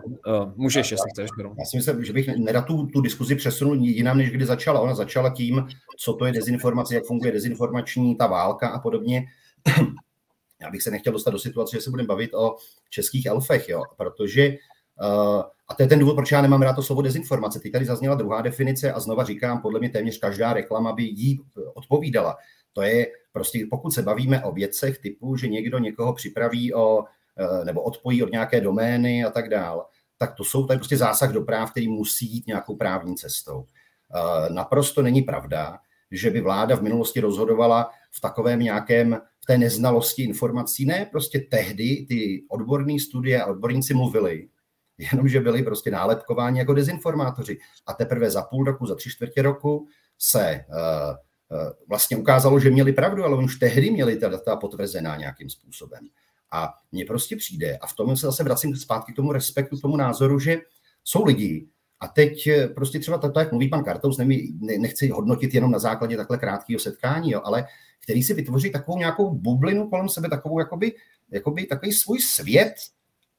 můžeš, 0.56 0.92
jestli 0.92 1.10
chceš. 1.10 1.30
Já 1.60 1.66
si 1.66 1.78
myslím, 1.78 2.04
že 2.04 2.14
bych 2.14 2.38
nerad 2.38 2.66
tu, 2.66 2.86
tu 2.86 3.02
diskuzi 3.02 3.36
přesunul 3.36 3.76
jinam, 3.76 4.18
než 4.18 4.32
kdy 4.32 4.46
začala. 4.46 4.80
Ona 4.80 4.96
začala 4.96 5.30
tím, 5.30 5.68
co 5.98 6.14
to 6.14 6.26
je 6.26 6.32
dezinformace, 6.32 6.96
jak 6.96 7.06
funguje 7.06 7.32
dezinformační 7.32 8.16
ta 8.16 8.28
válka 8.28 8.68
a 8.68 8.80
podobně. 8.80 9.24
Já 10.62 10.70
bych 10.72 10.82
se 10.82 10.92
nechtěl 10.92 11.14
dostat 11.14 11.32
do 11.32 11.40
situace, 11.40 11.78
že 11.78 11.82
se 11.82 11.90
budeme 11.90 12.08
bavit 12.08 12.34
o 12.34 12.56
českých 12.90 13.26
elfech, 13.26 13.70
jo, 13.70 13.84
protože 13.98 14.58
Uh, 15.02 15.42
a 15.68 15.74
to 15.74 15.84
je 15.84 15.88
ten 15.88 16.00
důvod, 16.00 16.16
proč 16.16 16.32
já 16.32 16.42
nemám 16.42 16.62
rád 16.62 16.74
to 16.74 16.84
slovo 16.84 17.02
dezinformace. 17.02 17.60
Teď 17.60 17.72
tady 17.72 17.86
zazněla 17.86 18.16
druhá 18.16 18.42
definice 18.42 18.94
a 18.94 19.00
znova 19.00 19.24
říkám, 19.24 19.62
podle 19.62 19.80
mě 19.80 19.90
téměř 19.90 20.20
každá 20.20 20.54
reklama 20.54 20.94
by 20.94 21.04
jí 21.04 21.40
odpovídala. 21.74 22.38
To 22.74 22.82
je 22.82 23.08
prostě, 23.32 23.68
pokud 23.70 23.92
se 23.92 24.02
bavíme 24.02 24.44
o 24.44 24.52
věcech 24.52 25.00
typu, 25.00 25.38
že 25.38 25.48
někdo 25.48 25.80
někoho 25.80 26.14
připraví 26.14 26.74
o, 26.74 27.04
eh, 27.38 27.66
nebo 27.66 27.82
odpojí 27.82 28.24
od 28.24 28.32
nějaké 28.32 28.62
domény 28.62 29.26
a 29.26 29.30
tak 29.30 29.50
dál, 29.50 29.86
tak 30.18 30.36
to 30.36 30.44
jsou 30.44 30.68
tady 30.68 30.78
prostě 30.78 30.98
zásah 30.98 31.32
do 31.32 31.42
práv, 31.42 31.72
který 31.72 31.88
musí 31.88 32.34
jít 32.34 32.48
nějakou 32.48 32.76
právní 32.76 33.16
cestou. 33.16 33.66
Eh, 34.16 34.54
naprosto 34.54 35.02
není 35.02 35.22
pravda, 35.22 35.80
že 36.12 36.30
by 36.30 36.42
vláda 36.42 36.76
v 36.76 36.82
minulosti 36.82 37.20
rozhodovala 37.20 37.92
v 38.12 38.22
takovém 38.22 38.60
nějakém, 38.60 39.22
v 39.44 39.46
té 39.46 39.58
neznalosti 39.58 40.24
informací. 40.24 40.86
Ne, 40.86 41.08
prostě 41.12 41.40
tehdy 41.40 42.06
ty 42.10 42.46
odborné 42.50 43.00
studie 43.00 43.44
a 43.44 43.46
odborníci 43.46 43.94
mluvili, 43.94 44.50
jenomže 44.98 45.40
byli 45.40 45.64
prostě 45.64 45.92
nálepkováni 45.92 46.60
jako 46.60 46.74
dezinformátoři. 46.74 47.58
A 47.86 47.94
teprve 47.94 48.32
za 48.32 48.42
půl 48.42 48.66
roku, 48.66 48.86
za 48.86 48.96
tři 48.96 49.10
čtvrtě 49.10 49.42
roku 49.42 49.88
se 50.18 50.66
uh, 50.70 50.76
uh, 51.58 51.72
vlastně 51.90 52.18
ukázalo, 52.18 52.60
že 52.60 52.70
měli 52.70 52.94
pravdu, 52.94 53.24
ale 53.24 53.44
už 53.44 53.56
tehdy 53.56 53.92
měli 53.92 54.16
ta 54.16 54.30
data 54.30 54.56
potvrzená 54.56 55.18
nějakým 55.18 55.50
způsobem. 55.50 56.08
A 56.52 56.74
mně 56.92 57.06
prostě 57.06 57.36
přijde, 57.36 57.78
a 57.78 57.88
v 57.88 57.96
tom 57.96 58.18
se 58.18 58.26
zase 58.26 58.44
vracím 58.44 58.76
zpátky 58.76 59.14
k 59.14 59.16
tomu 59.16 59.32
respektu, 59.32 59.78
k 59.78 59.82
tomu 59.82 59.98
názoru, 59.98 60.40
že 60.40 60.58
jsou 61.04 61.26
lidi, 61.26 61.68
a 62.02 62.08
teď 62.08 62.48
eh, 62.48 62.68
prostě 62.68 63.00
třeba 63.00 63.18
to, 63.18 63.40
jak 63.40 63.52
mluví 63.52 63.70
pan 63.70 63.84
Kartous, 63.84 64.18
ne, 64.18 64.26
nechci 64.80 65.10
hodnotit 65.10 65.54
jenom 65.54 65.72
na 65.72 65.80
základě 65.80 66.18
takhle 66.18 66.38
krátkého 66.38 66.80
setkání, 66.80 67.32
jo, 67.32 67.42
ale 67.44 67.66
který 68.04 68.24
si 68.24 68.34
vytvoří 68.34 68.72
takovou 68.72 68.98
nějakou 68.98 69.34
bublinu 69.34 69.90
kolem 69.90 70.10
sebe, 70.10 70.30
takovou 70.30 70.60
jakoby, 70.60 70.94
jakoby 71.32 71.66
takový 71.66 71.92
svůj 71.92 72.20
svět 72.20 72.74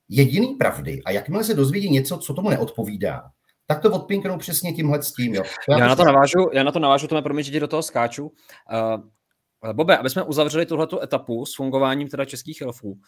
jediný 0.08 0.54
pravdy. 0.54 1.02
A 1.04 1.10
jakmile 1.10 1.44
se 1.44 1.54
dozvědí 1.54 1.90
něco, 1.90 2.18
co 2.18 2.34
tomu 2.34 2.50
neodpovídá, 2.50 3.22
tak 3.66 3.80
to 3.82 3.92
odpinknou 3.92 4.38
přesně 4.38 4.72
tímhle 4.72 5.02
s 5.02 5.12
tím. 5.12 5.34
Jo. 5.34 5.42
Já, 5.68 5.78
já, 5.78 5.88
na 5.88 5.96
to 5.96 6.04
navážu, 6.04 6.50
já 6.52 6.62
na 6.62 6.72
to 6.72 6.78
navážu, 6.78 7.08
to 7.08 7.14
mě 7.14 7.22
promiň, 7.22 7.44
že 7.44 7.60
do 7.60 7.68
toho 7.68 7.82
skáču. 7.82 8.26
Uh, 8.26 9.72
Bobe, 9.72 9.98
aby 9.98 10.10
jsme 10.10 10.22
uzavřeli 10.22 10.66
tuhletu 10.66 11.00
etapu 11.02 11.46
s 11.46 11.56
fungováním 11.56 12.08
teda 12.08 12.24
českých 12.24 12.60
elfů, 12.60 12.90
uh, 12.90 12.98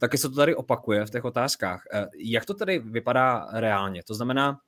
taky 0.00 0.18
se 0.18 0.28
to 0.28 0.34
tady 0.34 0.54
opakuje 0.54 1.06
v 1.06 1.10
těch 1.10 1.24
otázkách. 1.24 1.82
Jak 2.18 2.44
to 2.44 2.54
tady 2.54 2.78
vypadá 2.78 3.48
reálně? 3.52 4.02
To 4.06 4.14
znamená, 4.14 4.58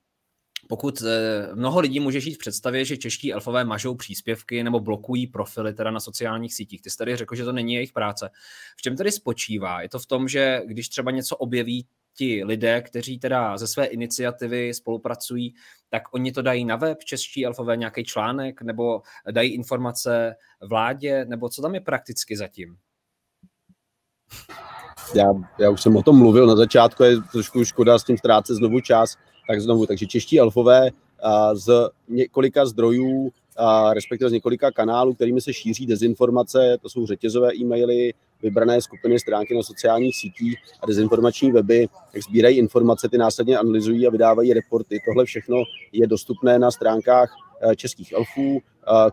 pokud 0.67 1.01
eh, 1.01 1.49
mnoho 1.55 1.79
lidí 1.79 1.99
může 1.99 2.19
žít 2.19 2.33
v 2.33 2.37
představě, 2.37 2.85
že 2.85 2.97
čeští 2.97 3.33
elfové 3.33 3.65
mažou 3.65 3.95
příspěvky 3.95 4.63
nebo 4.63 4.79
blokují 4.79 5.27
profily 5.27 5.73
teda 5.73 5.91
na 5.91 5.99
sociálních 5.99 6.53
sítích. 6.53 6.81
Ty 6.81 6.89
jsi 6.89 6.97
tady 6.97 7.15
řekl, 7.15 7.35
že 7.35 7.45
to 7.45 7.51
není 7.51 7.73
jejich 7.73 7.93
práce. 7.93 8.29
V 8.77 8.81
čem 8.81 8.97
tedy 8.97 9.11
spočívá? 9.11 9.81
Je 9.81 9.89
to 9.89 9.99
v 9.99 10.05
tom, 10.05 10.27
že 10.27 10.61
když 10.65 10.89
třeba 10.89 11.11
něco 11.11 11.37
objeví 11.37 11.87
ti 12.17 12.43
lidé, 12.43 12.81
kteří 12.81 13.19
teda 13.19 13.57
ze 13.57 13.67
své 13.67 13.85
iniciativy 13.85 14.73
spolupracují, 14.73 15.53
tak 15.89 16.03
oni 16.13 16.31
to 16.31 16.41
dají 16.41 16.65
na 16.65 16.75
web, 16.75 17.03
čeští 17.03 17.45
elfové 17.45 17.77
nějaký 17.77 18.03
článek, 18.03 18.61
nebo 18.61 19.01
dají 19.31 19.53
informace 19.53 20.35
vládě, 20.61 21.25
nebo 21.25 21.49
co 21.49 21.61
tam 21.61 21.75
je 21.75 21.81
prakticky 21.81 22.37
zatím? 22.37 22.77
Já, 25.15 25.25
já 25.59 25.69
už 25.69 25.81
jsem 25.81 25.95
o 25.95 26.03
tom 26.03 26.17
mluvil 26.17 26.47
na 26.47 26.55
začátku, 26.55 27.03
je 27.03 27.17
trošku 27.31 27.65
škoda 27.65 27.99
s 27.99 28.03
tím 28.03 28.17
ztrácet 28.17 28.55
znovu 28.55 28.79
čas 28.79 29.17
tak 29.47 29.61
znovu, 29.61 29.85
takže 29.85 30.05
čeští 30.05 30.39
elfové 30.39 30.89
z 31.53 31.89
několika 32.09 32.65
zdrojů, 32.65 33.31
respektive 33.93 34.29
z 34.29 34.33
několika 34.33 34.71
kanálů, 34.71 35.13
kterými 35.13 35.41
se 35.41 35.53
šíří 35.53 35.85
dezinformace, 35.85 36.77
to 36.81 36.89
jsou 36.89 37.05
řetězové 37.05 37.55
e-maily, 37.55 38.13
vybrané 38.41 38.81
skupiny 38.81 39.19
stránky 39.19 39.55
na 39.55 39.63
sociálních 39.63 40.15
sítích 40.15 40.57
a 40.81 40.85
dezinformační 40.85 41.51
weby, 41.51 41.87
jak 42.13 42.23
sbírají 42.23 42.57
informace, 42.57 43.09
ty 43.09 43.17
následně 43.17 43.57
analyzují 43.57 44.07
a 44.07 44.09
vydávají 44.09 44.53
reporty. 44.53 44.99
Tohle 45.05 45.25
všechno 45.25 45.63
je 45.91 46.07
dostupné 46.07 46.59
na 46.59 46.71
stránkách 46.71 47.29
e, 47.61 47.75
českých 47.75 48.11
elfů. 48.11 48.59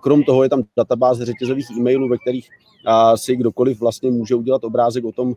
Krom 0.01 0.23
toho 0.23 0.43
je 0.43 0.49
tam 0.49 0.63
databáze 0.77 1.25
řetězových 1.25 1.71
e-mailů, 1.71 2.09
ve 2.09 2.19
kterých 2.19 2.49
si 3.17 3.37
kdokoliv 3.37 3.81
vlastně 3.81 4.11
může 4.11 4.35
udělat 4.35 4.65
obrázek 4.65 5.05
o 5.05 5.13
tom, 5.13 5.35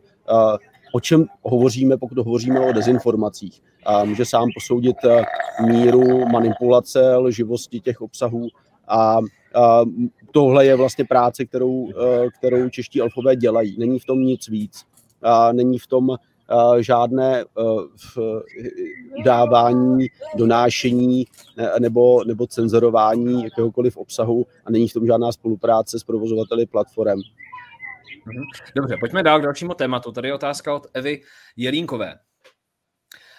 o 0.92 1.00
čem 1.00 1.26
hovoříme, 1.42 1.96
pokud 1.96 2.18
hovoříme 2.18 2.60
o 2.60 2.72
dezinformacích. 2.72 3.62
A 3.86 4.04
může 4.04 4.24
sám 4.24 4.48
posoudit 4.54 4.96
eh, 5.04 5.22
míru 5.66 6.26
manipulace, 6.26 7.16
lživosti 7.16 7.80
těch 7.80 8.00
obsahů 8.00 8.48
a, 8.88 9.18
a 9.54 9.80
tohle 10.32 10.66
je 10.66 10.76
vlastně 10.76 11.04
práce, 11.04 11.44
kterou, 11.44 11.88
eh, 11.90 12.30
kterou 12.38 12.68
čeští 12.68 13.00
alfové 13.00 13.36
dělají. 13.36 13.76
Není 13.78 13.98
v 13.98 14.04
tom 14.04 14.20
nic 14.20 14.48
víc. 14.48 14.84
A 15.22 15.52
není 15.52 15.78
v 15.78 15.86
tom 15.86 16.10
eh, 16.10 16.82
žádné 16.82 17.44
dávání, 19.24 20.06
donášení 20.36 21.24
nebo, 21.78 22.24
nebo 22.24 22.46
cenzorování 22.46 23.44
jakéhokoliv 23.44 23.96
obsahu 23.96 24.46
a 24.64 24.70
není 24.70 24.88
v 24.88 24.92
tom 24.92 25.06
žádná 25.06 25.32
spolupráce 25.32 25.98
s 25.98 26.04
provozovateli 26.04 26.66
platform. 26.66 27.20
Mhm. 28.26 28.44
Dobře, 28.76 28.96
pojďme 29.00 29.22
dál 29.22 29.40
k 29.40 29.42
dalšímu 29.42 29.74
tématu. 29.74 30.12
Tady 30.12 30.28
je 30.28 30.34
otázka 30.34 30.74
od 30.74 30.86
Evy 30.94 31.22
Jelínkové. 31.56 32.14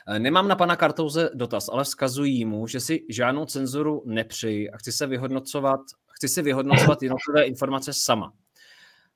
Eh, 0.08 0.20
nemám 0.20 0.48
na 0.48 0.56
pana 0.56 0.76
Kartouze 0.76 1.30
dotaz, 1.34 1.70
ale 1.70 1.84
vzkazují 1.84 2.46
mu, 2.46 2.68
že 2.68 2.80
si 2.80 3.06
žádnou 3.10 3.46
cenzuru 3.46 4.04
nepřeji 4.06 4.70
a 4.70 4.78
chci 4.78 4.92
se 4.92 5.08
vyhodnocovat, 5.08 5.80
chci 6.12 6.28
si 6.28 6.42
vyhodnocovat 6.42 7.02
jednotlivé 7.02 7.44
informace 7.44 7.94
sama. 7.94 8.34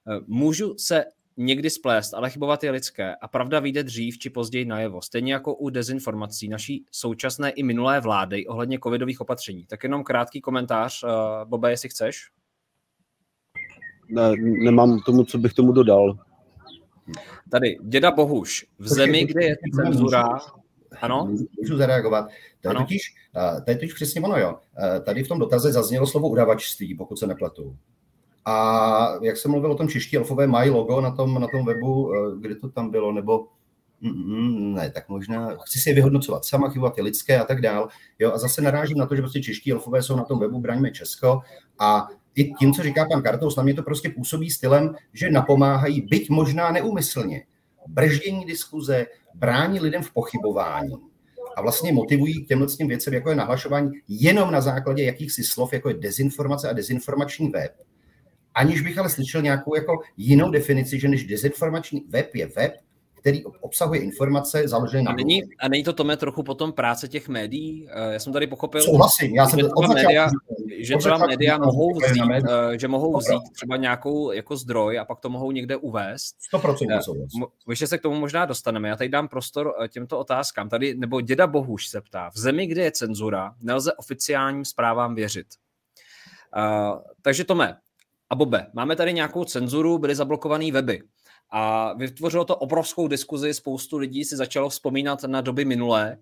Eh, 0.08 0.20
můžu 0.28 0.78
se 0.78 1.06
někdy 1.38 1.70
splést, 1.70 2.14
ale 2.14 2.30
chybovat 2.30 2.64
je 2.64 2.72
lidské 2.72 3.16
a 3.16 3.28
pravda 3.28 3.60
vyjde 3.60 3.84
dřív 3.84 4.18
či 4.18 4.30
později 4.30 4.66
najevo. 4.66 5.02
Stejně 5.02 5.34
jako 5.34 5.56
u 5.56 5.70
dezinformací 5.70 6.48
naší 6.48 6.86
současné 6.92 7.50
i 7.50 7.64
minulé 7.64 8.00
vlády 8.00 8.48
ohledně 8.48 8.80
covidových 8.80 9.22
opatření. 9.22 9.66
Tak 9.66 9.84
jenom 9.84 10.04
krátký 10.04 10.42
komentář, 10.42 11.04
eh, 11.04 11.08
Bobe, 11.46 11.72
jestli 11.72 11.90
chceš 11.90 12.30
ne, 14.12 14.32
nemám 14.38 15.00
tomu, 15.00 15.24
co 15.24 15.38
bych 15.38 15.54
tomu 15.54 15.72
dodal. 15.72 16.18
Tady, 17.50 17.78
děda 17.82 18.12
Bohuš, 18.12 18.66
v 18.80 18.88
zemi, 18.88 19.26
kde 19.26 19.46
je 19.46 19.56
cenzura, 19.76 20.40
Ano. 21.02 21.28
Můžu, 21.60 21.78
zareagovat. 21.78 22.30
To 22.62 22.70
je, 22.70 22.76
totiž, 22.76 23.02
to 23.66 23.72
je 23.72 23.76
totiž 23.78 23.94
přesně 23.94 24.22
ono, 24.22 24.38
jo. 24.38 24.56
Tady 25.04 25.24
v 25.24 25.28
tom 25.28 25.40
dotaze 25.40 25.72
zaznělo 25.72 26.08
slovo 26.08 26.30
udavačství, 26.30 26.96
pokud 26.96 27.20
se 27.20 27.28
nepletu. 27.28 27.76
A 28.46 29.10
jak 29.22 29.38
jsem 29.38 29.52
mluvil 29.52 29.72
o 29.72 29.76
tom 29.76 29.88
čeští 29.88 30.18
elfové 30.18 30.48
mají 30.48 30.70
logo 30.70 31.02
na 31.02 31.12
tom, 31.12 31.42
na 31.42 31.48
tom 31.48 31.66
webu, 31.66 32.12
kde 32.40 32.56
to 32.56 32.70
tam 32.70 32.90
bylo, 32.90 33.12
nebo 33.12 33.48
Mm, 34.04 34.74
ne, 34.74 34.92
tak 34.92 35.10
možná 35.10 35.56
chci 35.56 35.80
si 35.80 35.90
je 35.90 35.96
vyhodnocovat 35.96 36.46
sama, 36.46 36.70
chyba 36.70 36.90
ty 36.90 37.02
lidské 37.02 37.40
a 37.40 37.46
tak 37.46 37.62
dál. 37.62 37.88
Jo, 38.20 38.32
a 38.34 38.38
zase 38.38 38.62
narážím 38.62 38.98
na 38.98 39.06
to, 39.06 39.16
že 39.16 39.22
prostě 39.22 39.42
čeští 39.42 39.72
elfové 39.72 40.04
jsou 40.04 40.16
na 40.16 40.24
tom 40.24 40.40
webu 40.40 40.60
Braňme 40.60 40.92
Česko 40.92 41.42
a 41.80 42.08
i 42.36 42.54
tím, 42.54 42.74
co 42.74 42.84
říká 42.84 43.06
pan 43.06 43.22
Kartous, 43.22 43.56
na 43.56 43.64
mě 43.64 43.74
to 43.74 43.84
prostě 43.84 44.10
působí 44.10 44.50
stylem, 44.50 44.96
že 45.14 45.32
napomáhají, 45.32 46.02
byť 46.02 46.30
možná 46.30 46.72
neumyslně, 46.72 47.46
brždění 47.88 48.46
diskuze, 48.46 49.06
brání 49.36 49.80
lidem 49.80 50.04
v 50.04 50.14
pochybování 50.14 50.98
a 51.56 51.62
vlastně 51.62 51.94
motivují 51.94 52.46
k 52.46 52.48
těmhle 52.48 52.68
tím 52.68 52.88
věcem, 52.88 53.14
jako 53.14 53.30
je 53.30 53.36
nahlašování, 53.36 53.92
jenom 54.08 54.52
na 54.52 54.62
základě 54.62 55.04
jakýchsi 55.04 55.44
slov, 55.44 55.74
jako 55.74 55.90
je 55.90 55.96
dezinformace 55.96 56.70
a 56.70 56.74
dezinformační 56.74 57.50
web. 57.50 57.72
Aniž 58.54 58.82
bych 58.82 58.98
ale 58.98 59.10
slyšel 59.10 59.42
nějakou 59.42 59.76
jako 59.76 60.00
jinou 60.18 60.52
definici, 60.52 61.00
že 61.00 61.08
než 61.08 61.24
dezinformační 61.24 62.06
web 62.10 62.36
je 62.36 62.48
web, 62.48 62.74
který 63.22 63.46
obsahuje 63.46 64.02
informace 64.02 64.68
založené 64.68 65.04
na... 65.04 65.12
A 65.12 65.14
není, 65.14 65.44
a 65.60 65.68
není 65.68 65.84
to, 65.84 65.94
Tome, 65.94 66.18
trochu 66.18 66.44
potom 66.44 66.74
práce 66.74 67.08
těch 67.08 67.30
médií? 67.30 67.88
Eh, 67.90 68.14
já 68.14 68.20
jsem 68.20 68.34
tady 68.34 68.48
pochopil, 68.48 68.82
Souhlasím, 68.82 69.36
já 69.36 69.48
jsem 69.48 69.60
že 69.60 69.66
třeba 69.66 69.94
média, 69.94 70.30
že 70.80 70.98
třeba 70.98 71.18
média 71.18 71.58
mohou 71.58 72.00
vzít, 72.00 72.46
eh, 72.50 72.80
že 72.80 72.88
mohou 72.88 73.18
vzít 73.18 73.42
třeba 73.54 73.78
nějakou 73.78 74.32
jako 74.32 74.58
zdroj 74.58 75.00
a 75.00 75.06
pak 75.06 75.20
to 75.20 75.30
mohou 75.30 75.52
někde 75.52 75.76
uvést. 75.78 76.36
100% 76.54 76.98
eh, 76.98 77.02
souhlas. 77.02 77.30
Ještě 77.70 77.88
se 77.88 77.98
k 77.98 78.02
tomu 78.02 78.20
možná 78.20 78.46
dostaneme. 78.46 78.90
Já 78.90 78.96
tady 78.96 79.10
dám 79.10 79.28
prostor 79.28 79.74
těmto 79.90 80.20
otázkám. 80.20 80.70
Tady, 80.70 80.96
nebo 80.96 81.22
děda 81.22 81.48
Bohuš 81.48 81.88
se 81.88 82.02
ptá, 82.02 82.30
v 82.30 82.38
zemi, 82.38 82.68
kde 82.68 82.84
je 82.84 82.92
cenzura, 82.92 83.56
nelze 83.62 83.94
oficiálním 83.94 84.66
zprávám 84.66 85.16
věřit. 85.16 85.48
Uh, 86.58 87.00
takže 87.22 87.44
Tome, 87.44 87.78
a 88.30 88.36
Bobe, 88.36 88.68
máme 88.74 88.96
tady 88.96 89.14
nějakou 89.14 89.44
cenzuru, 89.44 89.98
byly 89.98 90.16
zablokované 90.16 90.72
weby. 90.72 91.04
A 91.52 91.94
vytvořilo 91.94 92.46
to 92.46 92.56
obrovskou 92.56 93.08
diskuzi, 93.08 93.54
spoustu 93.54 93.98
lidí 93.98 94.26
si 94.26 94.36
začalo 94.36 94.70
vzpomínat 94.70 95.24
na 95.24 95.42
doby 95.42 95.66
minulé, 95.66 96.18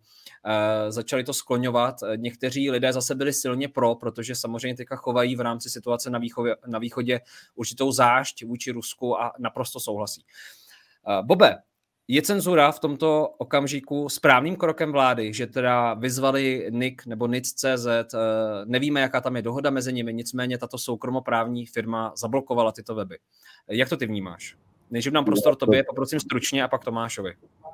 e, 0.46 0.92
začali 0.92 1.24
to 1.24 1.34
skloňovat. 1.34 1.96
Někteří 2.16 2.72
lidé 2.72 2.94
zase 2.94 3.16
byli 3.16 3.34
silně 3.34 3.68
pro, 3.68 3.96
protože 3.96 4.36
samozřejmě 4.36 4.78
teďka 4.78 4.96
chovají 4.96 5.36
v 5.36 5.42
rámci 5.42 5.70
situace 5.70 6.10
na 6.10 6.20
východě, 6.20 6.56
na 6.68 6.80
východě 6.80 7.22
určitou 7.56 7.92
zášť 7.92 8.44
vůči 8.44 8.72
Rusku 8.72 9.22
a 9.22 9.34
naprosto 9.40 9.80
souhlasí. 9.80 10.22
E, 11.10 11.24
Bobe, 11.24 11.58
je 12.12 12.22
cenzura 12.22 12.72
v 12.72 12.80
tomto 12.80 13.28
okamžiku 13.38 14.10
správným 14.10 14.56
krokem 14.56 14.92
vlády, 14.92 15.34
že 15.34 15.48
teda 15.48 15.94
vyzvali 15.94 16.68
NIK 16.70 17.06
nebo 17.06 17.28
NIC.cz, 17.28 17.86
eh, 17.86 18.18
nevíme, 18.66 19.02
jaká 19.02 19.22
tam 19.22 19.36
je 19.36 19.42
dohoda 19.42 19.70
mezi 19.70 19.94
nimi, 19.94 20.14
nicméně 20.14 20.58
tato 20.58 20.78
soukromoprávní 20.78 21.66
firma 21.66 22.14
zablokovala 22.18 22.72
tyto 22.72 22.96
weby. 22.96 23.18
Jak 23.68 23.90
to 23.90 23.98
ty 23.98 24.06
vnímáš? 24.06 24.56
Než 24.92 25.06
nám 25.06 25.26
prostor 25.26 25.56
tobě, 25.56 25.84
poprosím 25.84 26.20
stručně 26.20 26.64
a 26.64 26.68
pak 26.68 26.86
Tomášovi. 26.86 27.34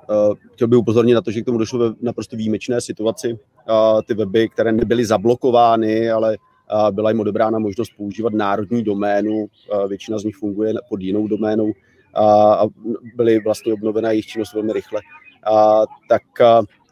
Uh, 0.10 0.36
chtěl 0.54 0.68
bych 0.68 0.80
upozornit 0.80 1.14
na 1.14 1.22
to, 1.22 1.32
že 1.32 1.42
k 1.42 1.46
tomu 1.46 1.58
došlo 1.58 1.80
ve 1.80 1.96
naprosto 2.02 2.36
výjimečné 2.36 2.82
situaci. 2.82 3.34
Uh, 3.34 4.02
ty 4.08 4.14
weby, 4.14 4.50
které 4.50 4.72
nebyly 4.72 5.06
zablokovány, 5.06 6.12
ale 6.12 6.38
uh, 6.38 6.92
byla 6.92 7.10
jim 7.10 7.20
odebrána 7.20 7.60
možnost 7.60 7.92
používat 7.98 8.34
národní 8.34 8.84
doménu, 8.84 9.48
většina 9.88 10.20
z 10.20 10.24
nich 10.24 10.36
funguje 10.36 10.74
pod 10.90 11.02
jinou 11.02 11.28
doménou 11.28 11.72
a 12.16 12.64
byly 13.16 13.40
vlastně 13.40 13.74
obnovená 13.74 14.12
jejich 14.12 14.26
činnost 14.26 14.54
velmi 14.54 14.74
rychle. 14.74 15.02
Tak 16.10 16.22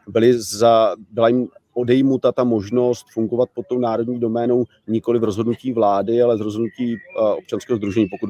byly 0.07 0.33
za, 0.41 0.95
byla 1.11 1.27
jim 1.27 1.47
odejmuta 1.73 2.31
ta 2.31 2.43
možnost 2.43 3.05
fungovat 3.13 3.49
pod 3.55 3.67
tou 3.67 3.79
národní 3.79 4.19
doménou 4.19 4.65
nikoli 4.87 5.19
v 5.19 5.23
rozhodnutí 5.23 5.73
vlády, 5.73 6.21
ale 6.21 6.37
z 6.37 6.41
rozhodnutí 6.41 6.95
uh, 6.95 7.29
občanského 7.29 7.77
združení, 7.77 8.07
pokud 8.07 8.29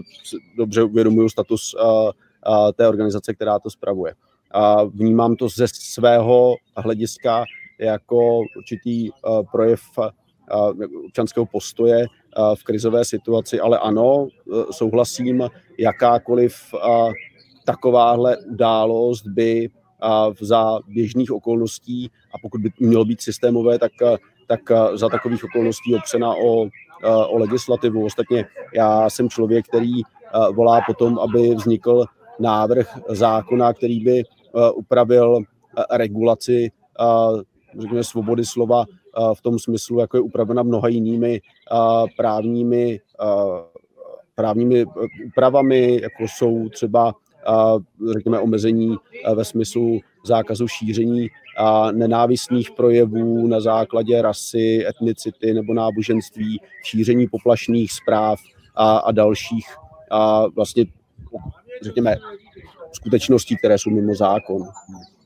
dobře 0.57 0.83
uvědomuju 0.83 1.29
status 1.29 1.73
uh, 1.73 1.81
uh, 1.81 2.71
té 2.75 2.87
organizace, 2.87 3.33
která 3.33 3.59
to 3.59 3.69
spravuje. 3.69 4.13
A 4.51 4.83
vnímám 4.83 5.35
to 5.35 5.49
ze 5.49 5.67
svého 5.67 6.55
hlediska 6.77 7.43
jako 7.79 8.39
určitý 8.57 9.09
projev 9.51 9.79
občanského 11.05 11.45
postoje 11.45 12.05
v 12.55 12.63
krizové 12.63 13.05
situaci, 13.05 13.59
ale 13.59 13.79
ano, 13.79 14.15
uh, 14.15 14.63
souhlasím, 14.71 15.49
jakákoliv 15.77 16.55
takováhle 17.65 18.37
událost 18.37 19.27
by 19.27 19.69
za 20.41 20.79
běžných 20.87 21.31
okolností 21.31 22.11
a 22.35 22.37
pokud 22.41 22.61
by 22.61 22.69
mělo 22.79 23.05
být 23.05 23.21
systémové, 23.21 23.79
tak, 23.79 23.91
tak 24.47 24.59
za 24.93 25.09
takových 25.09 25.43
okolností 25.43 25.95
opřena 25.95 26.35
o, 26.35 26.67
o 27.27 27.37
legislativu. 27.37 28.05
Ostatně 28.05 28.45
já 28.73 29.09
jsem 29.09 29.29
člověk, 29.29 29.67
který 29.67 30.01
volá 30.55 30.81
potom, 30.87 31.19
aby 31.19 31.55
vznikl 31.55 32.05
návrh 32.39 32.97
zákona, 33.09 33.73
který 33.73 33.99
by 33.99 34.23
upravil 34.75 35.39
regulaci 35.91 36.71
řekněme, 37.79 38.03
svobody 38.03 38.45
slova 38.45 38.85
v 39.33 39.41
tom 39.41 39.59
smyslu, 39.59 39.99
jako 39.99 40.17
je 40.17 40.21
upravena 40.21 40.63
mnoha 40.63 40.87
jinými 40.87 41.41
právními, 42.17 42.99
právními 44.35 44.85
úpravami, 45.25 46.01
jako 46.01 46.23
jsou 46.23 46.69
třeba 46.69 47.07
a 47.07 47.13
řekněme 48.13 48.39
omezení 48.39 48.95
ve 49.35 49.45
smyslu 49.45 49.99
zákazu 50.25 50.67
šíření 50.67 51.29
a 51.57 51.91
nenávistných 51.91 52.71
projevů 52.71 53.47
na 53.47 53.59
základě 53.59 54.21
rasy, 54.21 54.85
etnicity 54.87 55.53
nebo 55.53 55.73
náboženství, 55.73 56.61
šíření 56.83 57.27
poplašných 57.27 57.91
zpráv 57.91 58.39
a, 58.75 58.97
a 58.97 59.11
dalších 59.11 59.65
a 60.11 60.47
vlastně 60.47 60.85
řekněme 61.81 62.15
skutečností, 62.91 63.57
které 63.57 63.77
jsou 63.77 63.89
mimo 63.89 64.15
zákon. 64.15 64.63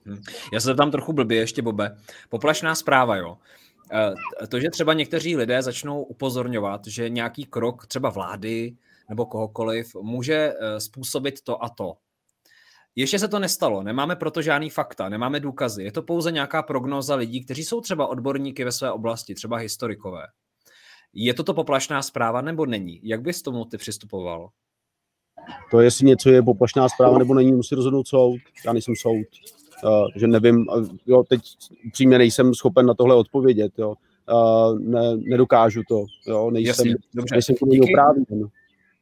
Hm. 0.05 0.21
Já 0.53 0.59
se 0.59 0.75
tam 0.75 0.91
trochu 0.91 1.13
blbě 1.13 1.37
ještě, 1.37 1.61
Bobe. 1.61 1.97
Poplašná 2.29 2.75
zpráva, 2.75 3.15
jo. 3.15 3.37
E, 4.43 4.47
to, 4.47 4.59
že 4.59 4.69
třeba 4.69 4.93
někteří 4.93 5.35
lidé 5.35 5.61
začnou 5.61 6.03
upozorňovat, 6.03 6.87
že 6.87 7.09
nějaký 7.09 7.45
krok 7.45 7.87
třeba 7.87 8.09
vlády 8.09 8.75
nebo 9.09 9.25
kohokoliv 9.25 9.95
může 10.01 10.53
e, 10.59 10.79
způsobit 10.79 11.41
to 11.41 11.63
a 11.63 11.69
to, 11.69 11.93
ještě 12.97 13.19
se 13.19 13.27
to 13.27 13.39
nestalo, 13.39 13.83
nemáme 13.83 14.15
proto 14.15 14.41
žádný 14.41 14.69
fakta, 14.69 15.09
nemáme 15.09 15.39
důkazy. 15.39 15.83
Je 15.83 15.91
to 15.91 16.01
pouze 16.01 16.31
nějaká 16.31 16.63
prognoza 16.63 17.15
lidí, 17.15 17.45
kteří 17.45 17.63
jsou 17.63 17.81
třeba 17.81 18.07
odborníky 18.07 18.63
ve 18.63 18.71
své 18.71 18.91
oblasti, 18.91 19.35
třeba 19.35 19.57
historikové. 19.57 20.21
Je 21.13 21.33
toto 21.33 21.53
poplašná 21.53 22.01
zpráva 22.01 22.41
nebo 22.41 22.65
není? 22.65 22.99
Jak 23.03 23.21
bys 23.21 23.41
tomu 23.41 23.65
ty 23.65 23.77
přistupoval? 23.77 24.49
To, 25.71 25.79
jestli 25.81 26.05
něco 26.05 26.29
je 26.29 26.41
poplašná 26.43 26.89
zpráva 26.89 27.17
nebo 27.17 27.33
není, 27.33 27.51
musí 27.51 27.75
rozhodnout 27.75 28.07
soud. 28.07 28.39
Já 28.65 28.73
nejsem 28.73 28.95
soud, 28.95 29.25
uh, 29.83 30.07
že 30.15 30.27
nevím. 30.27 30.65
Jo, 31.05 31.23
teď 31.23 31.41
přímě 31.93 32.17
nejsem 32.17 32.53
schopen 32.53 32.85
na 32.85 32.93
tohle 32.93 33.15
odpovědět. 33.15 33.71
Jo. 33.77 33.95
Uh, 34.33 34.79
ne, 34.79 35.17
nedokážu 35.17 35.81
to. 35.89 36.05
Jo, 36.27 36.51
nejsem, 36.51 36.87
Jasně, 36.87 36.95
nejsem 37.31 37.55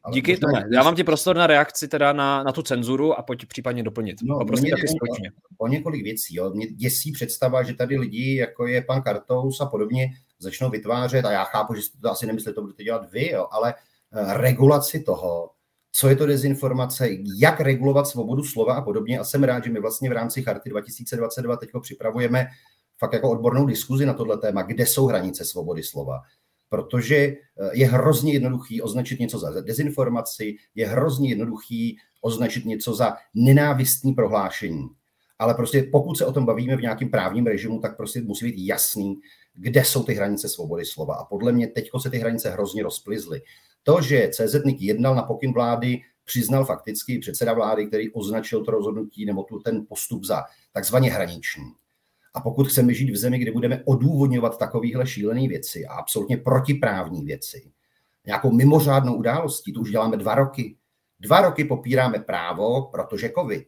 oprávněn. 0.05 0.23
Díky, 0.23 0.37
Tome. 0.37 0.63
Já 0.73 0.83
vám 0.83 0.95
ti 0.95 1.03
prostor 1.03 1.35
na 1.35 1.47
reakci 1.47 1.87
teda 1.87 2.13
na, 2.13 2.43
na 2.43 2.51
tu 2.51 2.61
cenzuru 2.61 3.19
a 3.19 3.21
pojď 3.21 3.45
případně 3.45 3.83
doplnit. 3.83 4.17
No, 4.23 4.39
Poprosím 4.39 4.69
taky 4.69 4.87
společně. 4.87 5.31
O 5.57 5.67
několik 5.67 6.03
věcí. 6.03 6.35
Jo. 6.35 6.49
Mě 6.49 6.67
děsí 6.67 7.11
představa, 7.11 7.63
že 7.63 7.73
tady 7.73 7.97
lidi, 7.97 8.35
jako 8.35 8.67
je 8.67 8.81
pan 8.81 9.01
Kartous 9.01 9.61
a 9.61 9.65
podobně, 9.65 10.07
začnou 10.39 10.69
vytvářet, 10.69 11.25
a 11.25 11.31
já 11.31 11.43
chápu, 11.43 11.75
že 11.75 11.81
jste 11.81 11.97
to 12.01 12.11
asi 12.11 12.25
nemyslíte, 12.25 12.53
to 12.53 12.61
budete 12.61 12.83
dělat 12.83 13.11
vy, 13.11 13.31
jo, 13.31 13.47
ale 13.51 13.73
eh, 13.73 14.37
regulaci 14.37 14.99
toho, 14.99 15.49
co 15.91 16.09
je 16.09 16.15
to 16.15 16.25
dezinformace, 16.25 17.07
jak 17.39 17.59
regulovat 17.59 18.07
svobodu 18.07 18.43
slova 18.43 18.73
a 18.73 18.81
podobně. 18.81 19.19
A 19.19 19.23
jsem 19.23 19.43
rád, 19.43 19.63
že 19.63 19.69
my 19.69 19.79
vlastně 19.79 20.09
v 20.09 20.13
rámci 20.13 20.43
Charty 20.43 20.69
2022 20.69 21.57
teď 21.57 21.69
připravujeme 21.81 22.47
fakt 22.99 23.13
jako 23.13 23.29
odbornou 23.29 23.65
diskuzi 23.65 24.05
na 24.05 24.13
tohle 24.13 24.37
téma, 24.37 24.61
kde 24.61 24.85
jsou 24.85 25.05
hranice 25.05 25.45
svobody 25.45 25.83
slova 25.83 26.21
protože 26.69 27.15
eh, 27.15 27.35
je 27.73 27.87
hrozně 27.87 28.33
jednoduchý 28.33 28.81
označit 28.81 29.19
něco 29.19 29.39
za 29.39 29.61
dezinformaci, 29.61 30.55
je 30.75 30.87
hrozně 30.87 31.29
jednoduchý 31.29 31.97
označit 32.21 32.65
něco 32.65 32.95
za 32.95 33.13
nenávistný 33.33 34.13
prohlášení. 34.13 34.89
Ale 35.39 35.53
prostě 35.53 35.87
pokud 35.91 36.17
se 36.17 36.25
o 36.25 36.31
tom 36.31 36.45
bavíme 36.45 36.75
v 36.77 36.81
nějakém 36.81 37.09
právním 37.09 37.45
režimu, 37.45 37.79
tak 37.79 37.97
prostě 37.97 38.21
musí 38.21 38.45
být 38.45 38.67
jasný, 38.67 39.19
kde 39.53 39.85
jsou 39.85 40.03
ty 40.03 40.13
hranice 40.13 40.49
svobody 40.49 40.85
slova. 40.85 41.15
A 41.15 41.25
podle 41.25 41.51
mě 41.51 41.67
teď 41.67 41.89
se 42.01 42.09
ty 42.09 42.17
hranice 42.17 42.49
hrozně 42.49 42.83
rozplizly. 42.83 43.41
To, 43.83 44.01
že 44.01 44.29
CZNIK 44.33 44.81
jednal 44.81 45.15
na 45.15 45.23
pokyn 45.23 45.53
vlády, 45.53 46.01
přiznal 46.25 46.65
fakticky 46.65 47.19
předseda 47.19 47.53
vlády, 47.53 47.87
který 47.87 48.11
označil 48.13 48.63
to 48.63 48.71
rozhodnutí 48.71 49.25
nebo 49.25 49.43
tu, 49.43 49.59
ten 49.59 49.85
postup 49.89 50.23
za 50.23 50.43
takzvaně 50.73 51.11
hraniční. 51.11 51.63
A 52.35 52.41
pokud 52.41 52.67
chceme 52.67 52.93
žít 52.93 53.11
v 53.11 53.17
zemi, 53.17 53.39
kde 53.39 53.51
budeme 53.51 53.83
odůvodňovat 53.85 54.59
takovéhle 54.59 55.07
šílené 55.07 55.47
věci 55.47 55.85
a 55.85 55.93
absolutně 55.93 56.37
protiprávní 56.37 57.25
věci, 57.25 57.71
nějakou 58.25 58.51
mimořádnou 58.51 59.15
událostí, 59.15 59.73
to 59.73 59.79
už 59.79 59.91
děláme 59.91 60.17
dva 60.17 60.35
roky. 60.35 60.77
Dva 61.19 61.41
roky 61.41 61.65
popíráme 61.65 62.19
právo, 62.19 62.89
protože 62.91 63.31
COVID. 63.39 63.67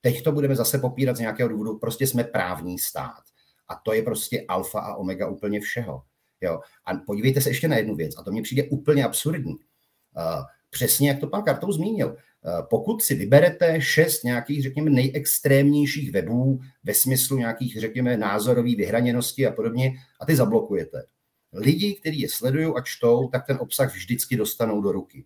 Teď 0.00 0.22
to 0.22 0.32
budeme 0.32 0.56
zase 0.56 0.78
popírat 0.78 1.16
z 1.16 1.20
nějakého 1.20 1.48
důvodu, 1.48 1.78
prostě 1.78 2.06
jsme 2.06 2.24
právní 2.24 2.78
stát. 2.78 3.22
A 3.68 3.74
to 3.84 3.92
je 3.92 4.02
prostě 4.02 4.44
alfa 4.48 4.80
a 4.80 4.94
omega 4.94 5.28
úplně 5.28 5.60
všeho. 5.60 6.02
Jo? 6.40 6.60
A 6.84 6.94
podívejte 7.06 7.40
se 7.40 7.50
ještě 7.50 7.68
na 7.68 7.76
jednu 7.76 7.94
věc, 7.94 8.14
a 8.18 8.22
to 8.22 8.32
mně 8.32 8.42
přijde 8.42 8.64
úplně 8.64 9.04
absurdní. 9.04 9.54
Uh, 9.54 10.44
přesně 10.72 11.08
jak 11.08 11.20
to 11.20 11.26
pan 11.26 11.42
Kartou 11.42 11.72
zmínil. 11.72 12.08
Uh, 12.08 12.66
pokud 12.70 13.02
si 13.02 13.14
vyberete 13.14 13.80
šest 13.80 14.24
nějakých, 14.24 14.62
řekněme, 14.62 14.90
nejextrémnějších 14.90 16.12
webů 16.12 16.60
ve 16.84 16.94
smyslu 16.94 17.38
nějakých, 17.38 17.80
řekněme, 17.80 18.16
názorových 18.16 18.76
vyhraněnosti 18.76 19.46
a 19.46 19.52
podobně, 19.52 19.92
a 20.20 20.26
ty 20.26 20.36
zablokujete. 20.36 21.04
Lidi, 21.52 21.94
kteří 21.94 22.20
je 22.20 22.28
sledují 22.28 22.66
a 22.76 22.80
čtou, 22.84 23.28
tak 23.28 23.46
ten 23.46 23.58
obsah 23.60 23.94
vždycky 23.94 24.36
dostanou 24.36 24.80
do 24.80 24.92
ruky. 24.92 25.24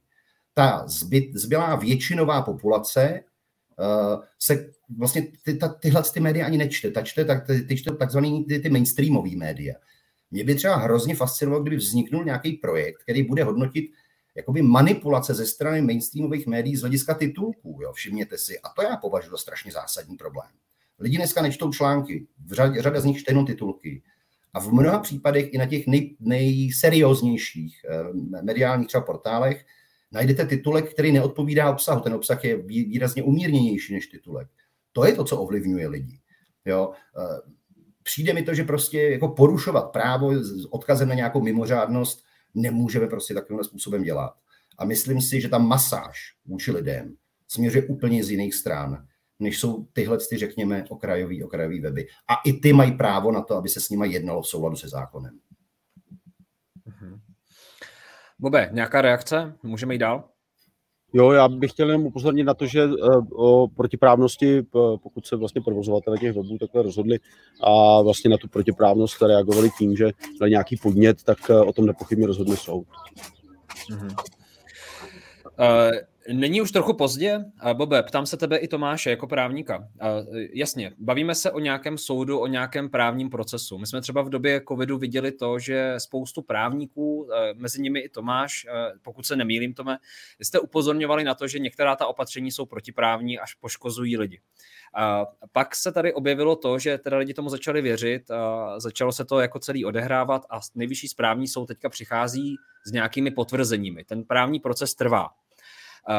Ta 0.55 0.84
zbyt, 0.88 1.34
zbylá 1.34 1.76
většinová 1.76 2.42
populace 2.42 3.20
uh, 3.78 4.22
se 4.38 4.70
vlastně 4.99 5.26
ty, 5.44 5.55
ta, 5.55 5.68
tyhle 5.68 6.03
ty 6.14 6.20
média 6.20 6.47
ani 6.47 6.59
nečte. 6.59 6.90
Ta 6.90 7.03
čte 7.03 7.24
tak, 7.24 7.47
ty, 7.68 7.76
čte 7.76 7.94
takzvaný 7.94 8.44
ty, 8.44 8.59
ty 8.59 8.68
mainstreamové 8.68 9.36
média. 9.36 9.74
Mě 10.30 10.44
by 10.44 10.55
třeba 10.55 10.76
hrozně 10.76 11.14
fascinovalo, 11.14 11.62
kdyby 11.62 11.76
vzniknul 11.76 12.24
nějaký 12.24 12.53
projekt, 12.53 13.03
který 13.03 13.22
bude 13.22 13.44
hodnotit 13.44 13.90
jakoby 14.37 14.62
manipulace 14.62 15.34
ze 15.34 15.47
strany 15.47 15.82
mainstreamových 15.82 16.47
médií 16.47 16.76
z 16.76 16.80
hlediska 16.80 17.14
titulků. 17.14 17.78
Jo? 17.82 17.93
Všimněte 17.93 18.39
si. 18.39 18.61
A 18.61 18.68
to 18.68 18.82
já 18.82 18.97
považuji 18.97 19.30
za 19.30 19.37
strašně 19.37 19.72
zásadní 19.72 20.16
problém. 20.16 20.49
Lidi 20.99 21.16
dneska 21.16 21.43
nečtou 21.43 21.72
články, 21.72 22.26
v 22.47 22.53
řadě, 22.53 22.82
řada 22.82 23.01
z 23.01 23.05
nich 23.05 23.18
čte 23.18 23.45
titulky. 23.47 24.03
A 24.55 24.61
v 24.61 24.72
mnoha 24.72 24.99
případech 24.99 25.55
i 25.55 25.59
na 25.59 25.66
těch 25.66 25.87
nej, 25.87 26.16
nejserióznějších 26.20 27.80
eh, 27.89 28.43
mediálních 28.43 28.89
třeba 28.89 29.05
portálech 29.05 29.64
najdete 30.12 30.47
titulek, 30.47 30.93
který 30.93 31.12
neodpovídá 31.12 31.70
obsahu. 31.70 32.01
Ten 32.01 32.14
obsah 32.14 32.45
je 32.45 32.57
výrazně 32.62 33.22
umírněnější 33.22 33.95
než 33.95 34.07
titulek. 34.07 34.49
To 34.93 35.07
je 35.07 35.12
to, 35.12 35.24
co 35.24 35.41
ovlivňuje 35.41 35.89
lidi. 35.89 36.20
Jo? 36.64 36.93
Eh, 37.18 37.51
přijde 38.03 38.32
mi 38.32 38.43
to, 38.43 38.55
že 38.55 38.64
prostě 38.64 39.03
jako 39.03 39.28
porušovat 39.28 39.93
právo 39.93 40.34
s 40.34 40.66
odkazem 40.70 41.09
na 41.09 41.14
nějakou 41.14 41.41
mimořádnost 41.43 42.25
nemůžeme 42.57 43.07
prostě 43.07 43.34
takovým 43.34 43.64
způsobem 43.64 44.02
dělat. 44.02 44.34
A 44.78 44.84
myslím 44.84 45.20
si, 45.20 45.40
že 45.40 45.48
ta 45.48 45.59
masáž 45.59 46.36
vůči 46.44 46.72
lidem 46.72 47.16
směřuje 47.48 47.86
úplně 47.86 48.24
z 48.24 48.30
jiných 48.30 48.54
stran, 48.54 49.07
než 49.38 49.59
jsou 49.61 49.84
tyhle, 49.92 50.18
ty, 50.30 50.36
řekněme, 50.36 50.84
okrajový, 50.88 51.44
okrajový 51.44 51.80
weby. 51.80 52.07
A 52.28 52.34
i 52.44 52.52
ty 52.52 52.72
mají 52.72 52.92
právo 52.92 53.32
na 53.32 53.42
to, 53.42 53.57
aby 53.57 53.68
se 53.68 53.80
s 53.80 53.88
nimi 53.88 54.12
jednalo 54.12 54.42
v 54.42 54.48
souladu 54.48 54.76
se 54.76 54.88
zákonem. 54.88 55.38
Mhm. 56.84 57.20
Bobe, 58.38 58.70
nějaká 58.72 59.02
reakce? 59.02 59.54
Můžeme 59.62 59.94
jít 59.94 59.98
dál? 59.98 60.28
Jo, 61.16 61.32
já 61.32 61.48
bych 61.48 61.70
chtěl 61.70 61.88
jenom 61.88 62.06
upozornit 62.06 62.44
na 62.44 62.54
to, 62.54 62.66
že 62.66 62.82
eh, 62.82 63.16
o 63.34 63.68
protiprávnosti, 63.68 64.62
pokud 65.02 65.26
se 65.26 65.36
vlastně 65.36 65.60
provozovatele 65.60 66.18
těch 66.18 66.32
webů 66.32 66.58
takhle 66.58 66.82
rozhodli 66.82 67.18
a 67.62 68.02
vlastně 68.02 68.30
na 68.30 68.36
tu 68.36 68.48
protiprávnost 68.48 69.22
reagovali 69.22 69.70
tím, 69.78 69.96
že 69.96 70.10
dali 70.40 70.50
nějaký 70.50 70.76
podnět, 70.76 71.22
tak 71.22 71.38
eh, 71.50 71.60
o 71.60 71.72
tom 71.72 71.86
nepochybně 71.86 72.26
rozhodne 72.26 72.56
soud. 72.56 72.86
Mm-hmm. 73.90 74.14
Uh, 75.58 75.96
Není 76.32 76.62
už 76.62 76.72
trochu 76.72 76.92
pozdě? 76.92 77.44
Bobe, 77.72 78.02
ptám 78.02 78.26
se 78.26 78.36
tebe 78.36 78.56
i 78.56 78.68
Tomáše 78.68 79.10
jako 79.10 79.26
právníka. 79.26 79.88
Jasně, 80.52 80.92
bavíme 80.98 81.34
se 81.34 81.50
o 81.50 81.58
nějakém 81.58 81.98
soudu, 81.98 82.38
o 82.38 82.46
nějakém 82.46 82.90
právním 82.90 83.30
procesu. 83.30 83.78
My 83.78 83.86
jsme 83.86 84.00
třeba 84.00 84.22
v 84.22 84.28
době 84.28 84.62
covidu 84.68 84.98
viděli 84.98 85.32
to, 85.32 85.58
že 85.58 85.94
spoustu 85.98 86.42
právníků, 86.42 87.28
e, 87.32 87.54
mezi 87.54 87.82
nimi 87.82 88.00
i 88.00 88.08
Tomáš, 88.08 88.64
e, 88.64 88.68
pokud 89.02 89.26
se 89.26 89.36
nemýlím, 89.36 89.74
Tome, 89.74 89.98
jste 90.40 90.60
upozorňovali 90.60 91.24
na 91.24 91.34
to, 91.34 91.48
že 91.48 91.58
některá 91.58 91.96
ta 91.96 92.06
opatření 92.06 92.50
jsou 92.50 92.66
protiprávní 92.66 93.38
až 93.38 93.54
poškozují 93.54 94.16
lidi. 94.16 94.40
A 94.94 95.26
pak 95.52 95.76
se 95.76 95.92
tady 95.92 96.14
objevilo 96.14 96.56
to, 96.56 96.78
že 96.78 96.98
teda 96.98 97.16
lidi 97.16 97.34
tomu 97.34 97.48
začali 97.48 97.82
věřit, 97.82 98.30
a 98.30 98.80
začalo 98.80 99.12
se 99.12 99.24
to 99.24 99.40
jako 99.40 99.58
celý 99.58 99.84
odehrávat 99.84 100.46
a 100.50 100.60
nejvyšší 100.74 101.08
správní 101.08 101.48
soud 101.48 101.66
teďka 101.66 101.88
přichází 101.88 102.56
s 102.86 102.92
nějakými 102.92 103.30
potvrzeními. 103.30 104.04
Ten 104.04 104.24
právní 104.24 104.60
proces 104.60 104.94
trvá. 104.94 105.28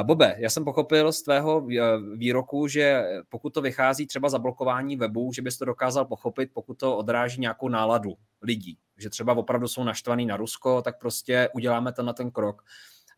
Bobe, 0.03 0.35
já 0.37 0.49
jsem 0.49 0.63
pochopil 0.63 1.11
z 1.11 1.21
tvého 1.21 1.67
eh, 1.71 1.81
výroku, 2.15 2.67
že 2.67 3.03
pokud 3.29 3.53
to 3.53 3.61
vychází 3.61 4.07
třeba 4.07 4.29
za 4.29 4.39
blokování 4.39 4.95
webu, 4.95 5.33
že 5.33 5.41
bys 5.41 5.57
to 5.57 5.65
dokázal 5.65 6.05
pochopit, 6.05 6.49
pokud 6.53 6.79
to 6.79 6.97
odráží 6.97 7.41
nějakou 7.41 7.69
náladu 7.69 8.13
lidí, 8.41 8.77
že 8.97 9.09
třeba 9.09 9.33
opravdu 9.33 9.67
jsou 9.67 9.83
naštvaný 9.83 10.25
na 10.25 10.37
Rusko, 10.37 10.81
tak 10.81 10.99
prostě 10.99 11.49
uděláme 11.53 11.91
ten 11.91 12.05
na 12.05 12.13
ten 12.13 12.31
krok. 12.31 12.63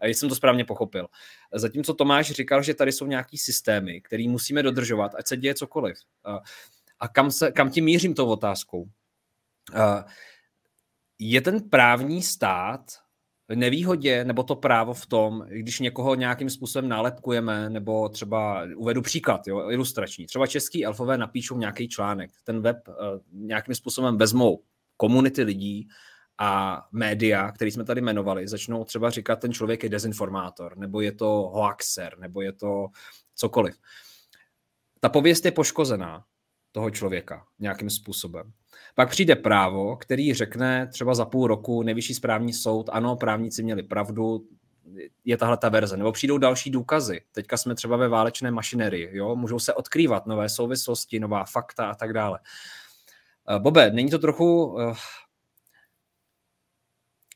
A 0.02 0.08
jsem 0.08 0.30
to 0.30 0.36
správně 0.36 0.66
pochopil. 0.66 1.08
Zatímco 1.54 1.94
Tomáš 1.94 2.32
říkal, 2.32 2.64
že 2.64 2.74
tady 2.74 2.92
jsou 2.92 3.06
nějaký 3.06 3.38
systémy, 3.38 4.02
které 4.02 4.28
musíme 4.28 4.64
dodržovat, 4.64 5.16
ať 5.16 5.28
se 5.28 5.38
děje 5.38 5.56
cokoliv. 5.56 5.98
A 7.00 7.08
kam, 7.08 7.32
se, 7.32 7.52
kam 7.52 7.72
tím 7.72 7.86
mířím 7.86 8.14
tou 8.14 8.28
otázkou? 8.28 8.90
Je 11.20 11.42
ten 11.42 11.70
právní 11.70 12.24
stát 12.24 12.82
nevýhodě 13.56 14.24
nebo 14.24 14.44
to 14.44 14.56
právo 14.56 14.94
v 14.94 15.06
tom, 15.06 15.46
když 15.50 15.80
někoho 15.80 16.16
nějakým 16.16 16.50
způsobem 16.50 16.90
nálepkujeme, 16.90 17.70
nebo 17.70 18.10
třeba 18.10 18.68
uvedu 18.76 19.02
příklad, 19.02 19.48
jo, 19.48 19.70
ilustrační. 19.70 20.26
Třeba 20.26 20.48
český 20.48 20.86
elfové 20.86 21.18
napíšou 21.18 21.58
nějaký 21.58 21.88
článek, 21.88 22.32
ten 22.44 22.62
web 22.62 22.78
uh, 22.88 22.96
nějakým 23.32 23.76
způsobem 23.76 24.18
vezmou 24.18 24.64
komunity 24.98 25.44
lidí 25.44 25.88
a 26.38 26.82
média, 26.92 27.52
který 27.52 27.72
jsme 27.72 27.84
tady 27.84 28.02
jmenovali, 28.02 28.48
začnou 28.48 28.84
třeba 28.84 29.10
říkat, 29.10 29.36
ten 29.36 29.54
člověk 29.54 29.84
je 29.84 29.90
dezinformátor, 29.90 30.78
nebo 30.78 31.02
je 31.02 31.12
to 31.12 31.26
hoaxer, 31.54 32.20
nebo 32.20 32.42
je 32.42 32.54
to 32.54 32.88
cokoliv. 33.36 33.76
Ta 35.00 35.10
pověst 35.10 35.46
je 35.46 35.52
poškozená 35.52 36.24
toho 36.72 36.92
člověka 36.92 37.46
nějakým 37.60 37.90
způsobem. 37.90 38.54
Pak 38.96 39.10
přijde 39.10 39.36
právo, 39.36 39.96
který 39.96 40.34
řekne 40.34 40.88
třeba 40.88 41.14
za 41.14 41.26
půl 41.26 41.48
roku 41.48 41.84
nejvyšší 41.84 42.14
správní 42.14 42.54
soud, 42.54 42.90
ano, 42.92 43.16
právníci 43.16 43.64
měli 43.64 43.84
pravdu, 43.84 44.46
je 45.26 45.38
tahle 45.38 45.58
ta 45.58 45.70
verze. 45.70 45.98
Nebo 45.98 46.12
přijdou 46.12 46.38
další 46.38 46.70
důkazy. 46.70 47.22
Teďka 47.32 47.58
jsme 47.58 47.76
třeba 47.76 47.98
ve 47.98 48.08
válečné 48.08 48.52
mašinerii, 48.52 49.10
jo? 49.18 49.36
můžou 49.36 49.60
se 49.60 49.74
odkrývat 49.74 50.26
nové 50.26 50.50
souvislosti, 50.50 51.20
nová 51.20 51.46
fakta 51.46 51.90
a 51.90 51.96
tak 51.96 52.14
dále. 52.14 52.40
Eh, 53.50 53.60
Bobe, 53.60 53.92
není 53.92 54.10
to 54.10 54.20
trochu 54.20 54.66
uh, 54.66 54.96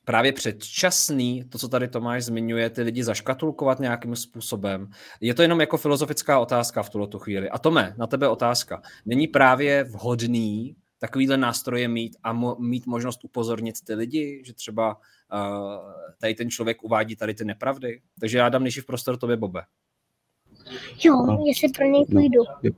právě 0.06 0.32
předčasný, 0.34 1.44
to, 1.50 1.58
co 1.58 1.68
tady 1.68 1.88
Tomáš 1.88 2.24
zmiňuje, 2.24 2.70
ty 2.70 2.82
lidi 2.82 3.04
zaškatulkovat 3.04 3.80
nějakým 3.80 4.16
způsobem. 4.16 4.90
Je 5.22 5.34
to 5.34 5.42
jenom 5.42 5.62
jako 5.62 5.78
filozofická 5.78 6.40
otázka 6.40 6.84
v 6.84 6.90
tuto 6.90 7.20
chvíli. 7.20 7.50
A 7.50 7.58
Tome, 7.58 7.94
na 7.98 8.08
tebe 8.08 8.28
otázka. 8.28 8.82
Není 9.06 9.28
právě 9.28 9.84
vhodný 9.84 10.76
takovýhle 11.04 11.38
nástroje 11.38 11.88
mít 11.88 12.16
a 12.24 12.34
mo- 12.34 12.60
mít 12.60 12.86
možnost 12.86 13.24
upozornit 13.24 13.76
ty 13.84 13.94
lidi, 13.94 14.42
že 14.46 14.54
třeba 14.54 14.96
uh, 14.96 15.92
tady 16.22 16.36
ten 16.36 16.50
člověk 16.50 16.84
uvádí 16.84 17.16
tady 17.16 17.34
ty 17.34 17.46
nepravdy. 17.46 18.02
Takže 18.20 18.38
já 18.38 18.50
dám 18.50 18.64
nejdřív 18.64 18.86
prostor 18.86 19.18
tobě, 19.18 19.38
Bobe. 19.38 19.62
Jo, 21.04 21.38
jestli 21.46 21.70
pro 21.70 21.86
něj 21.86 22.06
no, 22.10 22.20
půjdu. 22.20 22.44
No, 22.64 22.72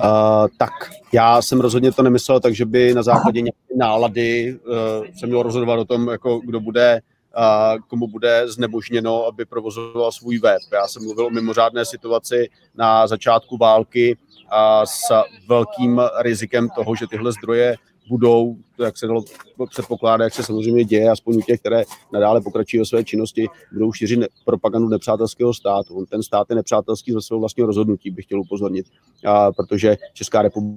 uh, 0.00 0.48
tak, 0.58 0.72
já 1.12 1.42
jsem 1.42 1.60
rozhodně 1.60 1.92
to 1.92 2.02
nemyslel, 2.02 2.40
takže 2.40 2.66
by 2.66 2.94
na 2.94 3.02
základě 3.02 3.40
nějaké 3.40 3.74
nálady 3.76 4.58
uh, 4.58 5.06
se 5.18 5.26
mělo 5.26 5.42
rozhodovat 5.42 5.78
o 5.78 5.84
tom, 5.84 6.08
jako 6.08 6.38
kdo 6.38 6.60
bude 6.60 7.00
a 7.34 7.74
komu 7.88 8.08
bude 8.08 8.42
znebožněno, 8.46 9.26
aby 9.26 9.44
provozoval 9.44 10.12
svůj 10.12 10.38
web. 10.38 10.62
Já 10.72 10.88
jsem 10.88 11.02
mluvil 11.02 11.26
o 11.26 11.30
mimořádné 11.30 11.84
situaci 11.84 12.48
na 12.74 13.06
začátku 13.06 13.56
války 13.56 14.16
a 14.50 14.86
s 14.86 15.00
velkým 15.48 16.00
rizikem 16.18 16.68
toho, 16.68 16.94
že 16.96 17.06
tyhle 17.06 17.32
zdroje 17.32 17.76
budou, 18.08 18.56
jak 18.78 18.98
se 18.98 19.06
dalo 19.06 19.24
předpokládat, 19.70 20.24
jak 20.24 20.34
se 20.34 20.42
samozřejmě 20.42 20.84
děje, 20.84 21.10
aspoň 21.10 21.36
u 21.36 21.40
těch, 21.40 21.60
které 21.60 21.82
nadále 22.12 22.40
pokračují 22.40 22.80
o 22.80 22.84
své 22.84 23.04
činnosti, 23.04 23.46
budou 23.72 23.92
šířit 23.92 24.20
propagandu 24.44 24.88
nepřátelského 24.88 25.54
státu. 25.54 26.06
Ten 26.10 26.22
stát 26.22 26.46
je 26.50 26.56
nepřátelský 26.56 27.12
ze 27.12 27.20
svého 27.20 27.40
vlastního 27.40 27.66
rozhodnutí, 27.66 28.10
bych 28.10 28.24
chtěl 28.24 28.40
upozornit, 28.40 28.86
a 29.26 29.52
protože 29.52 29.96
Česká 30.12 30.42
republika 30.42 30.76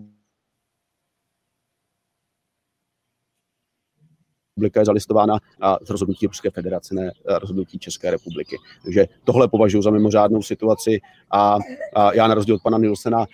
je 4.80 4.86
zalistována 4.86 5.40
a 5.62 5.78
z 5.86 5.90
rozhodnutí 5.90 6.28
Ruské 6.28 6.50
federace, 6.50 6.96
ne 6.96 7.12
rozhodnutí 7.26 7.80
České 7.80 8.12
republiky. 8.12 8.58
Takže 8.84 9.08
tohle 9.24 9.48
považuji 9.48 9.82
za 9.82 9.92
mimořádnou 9.92 10.42
situaci 10.42 11.02
a, 11.32 11.58
a 11.96 12.14
já 12.14 12.28
na 12.28 12.34
rozdíl 12.34 12.56
od 12.56 12.62
pana 12.64 12.78
Nilsena 12.78 13.26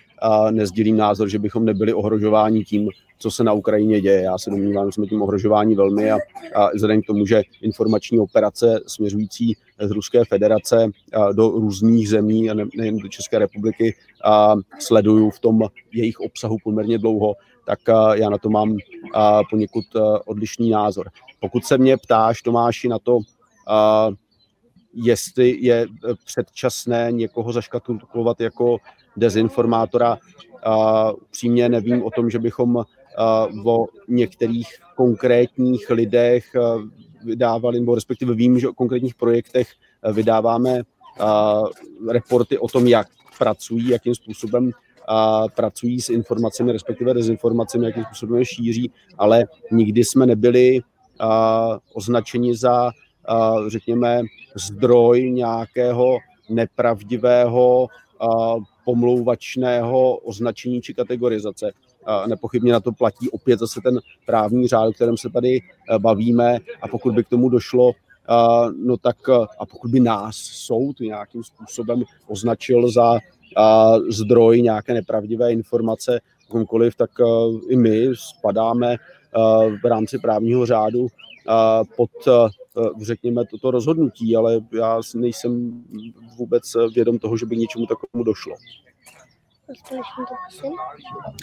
nezdílím 0.50 0.96
názor, 0.96 1.28
že 1.28 1.38
bychom 1.38 1.64
nebyli 1.64 1.94
ohrožováni 1.94 2.64
tím, 2.64 2.88
co 3.18 3.30
se 3.30 3.44
na 3.44 3.52
Ukrajině 3.52 4.00
děje. 4.00 4.22
Já 4.22 4.38
se 4.38 4.50
domnívám, 4.50 4.88
že 4.88 4.92
jsme 4.92 5.06
tím 5.06 5.22
ohrožováni 5.22 5.74
velmi 5.74 6.10
a, 6.10 6.16
a 6.54 6.70
vzhledem 6.74 7.02
k 7.02 7.06
tomu, 7.06 7.26
že 7.26 7.42
informační 7.62 8.20
operace 8.20 8.80
směřující 8.86 9.56
z 9.80 9.90
Ruské 9.90 10.24
federace 10.24 10.90
a 11.14 11.32
do 11.32 11.50
různých 11.50 12.08
zemí 12.08 12.50
a 12.50 12.54
ne, 12.54 12.64
nejen 12.76 12.98
do 12.98 13.08
České 13.08 13.38
republiky 13.38 13.94
a 14.24 14.54
sleduju 14.78 15.30
v 15.30 15.40
tom 15.40 15.60
jejich 15.92 16.20
obsahu 16.20 16.56
poměrně 16.64 16.98
dlouho, 16.98 17.34
tak 17.66 17.78
já 18.12 18.30
na 18.30 18.38
to 18.38 18.50
mám 18.50 18.76
poněkud 19.50 19.84
odlišný 20.26 20.70
názor. 20.70 21.10
Pokud 21.40 21.64
se 21.64 21.78
mě 21.78 21.96
ptáš, 21.96 22.42
Tomáši, 22.42 22.88
na 22.88 22.98
to, 22.98 23.18
jestli 24.94 25.58
je 25.60 25.86
předčasné 26.24 27.08
někoho 27.10 27.52
zaškatulkovat 27.52 28.40
jako 28.40 28.76
dezinformátora, 29.18 30.18
Přímě 31.30 31.68
nevím 31.68 32.04
o 32.04 32.10
tom, 32.10 32.30
že 32.30 32.38
bychom 32.38 32.84
o 33.64 33.86
některých 34.08 34.68
konkrétních 34.96 35.90
lidech 35.90 36.44
vydávali, 37.24 37.80
nebo 37.80 37.94
respektive 37.94 38.34
vím, 38.34 38.58
že 38.58 38.68
o 38.68 38.74
konkrétních 38.74 39.14
projektech 39.14 39.68
vydáváme 40.12 40.82
reporty 42.08 42.58
o 42.58 42.68
tom, 42.68 42.86
jak 42.86 43.08
pracují, 43.38 43.88
jakým 43.88 44.14
způsobem 44.14 44.70
pracují 45.56 46.00
s 46.00 46.08
informacemi, 46.08 46.72
respektive 46.72 47.14
dezinformacemi, 47.14 47.86
jakým 47.86 48.04
způsobem 48.04 48.38
je 48.38 48.44
šíří, 48.44 48.90
ale 49.18 49.44
nikdy 49.72 50.04
jsme 50.04 50.26
nebyli 50.26 50.80
označeni 51.94 52.56
za, 52.56 52.90
řekněme, 53.68 54.20
zdroj 54.54 55.30
nějakého 55.30 56.18
nepravdivého, 56.50 57.86
pomlouvačného 58.88 60.16
označení 60.16 60.80
či 60.80 60.94
kategorizace. 60.94 61.72
Nepochybně 62.26 62.72
na 62.72 62.80
to 62.80 62.92
platí 62.92 63.30
opět 63.30 63.58
zase 63.58 63.80
ten 63.84 64.00
právní 64.26 64.68
řád, 64.68 64.88
o 64.88 64.92
kterém 64.92 65.16
se 65.16 65.30
tady 65.30 65.56
e, 65.56 65.60
bavíme 65.98 66.58
a 66.82 66.88
pokud 66.88 67.14
by 67.14 67.24
k 67.24 67.28
tomu 67.28 67.48
došlo, 67.48 67.92
no 68.84 68.96
tak 68.96 69.28
a 69.58 69.66
pokud 69.66 69.90
by 69.90 70.00
nás 70.00 70.36
soud 70.36 71.00
nějakým 71.00 71.44
způsobem 71.44 72.02
označil 72.26 72.92
za 72.92 73.18
zdroj 74.08 74.62
nějaké 74.62 74.94
nepravdivé 74.94 75.52
informace 75.52 76.20
komkoliv, 76.48 76.96
tak 76.96 77.10
i 77.68 77.76
my 77.76 78.08
spadáme 78.14 78.96
v 79.82 79.84
rámci 79.84 80.18
právního 80.18 80.66
řádu 80.66 81.06
pod, 81.96 82.10
řekněme, 83.02 83.46
toto 83.46 83.70
rozhodnutí, 83.70 84.36
ale 84.36 84.60
já 84.72 85.00
nejsem 85.14 85.82
vůbec 86.38 86.64
vědom 86.94 87.18
toho, 87.18 87.36
že 87.36 87.46
by 87.46 87.56
něčemu 87.56 87.86
takovému 87.86 88.24
došlo. 88.24 88.54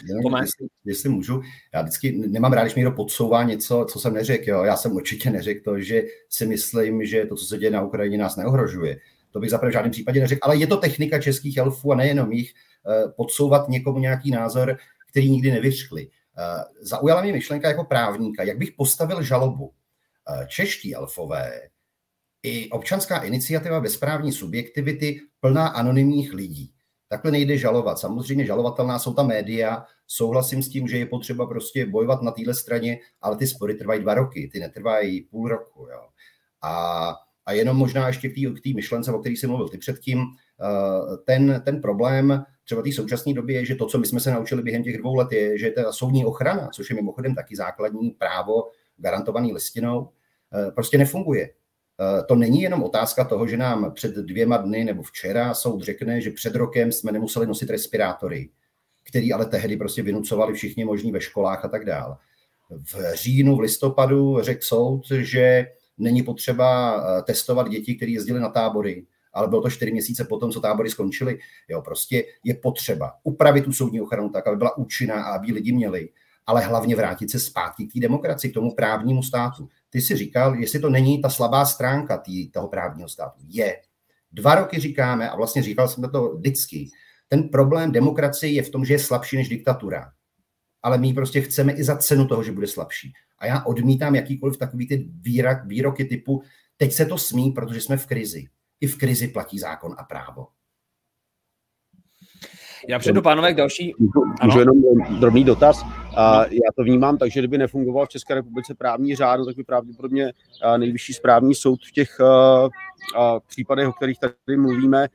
Jenom, 0.07 0.41
jestli, 0.41 0.67
jestli 0.85 1.09
můžu, 1.09 1.41
já 1.73 1.81
vždycky 1.81 2.11
nemám 2.27 2.53
rád, 2.53 2.61
když 2.61 2.75
mi 2.75 2.79
někdo 2.79 2.95
podsouvá 2.95 3.43
něco, 3.43 3.85
co 3.89 3.99
jsem 3.99 4.13
neřekl. 4.13 4.49
Jo. 4.49 4.63
Já 4.63 4.77
jsem 4.77 4.91
určitě 4.91 5.29
neřekl 5.29 5.63
to, 5.63 5.79
že 5.79 6.03
si 6.29 6.45
myslím, 6.45 7.05
že 7.05 7.25
to, 7.25 7.35
co 7.35 7.45
se 7.45 7.57
děje 7.57 7.71
na 7.71 7.81
Ukrajině, 7.81 8.17
nás 8.17 8.35
neohrožuje. 8.35 8.97
To 9.31 9.39
bych 9.39 9.49
zaprvé 9.49 9.69
v 9.69 9.73
žádném 9.73 9.91
případě 9.91 10.19
neřekl, 10.19 10.39
ale 10.43 10.57
je 10.57 10.67
to 10.67 10.77
technika 10.77 11.21
českých 11.21 11.57
elfů 11.57 11.91
a 11.91 11.95
nejenom 11.95 12.31
jich 12.31 12.53
eh, 12.53 13.07
podsouvat 13.17 13.69
někomu 13.69 13.99
nějaký 13.99 14.31
názor, 14.31 14.77
který 15.09 15.29
nikdy 15.29 15.51
nevyřkli. 15.51 16.07
Eh, 16.37 16.63
zaujala 16.81 17.21
mě 17.21 17.33
myšlenka 17.33 17.67
jako 17.67 17.83
právníka, 17.83 18.43
jak 18.43 18.57
bych 18.57 18.71
postavil 18.71 19.23
žalobu. 19.23 19.71
Eh, 20.29 20.47
čeští 20.47 20.95
elfové 20.95 21.61
i 22.43 22.69
občanská 22.69 23.17
iniciativa 23.17 23.79
bezprávní 23.79 24.31
subjektivity 24.31 25.21
plná 25.39 25.67
anonymních 25.67 26.33
lidí. 26.33 26.71
Takhle 27.09 27.31
nejde 27.31 27.57
žalovat. 27.57 27.99
Samozřejmě 27.99 28.45
žalovatelná 28.45 28.99
jsou 28.99 29.13
ta 29.13 29.23
média. 29.23 29.85
Souhlasím 30.07 30.63
s 30.63 30.69
tím, 30.69 30.87
že 30.87 30.97
je 30.97 31.05
potřeba 31.05 31.47
prostě 31.47 31.85
bojovat 31.85 32.21
na 32.21 32.31
téhle 32.31 32.53
straně, 32.53 32.99
ale 33.21 33.37
ty 33.37 33.47
spory 33.47 33.75
trvají 33.75 34.01
dva 34.01 34.13
roky, 34.13 34.49
ty 34.53 34.59
netrvají 34.59 35.21
půl 35.21 35.47
roku. 35.47 35.87
Jo. 35.91 36.01
A 36.61 37.15
a 37.45 37.51
jenom 37.51 37.77
možná 37.77 38.07
ještě 38.07 38.29
k 38.29 38.63
té 38.63 38.69
myšlence, 38.75 39.11
o 39.11 39.19
který 39.19 39.37
jsi 39.37 39.47
mluvil 39.47 39.69
ty 39.69 39.77
předtím, 39.77 40.19
eh, 40.19 41.17
ten, 41.25 41.61
ten 41.65 41.81
problém 41.81 42.45
třeba 42.63 42.81
té 42.81 42.91
současné 42.91 43.33
době 43.33 43.55
je, 43.55 43.65
že 43.65 43.75
to, 43.75 43.85
co 43.85 43.97
my 43.97 44.05
jsme 44.07 44.19
se 44.19 44.31
naučili 44.31 44.61
během 44.61 44.83
těch 44.83 44.97
dvou 44.97 45.15
let, 45.15 45.31
je, 45.31 45.57
že 45.57 45.71
ta 45.71 45.91
soudní 45.91 46.25
ochrana, 46.25 46.69
což 46.73 46.89
je 46.89 46.95
mimochodem 46.95 47.35
taky 47.35 47.55
základní 47.55 48.11
právo 48.11 48.63
garantovaný 48.97 49.53
listinou, 49.53 50.09
eh, 50.53 50.71
prostě 50.71 50.97
nefunguje. 50.97 51.49
Eh, 51.49 52.23
to 52.23 52.35
není 52.35 52.61
jenom 52.61 52.83
otázka 52.83 53.23
toho, 53.23 53.47
že 53.47 53.57
nám 53.57 53.91
před 53.93 54.15
dvěma 54.15 54.57
dny 54.57 54.83
nebo 54.83 55.03
včera 55.03 55.53
soud 55.53 55.83
řekne, 55.83 56.21
že 56.21 56.31
před 56.31 56.55
rokem 56.55 56.91
jsme 56.91 57.11
nemuseli 57.11 57.47
nosit 57.47 57.69
respirátory, 57.69 58.49
který 59.03 59.33
ale 59.33 59.45
tehdy 59.45 59.77
prostě 59.77 60.01
vynucovali 60.01 60.53
všichni 60.53 60.85
možní 60.85 61.11
ve 61.11 61.21
školách 61.21 61.65
a 61.65 61.67
tak 61.67 61.85
dále. 61.85 62.17
V 62.69 63.13
říjnu, 63.13 63.55
v 63.55 63.59
listopadu 63.59 64.41
řekl 64.41 64.61
soud, 64.61 65.11
že 65.11 65.65
Není 65.97 66.23
potřeba 66.23 66.97
eh, 66.97 67.21
testovat 67.21 67.69
děti, 67.69 67.95
které 67.95 68.11
jezdily 68.11 68.39
na 68.39 68.49
tábory, 68.49 69.05
ale 69.33 69.47
bylo 69.47 69.61
to 69.61 69.69
čtyři 69.69 69.91
měsíce 69.91 70.25
potom, 70.25 70.51
co 70.51 70.61
tábory 70.61 70.89
skončily. 70.89 71.39
Jo, 71.69 71.81
prostě 71.81 72.23
je 72.43 72.53
potřeba 72.53 73.13
upravit 73.23 73.63
tu 73.63 73.73
soudní 73.73 74.01
ochranu 74.01 74.29
tak, 74.29 74.47
aby 74.47 74.57
byla 74.57 74.77
účinná 74.77 75.23
a 75.23 75.35
aby 75.35 75.51
lidi 75.51 75.71
měli, 75.71 76.09
ale 76.45 76.61
hlavně 76.61 76.95
vrátit 76.95 77.31
se 77.31 77.39
zpátky 77.39 77.87
k 77.87 77.93
té 77.93 77.99
demokracii, 77.99 78.51
k 78.51 78.53
tomu 78.53 78.75
právnímu 78.75 79.23
státu. 79.23 79.69
Ty 79.89 80.01
si 80.01 80.15
říkal, 80.15 80.55
jestli 80.55 80.79
to 80.79 80.89
není 80.89 81.21
ta 81.21 81.29
slabá 81.29 81.65
stránka 81.65 82.17
tý, 82.17 82.51
toho 82.51 82.67
právního 82.67 83.09
státu. 83.09 83.41
Je. 83.47 83.81
Dva 84.31 84.55
roky 84.55 84.79
říkáme, 84.79 85.29
a 85.29 85.35
vlastně 85.35 85.63
říkal 85.63 85.87
jsem 85.87 86.09
to 86.11 86.35
vždycky, 86.35 86.89
ten 87.27 87.49
problém 87.49 87.91
demokracie 87.91 88.51
je 88.51 88.63
v 88.63 88.69
tom, 88.69 88.85
že 88.85 88.93
je 88.93 88.99
slabší 88.99 89.37
než 89.37 89.49
diktatura. 89.49 90.11
Ale 90.83 90.97
my 90.97 91.13
prostě 91.13 91.41
chceme 91.41 91.73
i 91.73 91.83
za 91.83 91.97
cenu 91.97 92.27
toho, 92.27 92.43
že 92.43 92.51
bude 92.51 92.67
slabší. 92.67 93.13
A 93.39 93.45
já 93.45 93.65
odmítám 93.65 94.15
jakýkoliv 94.15 94.57
takový 94.57 94.87
ty 94.87 95.09
výrak, 95.21 95.65
výroky 95.65 96.05
typu 96.05 96.43
teď 96.77 96.93
se 96.93 97.05
to 97.05 97.17
smí, 97.17 97.51
protože 97.51 97.81
jsme 97.81 97.97
v 97.97 98.05
krizi. 98.05 98.45
I 98.81 98.87
v 98.87 98.97
krizi 98.97 99.27
platí 99.27 99.59
zákon 99.59 99.95
a 99.97 100.03
právo. 100.03 100.47
Já 102.87 102.99
přijdu, 102.99 103.21
pánové, 103.21 103.53
k 103.53 103.57
další. 103.57 103.93
Můžu 104.43 104.59
jenom 104.59 104.75
drobný 105.19 105.43
dotaz. 105.43 105.85
A 106.17 106.45
já 106.45 106.69
to 106.75 106.83
vnímám 106.83 107.17
tak, 107.17 107.31
že 107.31 107.39
kdyby 107.39 107.57
nefungoval 107.57 108.05
v 108.05 108.09
České 108.09 108.33
republice 108.35 108.75
právní 108.77 109.15
řád, 109.15 109.45
tak 109.45 109.55
by 109.55 109.63
pravděpodobně 109.63 110.31
nejvyšší 110.77 111.13
správní 111.13 111.55
soud 111.55 111.79
v 111.87 111.91
těch 111.91 112.17
případech, 113.47 113.87
o 113.87 113.93
kterých 113.93 114.19
tady 114.19 114.57
mluvíme, 114.57 115.07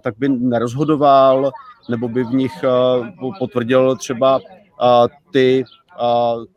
tak 0.00 0.14
by 0.18 0.28
nerozhodoval, 0.28 1.50
nebo 1.88 2.08
by 2.08 2.24
v 2.24 2.34
nich 2.34 2.52
potvrdil 3.38 3.96
třeba 3.96 4.40
ty 5.30 5.64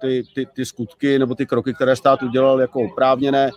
ty, 0.01 0.23
ty, 0.35 0.45
ty 0.53 0.65
skutky 0.65 1.19
nebo 1.19 1.35
ty 1.35 1.45
kroky, 1.45 1.73
které 1.73 1.95
stát 1.95 2.23
udělal 2.23 2.61
jako 2.61 2.81
oprávněné. 2.81 3.51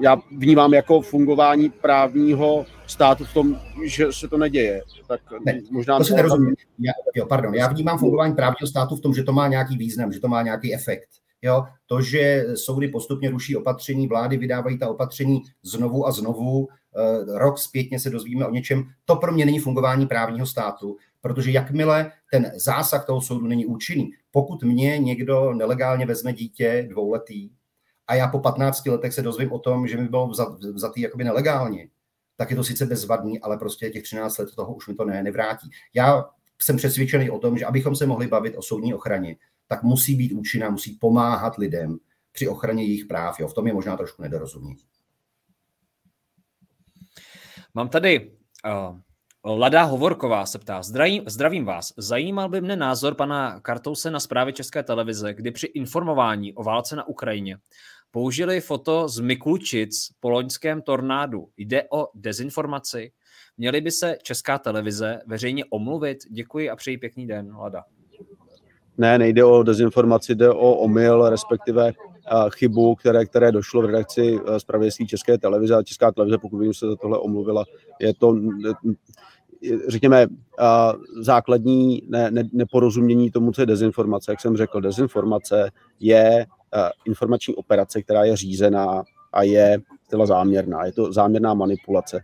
Já 0.00 0.16
vnímám 0.36 0.74
jako 0.74 1.00
fungování 1.00 1.70
právního 1.70 2.66
státu 2.86 3.24
v 3.24 3.34
tom, 3.34 3.60
že 3.84 4.06
se 4.12 4.28
to 4.28 4.38
neděje. 4.38 4.82
Tak 5.08 5.20
ne, 5.46 5.60
možná 5.70 5.98
to 5.98 6.04
si 6.04 6.14
nerozumím. 6.14 6.54
Já, 6.78 6.92
jo, 7.14 7.26
pardon, 7.26 7.54
já 7.54 7.68
vnímám 7.68 7.98
fungování 7.98 8.34
právního 8.34 8.66
státu 8.66 8.96
v 8.96 9.00
tom, 9.00 9.14
že 9.14 9.22
to 9.22 9.32
má 9.32 9.48
nějaký 9.48 9.76
význam, 9.76 10.12
že 10.12 10.20
to 10.20 10.28
má 10.28 10.42
nějaký 10.42 10.74
efekt. 10.74 11.08
Jo, 11.42 11.64
to, 11.86 12.02
že 12.02 12.44
soudy 12.54 12.88
postupně 12.88 13.30
ruší 13.30 13.56
opatření, 13.56 14.08
vlády 14.08 14.36
vydávají 14.36 14.78
ta 14.78 14.88
opatření 14.88 15.42
znovu 15.62 16.06
a 16.06 16.12
znovu, 16.12 16.68
eh, 16.68 17.38
rok 17.38 17.58
zpětně 17.58 18.00
se 18.00 18.10
dozvíme 18.10 18.46
o 18.46 18.50
něčem, 18.50 18.84
to 19.04 19.16
pro 19.16 19.32
mě 19.32 19.44
není 19.44 19.58
fungování 19.58 20.06
právního 20.06 20.46
státu, 20.46 20.96
protože 21.20 21.50
jakmile 21.50 22.12
ten 22.30 22.52
zásah 22.54 23.06
toho 23.06 23.20
soudu 23.20 23.46
není 23.46 23.66
účinný, 23.66 24.10
pokud 24.30 24.62
mě 24.62 24.98
někdo 24.98 25.54
nelegálně 25.54 26.06
vezme 26.06 26.32
dítě 26.32 26.86
dvouletý 26.90 27.50
a 28.12 28.14
já 28.14 28.28
po 28.28 28.38
15 28.38 28.86
letech 28.86 29.12
se 29.12 29.22
dozvím 29.22 29.52
o 29.52 29.58
tom, 29.58 29.88
že 29.88 29.96
mi 29.96 30.08
bylo 30.08 30.32
vzatý 30.74 31.00
jakoby 31.00 31.24
nelegálně, 31.24 31.88
tak 32.36 32.50
je 32.50 32.56
to 32.56 32.64
sice 32.64 32.86
bezvadný, 32.86 33.40
ale 33.40 33.58
prostě 33.58 33.90
těch 33.90 34.02
13 34.02 34.38
let 34.38 34.54
toho 34.56 34.74
už 34.74 34.88
mi 34.88 34.94
to 34.94 35.04
ne, 35.04 35.22
nevrátí. 35.22 35.70
Já 35.94 36.24
jsem 36.62 36.76
přesvědčený 36.76 37.30
o 37.30 37.38
tom, 37.38 37.58
že 37.58 37.64
abychom 37.64 37.96
se 37.96 38.06
mohli 38.06 38.26
bavit 38.26 38.56
o 38.56 38.62
soudní 38.62 38.94
ochraně, 38.94 39.36
tak 39.66 39.82
musí 39.82 40.14
být 40.14 40.32
účinná, 40.32 40.70
musí 40.70 40.98
pomáhat 41.00 41.56
lidem 41.56 41.98
při 42.32 42.48
ochraně 42.48 42.82
jejich 42.82 43.04
práv. 43.04 43.40
Jo. 43.40 43.48
V 43.48 43.54
tom 43.54 43.66
je 43.66 43.74
možná 43.74 43.96
trošku 43.96 44.22
nedorozumění. 44.22 44.84
Mám 47.74 47.88
tady 47.88 48.30
uh, 49.44 49.58
Lada 49.58 49.82
Hovorková 49.82 50.46
se 50.46 50.58
ptá, 50.58 50.82
zdravím, 50.82 51.22
zdravím 51.26 51.64
vás. 51.64 51.92
Zajímal 51.96 52.48
by 52.48 52.60
mne 52.60 52.76
názor 52.76 53.14
pana 53.14 53.60
Kartouse 53.60 54.10
na 54.10 54.20
zprávě 54.20 54.52
České 54.52 54.82
televize, 54.82 55.34
kdy 55.34 55.50
při 55.50 55.66
informování 55.66 56.54
o 56.54 56.62
válce 56.62 56.96
na 56.96 57.08
Ukrajině 57.08 57.58
použili 58.12 58.60
foto 58.60 59.08
z 59.08 59.20
Miklučic 59.20 60.10
po 60.20 60.30
loňském 60.30 60.82
tornádu. 60.82 61.48
Jde 61.56 61.84
o 61.92 62.08
dezinformaci? 62.14 63.12
Měli 63.58 63.80
by 63.80 63.90
se 63.90 64.16
Česká 64.22 64.58
televize 64.58 65.20
veřejně 65.26 65.64
omluvit? 65.70 66.18
Děkuji 66.30 66.70
a 66.70 66.76
přeji 66.76 66.98
pěkný 66.98 67.26
den, 67.26 67.56
Lada. 67.56 67.84
Ne, 68.98 69.18
nejde 69.18 69.44
o 69.44 69.62
dezinformaci, 69.62 70.34
jde 70.34 70.50
o 70.50 70.74
omyl, 70.74 71.30
respektive 71.30 71.92
chybu, 72.50 72.94
které, 72.94 73.26
které 73.26 73.52
došlo 73.52 73.82
v 73.82 73.84
redakci 73.84 74.38
zpravodajství 74.58 75.06
České 75.06 75.38
televize 75.38 75.74
Česká 75.84 76.12
televize, 76.12 76.38
pokud 76.38 76.58
vím, 76.58 76.74
se 76.74 76.86
za 76.86 76.96
tohle 76.96 77.18
omluvila. 77.18 77.64
Je 78.00 78.14
to 78.14 78.36
řekněme, 79.88 80.26
základní 81.20 82.02
ne, 82.08 82.30
ne, 82.30 82.48
neporozumění 82.52 83.30
tomu, 83.30 83.52
co 83.52 83.62
je 83.62 83.66
dezinformace. 83.66 84.32
Jak 84.32 84.40
jsem 84.40 84.56
řekl, 84.56 84.80
dezinformace 84.80 85.70
je 86.00 86.46
informační 87.04 87.54
operace, 87.54 88.02
která 88.02 88.24
je 88.24 88.36
řízená 88.36 89.04
a 89.32 89.42
je 89.42 89.78
zcela 90.04 90.26
záměrná. 90.26 90.84
Je 90.84 90.92
to 90.92 91.12
záměrná 91.12 91.54
manipulace. 91.54 92.20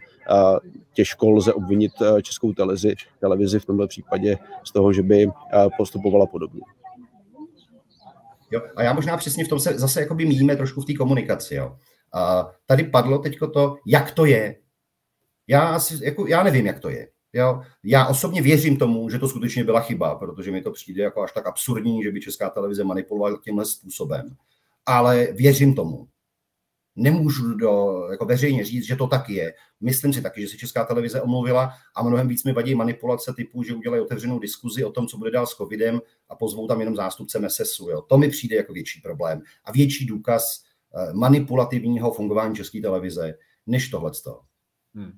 Těžko 0.92 1.30
lze 1.30 1.52
obvinit 1.52 1.92
českou 2.22 2.52
televizi, 2.52 2.94
televizi 3.20 3.58
v 3.58 3.64
tomto 3.64 3.86
případě 3.86 4.38
z 4.64 4.72
toho, 4.72 4.92
že 4.92 5.02
by 5.02 5.30
postupovala 5.76 6.26
podobně. 6.26 6.60
Jo? 8.50 8.60
A 8.76 8.82
já 8.82 8.92
možná 8.92 9.16
přesně 9.16 9.44
v 9.44 9.48
tom 9.48 9.60
se 9.60 9.78
zase 9.78 10.00
jakoby 10.00 10.26
míjíme 10.26 10.56
trošku 10.56 10.80
v 10.80 10.86
té 10.86 10.94
komunikaci. 10.94 11.54
Jo? 11.54 11.76
A 12.14 12.50
tady 12.66 12.84
padlo 12.84 13.18
teď 13.18 13.38
to, 13.52 13.76
jak 13.86 14.10
to 14.10 14.24
je. 14.24 14.56
Já, 15.48 15.68
asi, 15.68 16.04
jako, 16.04 16.26
já 16.26 16.42
nevím, 16.42 16.66
jak 16.66 16.80
to 16.80 16.88
je. 16.88 17.08
Jo? 17.32 17.62
Já 17.84 18.06
osobně 18.06 18.42
věřím 18.42 18.76
tomu, 18.76 19.10
že 19.10 19.18
to 19.18 19.28
skutečně 19.28 19.64
byla 19.64 19.80
chyba, 19.80 20.14
protože 20.14 20.50
mi 20.50 20.62
to 20.62 20.70
přijde 20.70 21.02
jako 21.02 21.22
až 21.22 21.32
tak 21.32 21.46
absurdní, 21.46 22.02
že 22.02 22.12
by 22.12 22.20
česká 22.20 22.50
televize 22.50 22.84
manipulovala 22.84 23.40
tímhle 23.44 23.64
způsobem. 23.64 24.36
Ale 24.86 25.28
věřím 25.32 25.74
tomu. 25.74 26.08
Nemůžu 26.96 27.54
do, 27.54 28.02
jako 28.10 28.24
veřejně 28.24 28.64
říct, 28.64 28.84
že 28.84 28.96
to 28.96 29.06
tak 29.06 29.28
je. 29.28 29.54
Myslím 29.80 30.12
si 30.12 30.22
taky, 30.22 30.40
že 30.40 30.48
si 30.48 30.58
Česká 30.58 30.84
televize 30.84 31.22
omluvila 31.22 31.72
a 31.96 32.02
mnohem 32.02 32.28
víc 32.28 32.44
mi 32.44 32.52
vadí 32.52 32.74
manipulace 32.74 33.32
typu, 33.36 33.62
že 33.62 33.74
udělají 33.74 34.02
otevřenou 34.02 34.38
diskuzi 34.38 34.84
o 34.84 34.92
tom, 34.92 35.06
co 35.06 35.18
bude 35.18 35.30
dál 35.30 35.46
s 35.46 35.56
covidem 35.56 36.00
a 36.28 36.36
pozvou 36.36 36.66
tam 36.66 36.80
jenom 36.80 36.96
zástupce 36.96 37.38
MESESu. 37.38 37.88
Jo. 37.90 38.02
To 38.02 38.18
mi 38.18 38.28
přijde 38.28 38.56
jako 38.56 38.72
větší 38.72 39.00
problém 39.00 39.42
a 39.64 39.72
větší 39.72 40.06
důkaz 40.06 40.62
eh, 40.94 41.12
manipulativního 41.12 42.12
fungování 42.12 42.56
České 42.56 42.80
televize, 42.80 43.34
než 43.66 43.88
tohle. 43.88 44.10
Hmm. 44.94 45.12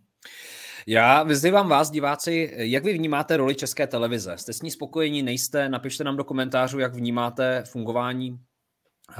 Já 0.86 1.22
vyzývám 1.22 1.68
vás, 1.68 1.90
diváci, 1.90 2.52
jak 2.56 2.84
vy 2.84 2.92
vnímáte 2.92 3.36
roli 3.36 3.54
České 3.54 3.86
televize? 3.86 4.38
Jste 4.38 4.52
s 4.52 4.62
ní 4.62 4.70
spokojení, 4.70 5.22
nejste? 5.22 5.68
Napište 5.68 6.04
nám 6.04 6.16
do 6.16 6.24
komentářů, 6.24 6.78
jak 6.78 6.94
vnímáte 6.94 7.62
fungování. 7.66 8.38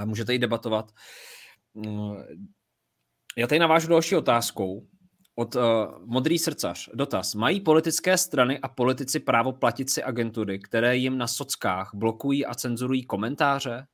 Můžete 0.05 0.35
i 0.35 0.39
debatovat. 0.39 0.93
Já 3.37 3.47
tady 3.47 3.59
navážu 3.59 3.89
další 3.89 4.17
otázkou 4.17 4.87
od 5.35 5.55
uh, 5.55 5.63
Modrý 6.05 6.39
srdcař. 6.39 6.91
Dotaz. 6.95 7.35
Mají 7.35 7.61
politické 7.61 8.19
strany 8.19 8.59
a 8.59 8.69
politici 8.69 9.21
právo 9.21 9.53
platit 9.53 9.91
si 9.91 10.03
agentury, 10.03 10.59
které 10.59 10.97
jim 10.97 11.19
na 11.19 11.27
sockách 11.27 11.91
blokují 11.95 12.47
a 12.47 12.55
cenzurují 12.55 13.05
komentáře? 13.05 13.87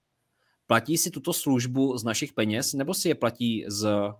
Platí 0.66 0.98
si 0.98 1.10
tuto 1.10 1.32
službu 1.32 1.98
z 1.98 2.04
našich 2.04 2.32
peněz 2.32 2.72
nebo 2.72 2.94
si 2.94 3.08
je 3.08 3.14
platí 3.14 3.64
z 3.68 4.12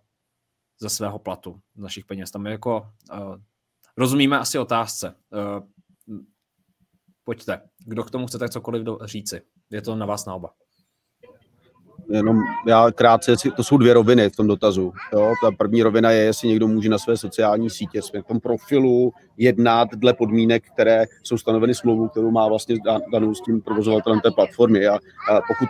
ze 0.80 0.88
svého 0.88 1.18
platu, 1.18 1.60
z 1.76 1.80
našich 1.80 2.04
peněz. 2.04 2.30
Tam 2.30 2.46
je 2.46 2.52
jako, 2.52 2.88
uh, 3.12 3.36
rozumíme 3.96 4.38
asi 4.38 4.58
otázce. 4.58 5.14
Uh, 5.32 5.66
pojďte, 7.24 7.60
kdo 7.86 8.04
k 8.04 8.10
tomu 8.10 8.26
chcete 8.26 8.48
cokoliv 8.48 8.82
do, 8.82 8.98
říci. 9.04 9.42
Je 9.70 9.82
to 9.82 9.96
na 9.96 10.06
vás 10.06 10.26
na 10.26 10.34
oba. 10.34 10.50
Jenom 12.10 12.38
já 12.66 12.90
krátce, 12.90 13.34
to 13.56 13.64
jsou 13.64 13.76
dvě 13.76 13.94
roviny 13.94 14.30
v 14.30 14.36
tom 14.36 14.46
dotazu. 14.46 14.92
Jo? 15.12 15.34
Ta 15.42 15.50
první 15.50 15.82
rovina 15.82 16.10
je, 16.10 16.22
jestli 16.22 16.48
někdo 16.48 16.68
může 16.68 16.88
na 16.88 16.98
své 16.98 17.16
sociální 17.16 17.70
sítě, 17.70 18.00
v 18.00 18.22
tom 18.28 18.40
profilu 18.40 19.12
jednat 19.36 19.88
dle 19.94 20.14
podmínek, 20.14 20.64
které 20.72 21.04
jsou 21.22 21.38
stanoveny 21.38 21.74
smlouvou, 21.74 22.08
kterou 22.08 22.30
má 22.30 22.48
vlastně 22.48 22.76
danou 23.12 23.34
s 23.34 23.40
tím 23.40 23.62
provozovatelem 23.62 24.20
té 24.20 24.30
platformy. 24.30 24.86
A, 24.86 24.94
a 24.94 25.40
pokud 25.48 25.68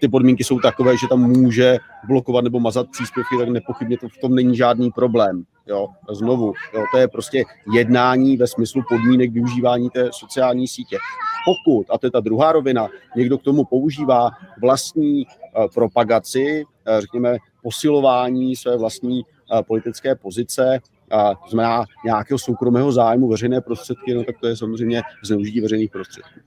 ty 0.00 0.08
podmínky 0.08 0.44
jsou 0.44 0.58
takové, 0.58 0.96
že 0.96 1.08
tam 1.08 1.20
může 1.20 1.78
blokovat 2.06 2.44
nebo 2.44 2.60
mazat 2.60 2.90
příspěvky, 2.90 3.38
tak 3.38 3.48
nepochybně 3.48 3.98
to 3.98 4.08
v 4.08 4.18
tom 4.20 4.34
není 4.34 4.56
žádný 4.56 4.90
problém. 4.90 5.44
Jo, 5.66 5.88
znovu, 6.10 6.52
jo, 6.74 6.84
to 6.92 6.98
je 6.98 7.08
prostě 7.08 7.44
jednání 7.74 8.36
ve 8.36 8.46
smyslu 8.46 8.82
podmínek 8.88 9.32
využívání 9.32 9.90
té 9.90 10.08
sociální 10.12 10.68
sítě. 10.68 10.98
Pokud, 11.44 11.86
a 11.90 11.98
to 11.98 12.06
je 12.06 12.10
ta 12.10 12.20
druhá 12.20 12.52
rovina, 12.52 12.88
někdo 13.16 13.38
k 13.38 13.42
tomu 13.42 13.64
používá 13.64 14.30
vlastní 14.60 15.26
uh, 15.26 15.66
propagaci, 15.74 16.64
uh, 16.64 17.00
řekněme 17.00 17.36
posilování 17.62 18.56
své 18.56 18.76
vlastní 18.76 19.22
uh, 19.24 19.62
politické 19.62 20.14
pozice, 20.14 20.80
a 21.10 21.34
to 21.34 21.50
znamená 21.50 21.84
nějakého 22.04 22.38
soukromého 22.38 22.92
zájmu 22.92 23.28
veřejné 23.28 23.60
prostředky, 23.60 24.14
no 24.14 24.24
tak 24.24 24.36
to 24.40 24.46
je 24.46 24.56
samozřejmě 24.56 25.02
zneužití 25.24 25.60
veřejných 25.60 25.90
prostředků. 25.90 26.40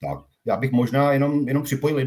Tak, 0.00 0.18
já 0.48 0.56
bych 0.56 0.72
možná 0.72 1.12
jenom, 1.12 1.48
jenom 1.48 1.62
připojil, 1.62 1.98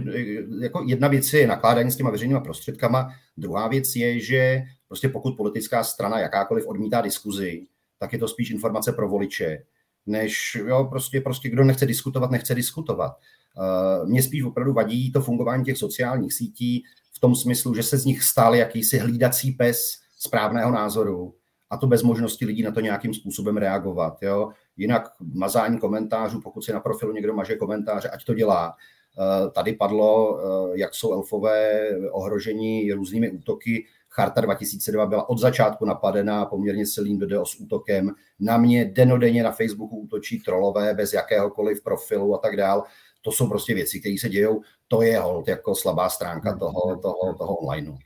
jako 0.61 0.83
jedna 0.87 1.07
věc 1.07 1.33
je 1.33 1.47
nakládání 1.47 1.91
s 1.91 1.95
těma 1.95 2.09
veřejnýma 2.09 2.39
prostředkama, 2.39 3.09
druhá 3.37 3.67
věc 3.67 3.95
je, 3.95 4.19
že 4.19 4.61
prostě 4.87 5.09
pokud 5.09 5.37
politická 5.37 5.83
strana 5.83 6.19
jakákoliv 6.19 6.67
odmítá 6.67 7.01
diskuzi, 7.01 7.67
tak 7.99 8.13
je 8.13 8.19
to 8.19 8.27
spíš 8.27 8.49
informace 8.49 8.91
pro 8.91 9.09
voliče, 9.09 9.63
než 10.05 10.57
jo, 10.67 10.87
prostě, 10.89 11.21
prostě 11.21 11.49
kdo 11.49 11.63
nechce 11.63 11.85
diskutovat, 11.85 12.31
nechce 12.31 12.55
diskutovat. 12.55 13.11
Uh, 13.57 14.09
mně 14.09 14.23
spíš 14.23 14.43
opravdu 14.43 14.73
vadí 14.73 15.11
to 15.11 15.21
fungování 15.21 15.63
těch 15.63 15.77
sociálních 15.77 16.33
sítí 16.33 16.83
v 17.13 17.19
tom 17.19 17.35
smyslu, 17.35 17.75
že 17.75 17.83
se 17.83 17.97
z 17.97 18.05
nich 18.05 18.23
stal 18.23 18.55
jakýsi 18.55 18.97
hlídací 18.97 19.51
pes 19.51 19.93
správného 20.17 20.71
názoru 20.71 21.35
a 21.72 21.78
to 21.78 21.88
bez 21.88 22.03
možnosti 22.03 22.45
lidí 22.45 22.63
na 22.63 22.72
to 22.72 22.80
nějakým 22.80 23.13
způsobem 23.13 23.57
reagovat. 23.57 24.17
Jo? 24.22 24.49
Jinak 24.78 25.03
mazání 25.34 25.80
komentářů, 25.80 26.41
pokud 26.41 26.61
si 26.61 26.74
na 26.74 26.80
profilu 26.80 27.13
někdo 27.13 27.34
maže 27.34 27.55
komentáře, 27.55 28.09
ať 28.09 28.24
to 28.24 28.34
dělá. 28.34 28.76
Eh, 29.19 29.49
tady 29.51 29.74
padlo, 29.74 30.39
eh, 30.39 30.80
jak 30.80 30.95
jsou 30.95 31.13
elfové 31.13 31.89
ohrožení 32.11 32.91
různými 32.91 33.32
útoky. 33.32 33.86
Charta 34.09 34.41
2002 34.41 35.05
byla 35.05 35.30
od 35.30 35.39
začátku 35.39 35.86
napadená 35.86 36.45
poměrně 36.45 36.86
silným 36.86 37.19
DDoS 37.19 37.59
útokem. 37.59 38.11
Na 38.39 38.57
mě 38.57 38.86
denodenně 38.86 39.43
na 39.43 39.51
Facebooku 39.51 39.97
útočí 39.97 40.39
trolové 40.39 40.93
bez 40.93 41.13
jakéhokoliv 41.13 41.84
profilu 41.84 42.36
a 42.36 42.38
tak 42.38 42.57
dál. 42.57 42.84
To 43.22 43.32
jsou 43.32 43.47
prostě 43.47 43.74
věci, 43.74 43.99
které 43.99 44.15
se 44.22 44.30
dějou. 44.30 44.61
To 44.88 45.01
je 45.01 45.19
hold 45.19 45.47
jako 45.47 45.76
slabá 45.76 46.09
stránka 46.09 46.57
toho, 46.57 46.97
toho, 47.01 47.34
toho 47.38 47.55
onlineu. 47.55 47.97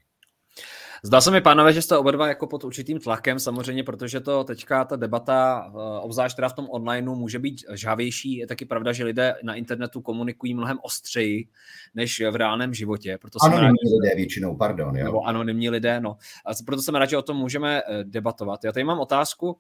Zdá 1.04 1.22
se 1.22 1.32
mi, 1.32 1.42
pánové, 1.42 1.74
že 1.74 1.82
jste 1.82 1.98
oba 1.98 2.12
dva 2.12 2.28
jako 2.28 2.48
pod 2.48 2.64
určitým 2.64 3.00
tlakem, 3.00 3.40
samozřejmě, 3.40 3.84
protože 3.84 4.20
to 4.20 4.44
teďka 4.44 4.86
ta 4.86 4.96
debata, 4.96 5.66
eh, 5.70 6.00
obzvlášť 6.00 6.36
teda 6.36 6.50
v 6.50 6.54
tom 6.54 6.68
onlineu, 6.70 7.16
může 7.16 7.40
být 7.40 7.62
žhavější. 7.74 8.38
Je 8.38 8.48
taky 8.48 8.66
pravda, 8.66 8.94
že 8.94 9.04
lidé 9.04 9.36
na 9.44 9.56
internetu 9.56 10.02
komunikují 10.02 10.54
mnohem 10.54 10.78
ostřeji 10.82 11.48
než 11.96 12.22
v 12.32 12.36
reálném 12.36 12.74
životě. 12.74 13.18
Proto 13.22 13.40
anonymní 13.44 13.66
rád, 13.68 14.02
lidé 14.02 14.16
většinou, 14.16 14.56
pardon. 14.56 14.98
Jo. 14.98 15.06
Nebo 15.06 15.24
anonymní 15.28 15.70
lidé, 15.70 16.00
no. 16.00 16.18
A 16.46 16.52
proto 16.66 16.82
jsem 16.82 16.96
rád, 16.96 17.10
že 17.10 17.18
o 17.18 17.22
tom 17.22 17.38
můžeme 17.38 17.82
eh, 17.82 18.04
debatovat. 18.04 18.64
Já 18.64 18.72
tady 18.72 18.84
mám 18.84 19.00
otázku, 19.00 19.58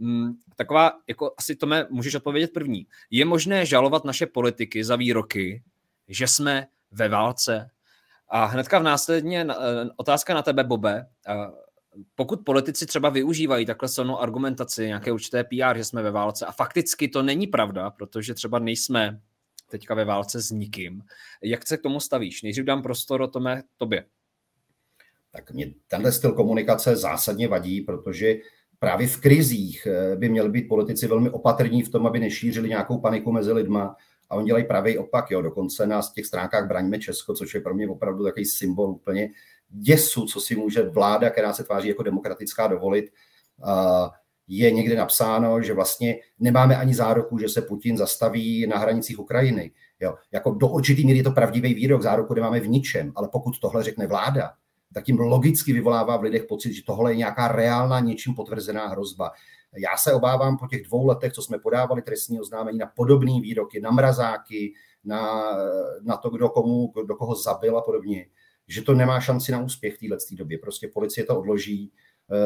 hmm, 0.00 0.32
taková, 0.56 0.92
jako 1.08 1.32
asi 1.38 1.56
to 1.56 1.66
můžeš 1.90 2.14
odpovědět 2.14 2.52
první. 2.52 2.86
Je 3.10 3.24
možné 3.24 3.66
žalovat 3.66 4.04
naše 4.04 4.26
politiky 4.26 4.84
za 4.84 4.96
výroky, 4.96 5.62
že 6.08 6.28
jsme 6.28 6.66
ve 6.90 7.08
válce 7.08 7.70
a 8.28 8.44
hnedka 8.44 8.78
v 8.78 8.82
následně 8.82 9.46
eh, 9.50 9.54
otázka 9.96 10.34
na 10.34 10.42
tebe, 10.42 10.64
Bobe. 10.64 11.06
Pokud 12.14 12.40
politici 12.44 12.86
třeba 12.86 13.08
využívají 13.08 13.66
takhle 13.66 13.88
silnou 13.88 14.18
argumentaci, 14.18 14.86
nějaké 14.86 15.12
určité 15.12 15.44
PR, 15.44 15.76
že 15.76 15.84
jsme 15.84 16.02
ve 16.02 16.10
válce, 16.10 16.46
a 16.46 16.52
fakticky 16.52 17.08
to 17.08 17.22
není 17.22 17.46
pravda, 17.46 17.90
protože 17.90 18.34
třeba 18.34 18.58
nejsme 18.58 19.20
teďka 19.70 19.94
ve 19.94 20.04
válce 20.04 20.42
s 20.42 20.50
nikým, 20.50 21.02
jak 21.42 21.66
se 21.66 21.76
k 21.76 21.82
tomu 21.82 22.00
stavíš? 22.00 22.42
Nejdřív 22.42 22.64
dám 22.64 22.82
prostor 22.82 23.22
o 23.22 23.28
tome 23.28 23.62
tobě. 23.76 24.04
Tak 25.30 25.52
mě 25.52 25.74
tenhle 25.88 26.12
styl 26.12 26.32
komunikace 26.32 26.96
zásadně 26.96 27.48
vadí, 27.48 27.80
protože 27.80 28.34
právě 28.78 29.08
v 29.08 29.20
krizích 29.20 29.86
eh, 29.86 30.16
by 30.16 30.28
měli 30.28 30.48
být 30.48 30.68
politici 30.68 31.06
velmi 31.06 31.30
opatrní 31.30 31.82
v 31.82 31.88
tom, 31.88 32.06
aby 32.06 32.20
nešířili 32.20 32.68
nějakou 32.68 32.98
paniku 32.98 33.32
mezi 33.32 33.52
lidma, 33.52 33.96
a 34.30 34.36
oni 34.36 34.46
dělají 34.46 34.64
pravý 34.64 34.98
opak. 34.98 35.30
Jo. 35.30 35.42
Dokonce 35.42 35.86
na 35.86 36.00
těch 36.14 36.26
stránkách 36.26 36.68
Braňme 36.68 36.98
Česko, 36.98 37.34
což 37.34 37.54
je 37.54 37.60
pro 37.60 37.74
mě 37.74 37.88
opravdu 37.88 38.24
takový 38.24 38.44
symbol 38.44 38.90
úplně 38.90 39.30
děsu, 39.68 40.26
co 40.26 40.40
si 40.40 40.56
může 40.56 40.82
vláda, 40.82 41.30
která 41.30 41.52
se 41.52 41.64
tváří 41.64 41.88
jako 41.88 42.02
demokratická, 42.02 42.66
dovolit. 42.66 43.12
Je 44.48 44.70
někde 44.70 44.96
napsáno, 44.96 45.62
že 45.62 45.74
vlastně 45.74 46.16
nemáme 46.38 46.76
ani 46.76 46.94
záruku, 46.94 47.38
že 47.38 47.48
se 47.48 47.62
Putin 47.62 47.96
zastaví 47.96 48.66
na 48.66 48.78
hranicích 48.78 49.18
Ukrajiny. 49.18 49.70
Jo. 50.00 50.14
Jako 50.32 50.50
do 50.50 50.68
určitý 50.68 51.06
míry 51.06 51.18
je 51.18 51.24
to 51.24 51.30
pravdivý 51.30 51.74
výrok, 51.74 52.02
záruku 52.02 52.34
nemáme 52.34 52.60
v 52.60 52.68
ničem, 52.68 53.12
ale 53.16 53.28
pokud 53.32 53.58
tohle 53.60 53.82
řekne 53.82 54.06
vláda, 54.06 54.50
tak 54.94 55.04
tím 55.04 55.18
logicky 55.18 55.72
vyvolává 55.72 56.16
v 56.16 56.22
lidech 56.22 56.44
pocit, 56.44 56.72
že 56.72 56.82
tohle 56.86 57.12
je 57.12 57.16
nějaká 57.16 57.48
reálná, 57.48 58.00
něčím 58.00 58.34
potvrzená 58.34 58.88
hrozba. 58.88 59.30
Já 59.76 59.96
se 59.96 60.12
obávám 60.12 60.58
po 60.58 60.66
těch 60.66 60.82
dvou 60.82 61.06
letech, 61.06 61.32
co 61.32 61.42
jsme 61.42 61.58
podávali 61.58 62.02
trestní 62.02 62.40
oznámení 62.40 62.78
na 62.78 62.86
podobné 62.86 63.40
výroky, 63.40 63.80
na 63.80 63.90
mrazáky, 63.90 64.72
na, 65.04 65.52
na 66.02 66.16
to, 66.16 66.30
kdo, 66.30 66.48
komu, 66.48 66.92
kdo 67.04 67.16
koho 67.16 67.34
zabil 67.34 67.78
a 67.78 67.82
podobně, 67.82 68.26
že 68.68 68.82
to 68.82 68.94
nemá 68.94 69.20
šanci 69.20 69.52
na 69.52 69.62
úspěch 69.62 69.96
v 69.96 69.98
této 69.98 70.34
době. 70.36 70.58
Prostě 70.58 70.88
policie 70.88 71.24
to 71.24 71.38
odloží, 71.38 71.92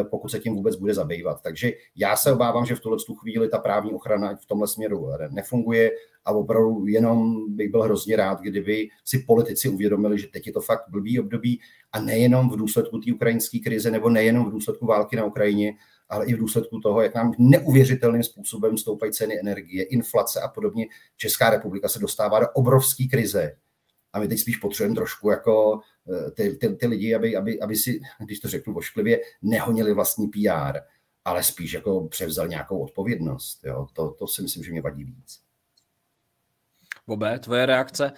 eh, 0.00 0.04
pokud 0.04 0.28
se 0.28 0.38
tím 0.38 0.54
vůbec 0.54 0.76
bude 0.76 0.94
zabývat. 0.94 1.42
Takže 1.42 1.72
já 1.96 2.16
se 2.16 2.32
obávám, 2.32 2.66
že 2.66 2.74
v 2.74 2.80
tuhle 2.80 2.98
chvíli 3.20 3.48
ta 3.48 3.58
právní 3.58 3.92
ochrana 3.92 4.36
v 4.36 4.46
tomhle 4.46 4.68
směru 4.68 5.08
nefunguje 5.30 5.90
a 6.24 6.32
opravdu 6.32 6.86
jenom 6.86 7.46
bych 7.56 7.70
byl 7.70 7.82
hrozně 7.82 8.16
rád, 8.16 8.40
kdyby 8.40 8.88
si 9.04 9.18
politici 9.18 9.68
uvědomili, 9.68 10.18
že 10.18 10.26
teď 10.26 10.46
je 10.46 10.52
to 10.52 10.60
fakt 10.60 10.84
blbý 10.88 11.20
období 11.20 11.60
a 11.92 12.00
nejenom 12.00 12.50
v 12.50 12.56
důsledku 12.56 12.98
té 12.98 13.12
ukrajinské 13.12 13.58
krize 13.58 13.90
nebo 13.90 14.10
nejenom 14.10 14.48
v 14.48 14.52
důsledku 14.52 14.86
války 14.86 15.16
na 15.16 15.24
Ukrajině, 15.24 15.74
ale 16.12 16.26
i 16.26 16.34
v 16.34 16.38
důsledku 16.38 16.80
toho, 16.80 17.02
jak 17.02 17.14
nám 17.14 17.32
neuvěřitelným 17.38 18.22
způsobem 18.22 18.78
stoupají 18.78 19.12
ceny 19.12 19.40
energie, 19.40 19.84
inflace 19.84 20.40
a 20.40 20.48
podobně. 20.48 20.86
Česká 21.16 21.50
republika 21.50 21.88
se 21.88 21.98
dostává 21.98 22.40
do 22.40 22.46
obrovské 22.54 23.04
krize. 23.10 23.56
A 24.12 24.20
my 24.20 24.28
teď 24.28 24.38
spíš 24.38 24.56
potřebujeme 24.56 24.94
trošku 24.94 25.30
jako 25.30 25.80
eh, 26.26 26.30
ty, 26.30 26.56
ty, 26.56 26.74
ty 26.74 26.86
lidi, 26.86 27.14
aby, 27.14 27.36
aby, 27.36 27.60
aby 27.60 27.76
si, 27.76 28.00
když 28.24 28.40
to 28.40 28.48
řeknu 28.48 28.74
vošklivě, 28.74 29.20
nehonili 29.42 29.94
vlastní 29.94 30.28
PR, 30.28 30.78
ale 31.24 31.42
spíš 31.42 31.72
jako 31.72 32.08
převzal 32.08 32.48
nějakou 32.48 32.78
odpovědnost. 32.78 33.64
Jo? 33.64 33.86
To, 33.92 34.10
to 34.10 34.26
si 34.26 34.42
myslím, 34.42 34.64
že 34.64 34.70
mě 34.70 34.82
vadí 34.82 35.04
víc. 35.04 35.41
Bobe, 37.12 37.38
tvoje 37.38 37.66
reakce. 37.66 38.12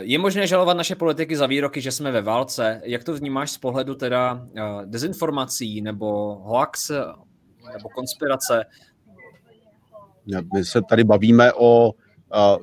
Je 0.00 0.18
možné 0.18 0.46
žalovat 0.46 0.76
naše 0.76 0.94
politiky 0.94 1.36
za 1.36 1.46
výroky, 1.46 1.80
že 1.80 1.92
jsme 1.92 2.12
ve 2.12 2.22
válce. 2.22 2.80
Jak 2.84 3.04
to 3.04 3.14
vnímáš 3.14 3.50
z 3.50 3.58
pohledu 3.58 3.94
teda 3.94 4.46
eh, 4.56 4.62
dezinformací 4.84 5.80
nebo 5.80 6.34
hoax 6.34 6.90
nebo 7.72 7.88
konspirace? 7.94 8.64
My 10.54 10.64
se 10.64 10.82
tady 10.82 11.04
bavíme 11.04 11.52
o 11.52 11.92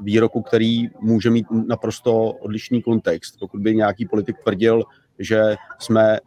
výroku, 0.02 0.42
který 0.42 0.90
může 1.00 1.30
mít 1.30 1.46
naprosto 1.52 2.32
odlišný 2.32 2.82
kontext. 2.82 3.40
Pokud 3.40 3.62
by 3.62 3.76
nějaký 3.76 4.06
politik 4.06 4.36
tvrdil, 4.44 4.84
že 5.20 5.56
jsme 5.80 6.20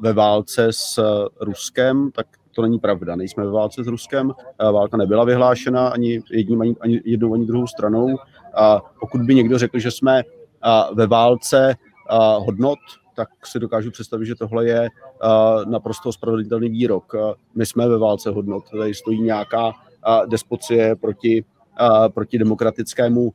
ve 0.00 0.12
válce 0.12 0.66
s 0.70 1.02
Ruskem, 1.40 2.10
tak 2.10 2.26
to 2.56 2.62
není 2.62 2.78
pravda. 2.78 3.16
Nejsme 3.16 3.44
ve 3.44 3.50
válce 3.50 3.84
s 3.84 3.86
Ruskem, 3.86 4.32
válka 4.72 4.96
nebyla 4.96 5.24
vyhlášena 5.24 5.88
ani 5.88 6.22
jedním, 6.30 6.60
ani, 6.60 6.76
ani 6.80 7.00
jednou, 7.04 7.34
ani 7.34 7.46
druhou 7.46 7.66
stranou. 7.66 8.16
A 8.56 8.82
pokud 9.00 9.22
by 9.22 9.34
někdo 9.34 9.58
řekl, 9.58 9.78
že 9.78 9.90
jsme 9.90 10.22
ve 10.94 11.06
válce 11.06 11.74
hodnot, 12.38 12.78
tak 13.16 13.28
si 13.46 13.58
dokážu 13.58 13.90
představit, 13.90 14.26
že 14.26 14.34
tohle 14.34 14.66
je 14.66 14.88
naprosto 15.66 16.12
spravedlitelný 16.12 16.68
výrok. 16.68 17.12
My 17.54 17.66
jsme 17.66 17.88
ve 17.88 17.98
válce 17.98 18.30
hodnot, 18.30 18.64
tady 18.70 18.94
stojí 18.94 19.22
nějaká 19.22 19.72
despocie 20.26 20.96
proti, 20.96 21.44
proti 22.14 22.38
demokratickému 22.38 23.32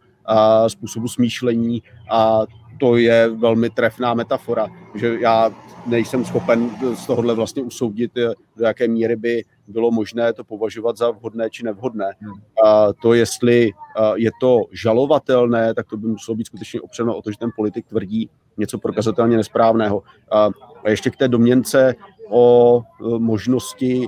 způsobu 0.67 1.07
smýšlení 1.07 1.83
a 2.11 2.41
to 2.79 2.97
je 2.97 3.29
velmi 3.29 3.69
trefná 3.69 4.13
metafora, 4.13 4.67
že 4.95 5.17
já 5.19 5.51
nejsem 5.85 6.25
schopen 6.25 6.69
z 6.93 7.05
tohohle 7.05 7.35
vlastně 7.35 7.63
usoudit, 7.63 8.11
do 8.57 8.65
jaké 8.65 8.87
míry 8.87 9.15
by 9.15 9.43
bylo 9.71 9.91
možné 9.91 10.33
to 10.33 10.43
považovat 10.43 10.97
za 10.97 11.11
vhodné 11.11 11.49
či 11.49 11.63
nevhodné. 11.63 12.11
Hmm. 12.19 12.33
A 12.65 12.93
to, 12.93 13.13
jestli 13.13 13.71
je 14.15 14.31
to 14.41 14.57
žalovatelné, 14.71 15.73
tak 15.73 15.87
to 15.87 15.97
by 15.97 16.07
muselo 16.07 16.35
být 16.35 16.45
skutečně 16.45 16.81
opřeno 16.81 17.17
o 17.17 17.21
to, 17.21 17.31
že 17.31 17.37
ten 17.37 17.49
politik 17.55 17.87
tvrdí 17.87 18.29
něco 18.57 18.77
prokazatelně 18.77 19.37
nesprávného. 19.37 20.03
A 20.31 20.89
ještě 20.89 21.09
k 21.09 21.17
té 21.17 21.27
domněnce 21.27 21.95
o 22.29 22.81
možnosti 23.17 24.07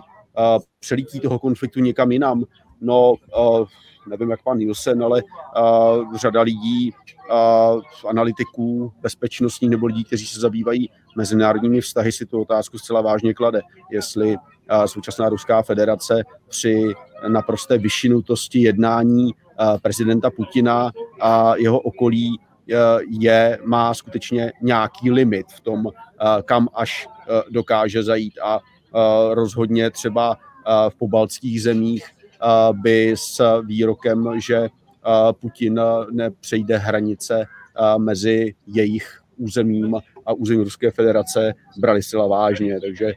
přelítí 0.80 1.20
toho 1.20 1.39
konfliktu 1.39 1.80
někam 1.80 2.11
jinam. 2.11 2.43
No, 2.82 3.16
nevím 4.07 4.29
jak 4.29 4.43
pan 4.43 4.57
Nielsen, 4.57 5.03
ale 5.03 5.23
uh, 5.23 6.17
řada 6.17 6.41
lidí, 6.41 6.93
uh, 7.31 8.09
analytiků, 8.09 8.93
bezpečnostních 9.01 9.71
nebo 9.71 9.85
lidí, 9.85 10.03
kteří 10.03 10.25
se 10.27 10.39
zabývají 10.39 10.89
mezinárodními 11.17 11.81
vztahy, 11.81 12.11
si 12.11 12.25
tu 12.25 12.41
otázku 12.41 12.77
zcela 12.77 13.01
vážně 13.01 13.33
klade. 13.33 13.61
Jestli 13.91 14.35
uh, 14.35 14.83
současná 14.85 15.29
Ruská 15.29 15.61
federace 15.61 16.23
při 16.49 16.93
naprosté 17.27 17.77
vyšinutosti 17.77 18.59
jednání 18.59 19.25
uh, 19.25 19.77
prezidenta 19.81 20.29
Putina 20.29 20.91
a 21.21 21.55
jeho 21.55 21.79
okolí 21.79 22.39
je, 23.09 23.59
má 23.65 23.93
skutečně 23.93 24.53
nějaký 24.61 25.11
limit 25.11 25.47
v 25.51 25.59
tom, 25.59 25.85
kam 26.45 26.67
až 26.73 27.07
dokáže 27.49 28.03
zajít 28.03 28.39
a 28.43 28.59
rozhodně 29.31 29.91
třeba 29.91 30.37
v 30.89 30.95
pobaltských 30.95 31.61
zemích 31.61 32.05
by 32.71 33.13
s 33.17 33.61
výrokem, 33.61 34.39
že 34.39 34.69
Putin 35.39 35.79
nepřejde 36.11 36.77
hranice 36.77 37.45
mezi 37.97 38.55
jejich 38.67 39.21
územím 39.37 39.95
a 40.25 40.33
územím 40.33 40.63
Ruské 40.63 40.91
federace 40.91 41.53
brali 41.77 42.03
sila 42.03 42.27
vážně, 42.27 42.81
takže 42.81 43.13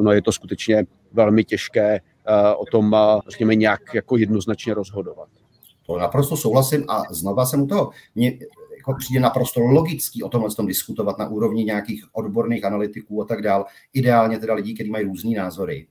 no, 0.00 0.12
je 0.12 0.22
to 0.22 0.32
skutečně 0.32 0.86
velmi 1.12 1.44
těžké 1.44 2.00
o 2.56 2.64
tom, 2.70 2.96
řekněme, 3.28 3.54
nějak 3.54 3.80
jako 3.94 4.16
jednoznačně 4.16 4.74
rozhodovat. 4.74 5.28
To 5.86 5.98
naprosto 5.98 6.36
souhlasím 6.36 6.84
a 6.88 7.02
znova 7.10 7.46
jsem 7.46 7.62
u 7.62 7.66
toho. 7.66 7.90
Mně 8.14 8.38
jako 8.76 8.94
přijde 8.98 9.20
naprosto 9.20 9.60
logický 9.60 10.22
o 10.22 10.28
tomhle 10.28 10.50
tom 10.50 10.66
diskutovat 10.66 11.18
na 11.18 11.28
úrovni 11.28 11.64
nějakých 11.64 12.04
odborných 12.12 12.64
analytiků 12.64 13.22
a 13.22 13.24
tak 13.24 13.42
dál. 13.42 13.64
Ideálně 13.92 14.38
teda 14.38 14.54
lidí, 14.54 14.74
kteří 14.74 14.90
mají 14.90 15.04
různý 15.04 15.34
názory. 15.34 15.86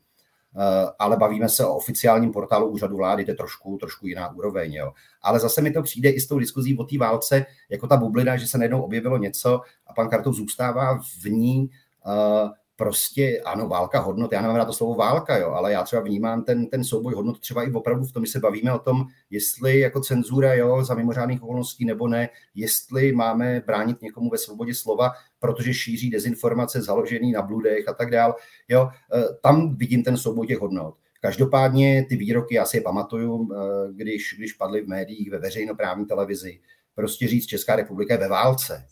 Eh, 0.60 0.92
ale 1.00 1.18
bavíme 1.18 1.50
se 1.50 1.66
o 1.66 1.76
oficiálním 1.76 2.32
portálu 2.32 2.68
úřadu 2.68 2.98
vlády, 2.98 3.26
to 3.26 3.32
je 3.32 3.36
trošku, 3.36 3.78
trošku 3.78 4.08
jiná 4.08 4.36
úroveň. 4.36 4.74
Jo. 4.74 4.94
Ale 5.22 5.40
zase 5.40 5.62
mi 5.62 5.72
to 5.72 5.82
přijde 5.82 6.10
i 6.10 6.22
s 6.22 6.28
tou 6.28 6.40
diskuzí 6.40 6.78
o 6.78 6.84
té 6.84 6.98
válce, 6.98 7.46
jako 7.70 7.88
ta 7.88 7.98
bublina, 7.98 8.38
že 8.38 8.48
se 8.48 8.58
najednou 8.58 8.82
objevilo 8.82 9.18
něco 9.18 9.62
a 9.88 9.94
pan 9.94 10.10
Kartov 10.10 10.36
zůstává 10.36 11.00
v 11.22 11.26
ní 11.26 11.70
uh, 12.06 12.50
prostě, 12.78 13.42
ano, 13.46 13.68
válka 13.68 14.00
hodnot, 14.00 14.32
já 14.32 14.42
nemám 14.42 14.58
na 14.58 14.66
to 14.66 14.74
slovo 14.74 14.96
válka, 14.96 15.38
jo, 15.38 15.50
ale 15.50 15.72
já 15.72 15.84
třeba 15.84 16.02
vnímám 16.02 16.44
ten, 16.44 16.68
ten 16.68 16.84
souboj 16.84 17.14
hodnot 17.14 17.40
třeba 17.40 17.64
i 17.64 17.72
opravdu 17.72 18.06
v 18.06 18.12
tom, 18.12 18.26
že 18.26 18.32
se 18.32 18.40
bavíme 18.40 18.74
o 18.74 18.80
tom, 18.80 19.06
jestli 19.30 19.80
jako 19.80 20.02
cenzura, 20.02 20.54
jo, 20.54 20.84
za 20.84 20.96
mimořádných 20.96 21.44
okolností 21.44 21.86
nebo 21.86 22.08
ne, 22.08 22.30
jestli 22.56 23.12
máme 23.12 23.64
bránit 23.66 24.02
někomu 24.02 24.30
ve 24.30 24.38
svobodě 24.38 24.76
slova, 24.76 25.12
protože 25.40 25.74
šíří 25.74 26.10
dezinformace 26.10 26.82
založený 26.82 27.32
na 27.32 27.42
bludech 27.42 27.88
a 27.88 27.94
tak 27.94 28.12
dál, 28.12 28.36
jo, 28.68 28.90
e, 29.14 29.24
tam 29.44 29.76
vidím 29.76 30.04
ten 30.04 30.18
souboj 30.18 30.48
těch 30.48 30.60
hodnot. 30.60 30.96
Každopádně 31.22 32.06
ty 32.10 32.16
výroky, 32.16 32.56
já 32.56 32.66
si 32.66 32.78
je 32.78 32.82
pamatuju, 32.82 33.50
e, 33.54 33.58
když, 33.94 34.36
když 34.38 34.54
padly 34.54 34.82
v 34.82 34.88
médiích, 34.88 35.32
ve 35.32 35.40
veřejnoprávní 35.40 36.06
televizi, 36.06 36.60
prostě 36.96 37.28
říct 37.28 37.46
Česká 37.46 37.76
republika 37.76 38.14
je 38.14 38.20
ve 38.20 38.28
válce, 38.28 38.86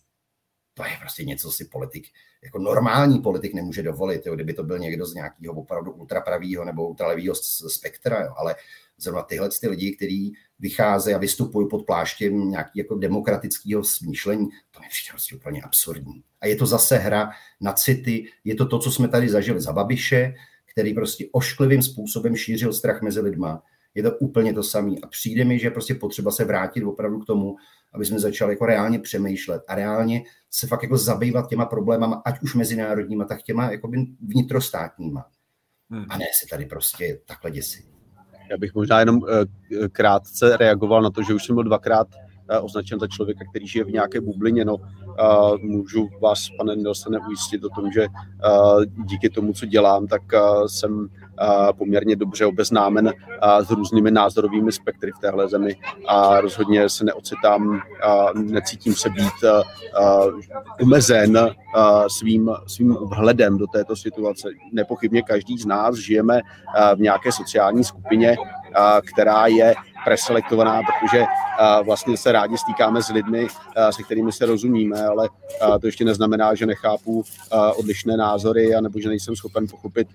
to 0.77 0.83
je 0.83 0.91
prostě 1.01 1.23
něco 1.23 1.51
si 1.51 1.65
politik, 1.65 2.07
jako 2.43 2.59
normální 2.59 3.19
politik 3.19 3.53
nemůže 3.53 3.83
dovolit, 3.83 4.25
jo, 4.25 4.35
kdyby 4.35 4.53
to 4.53 4.63
byl 4.63 4.79
někdo 4.79 5.05
z 5.05 5.13
nějakého 5.13 5.53
opravdu 5.53 5.91
ultrapravého 5.91 6.65
nebo 6.65 6.87
ultralevého 6.87 7.35
spektra, 7.35 8.23
jo, 8.23 8.33
ale 8.37 8.55
zrovna 8.97 9.21
tyhle 9.21 9.49
ty 9.61 9.67
lidi, 9.67 9.95
kteří 9.95 10.33
vycházejí 10.59 11.15
a 11.15 11.19
vystupují 11.19 11.67
pod 11.69 11.85
pláštěm 11.85 12.49
nějaký 12.49 12.79
jako 12.79 12.95
demokratického 12.95 13.83
smýšlení, 13.83 14.47
to 14.71 14.83
je 14.83 14.89
přijde 14.89 15.11
prostě 15.11 15.35
úplně 15.35 15.61
absurdní. 15.61 16.23
A 16.41 16.47
je 16.47 16.55
to 16.55 16.65
zase 16.65 16.97
hra 16.97 17.29
na 17.61 17.73
city, 17.73 18.27
je 18.43 18.55
to 18.55 18.65
to, 18.65 18.79
co 18.79 18.91
jsme 18.91 19.07
tady 19.07 19.29
zažili 19.29 19.61
za 19.61 19.73
Babiše, 19.73 20.35
který 20.71 20.93
prostě 20.93 21.25
ošklivým 21.31 21.81
způsobem 21.81 22.35
šířil 22.35 22.73
strach 22.73 23.01
mezi 23.01 23.21
lidma. 23.21 23.63
Je 23.95 24.03
to 24.03 24.11
úplně 24.17 24.53
to 24.53 24.63
samé. 24.63 24.95
A 25.03 25.07
přijde 25.07 25.45
mi, 25.45 25.59
že 25.59 25.69
prostě 25.69 25.95
potřeba 25.95 26.31
se 26.31 26.45
vrátit 26.45 26.83
opravdu 26.83 27.19
k 27.19 27.25
tomu, 27.25 27.55
aby 27.95 28.05
jsme 28.05 28.19
začali 28.19 28.53
jako 28.53 28.65
reálně 28.65 28.99
přemýšlet 28.99 29.63
a 29.67 29.75
reálně 29.75 30.23
se 30.51 30.67
fakt 30.67 30.83
jako 30.83 30.97
zabývat 30.97 31.49
těma 31.49 31.65
problémama, 31.65 32.21
ať 32.25 32.41
už 32.41 32.55
mezinárodníma, 32.55 33.25
tak 33.25 33.41
těma 33.41 33.71
jako 33.71 33.91
vnitrostátníma. 34.21 35.25
Hmm. 35.89 36.05
A 36.09 36.17
ne 36.17 36.25
si 36.41 36.49
tady 36.49 36.65
prostě 36.65 37.19
takhle 37.27 37.51
děsit. 37.51 37.85
Já 38.51 38.57
bych 38.57 38.75
možná 38.75 38.99
jenom 38.99 39.19
eh, 39.29 39.89
krátce 39.89 40.57
reagoval 40.57 41.01
na 41.01 41.09
to, 41.09 41.23
že 41.23 41.33
už 41.33 41.45
jsem 41.45 41.55
byl 41.55 41.63
dvakrát 41.63 42.07
eh, 42.49 42.59
označen 42.59 42.99
za 42.99 43.07
člověka, 43.07 43.45
který 43.49 43.67
žije 43.67 43.85
v 43.85 43.91
nějaké 43.91 44.21
bublině. 44.21 44.65
No, 44.65 44.77
můžu 45.61 46.09
vás, 46.21 46.49
pane 46.57 46.75
Nelsone, 46.75 47.19
ujistit 47.27 47.63
o 47.63 47.69
tom, 47.69 47.91
že 47.91 48.07
díky 49.05 49.29
tomu, 49.29 49.53
co 49.53 49.65
dělám, 49.65 50.07
tak 50.07 50.21
jsem 50.67 51.09
poměrně 51.77 52.15
dobře 52.15 52.45
obeznámen 52.45 53.13
s 53.59 53.71
různými 53.71 54.11
názorovými 54.11 54.71
spektry 54.71 55.11
v 55.11 55.19
téhle 55.19 55.47
zemi 55.47 55.75
a 56.07 56.41
rozhodně 56.41 56.89
se 56.89 57.05
neocitám, 57.05 57.81
necítím 58.35 58.95
se 58.95 59.09
být 59.09 59.33
omezen 60.81 61.49
svým, 62.07 62.51
svým 62.67 62.93
vhledem 62.93 63.57
do 63.57 63.67
této 63.67 63.95
situace. 63.95 64.49
Nepochybně 64.71 65.21
každý 65.21 65.57
z 65.57 65.65
nás 65.65 65.95
žijeme 65.95 66.41
v 66.95 66.99
nějaké 66.99 67.31
sociální 67.31 67.83
skupině, 67.83 68.35
která 69.13 69.47
je 69.47 69.75
preselektovaná, 70.05 70.81
protože 70.81 71.23
vlastně 71.83 72.17
se 72.17 72.31
rádi 72.31 72.57
stýkáme 72.57 73.03
s 73.03 73.09
lidmi, 73.09 73.47
se 73.89 74.03
kterými 74.03 74.31
se 74.31 74.45
rozumíme, 74.45 75.05
ale 75.05 75.29
to 75.81 75.87
ještě 75.87 76.05
neznamená, 76.05 76.55
že 76.55 76.65
nechápu 76.65 77.23
odlišné 77.77 78.17
názory, 78.17 78.71
nebo 78.81 78.99
že 78.99 79.09
nejsem 79.09 79.35
schopen 79.35 79.67
pochopit 79.67 80.07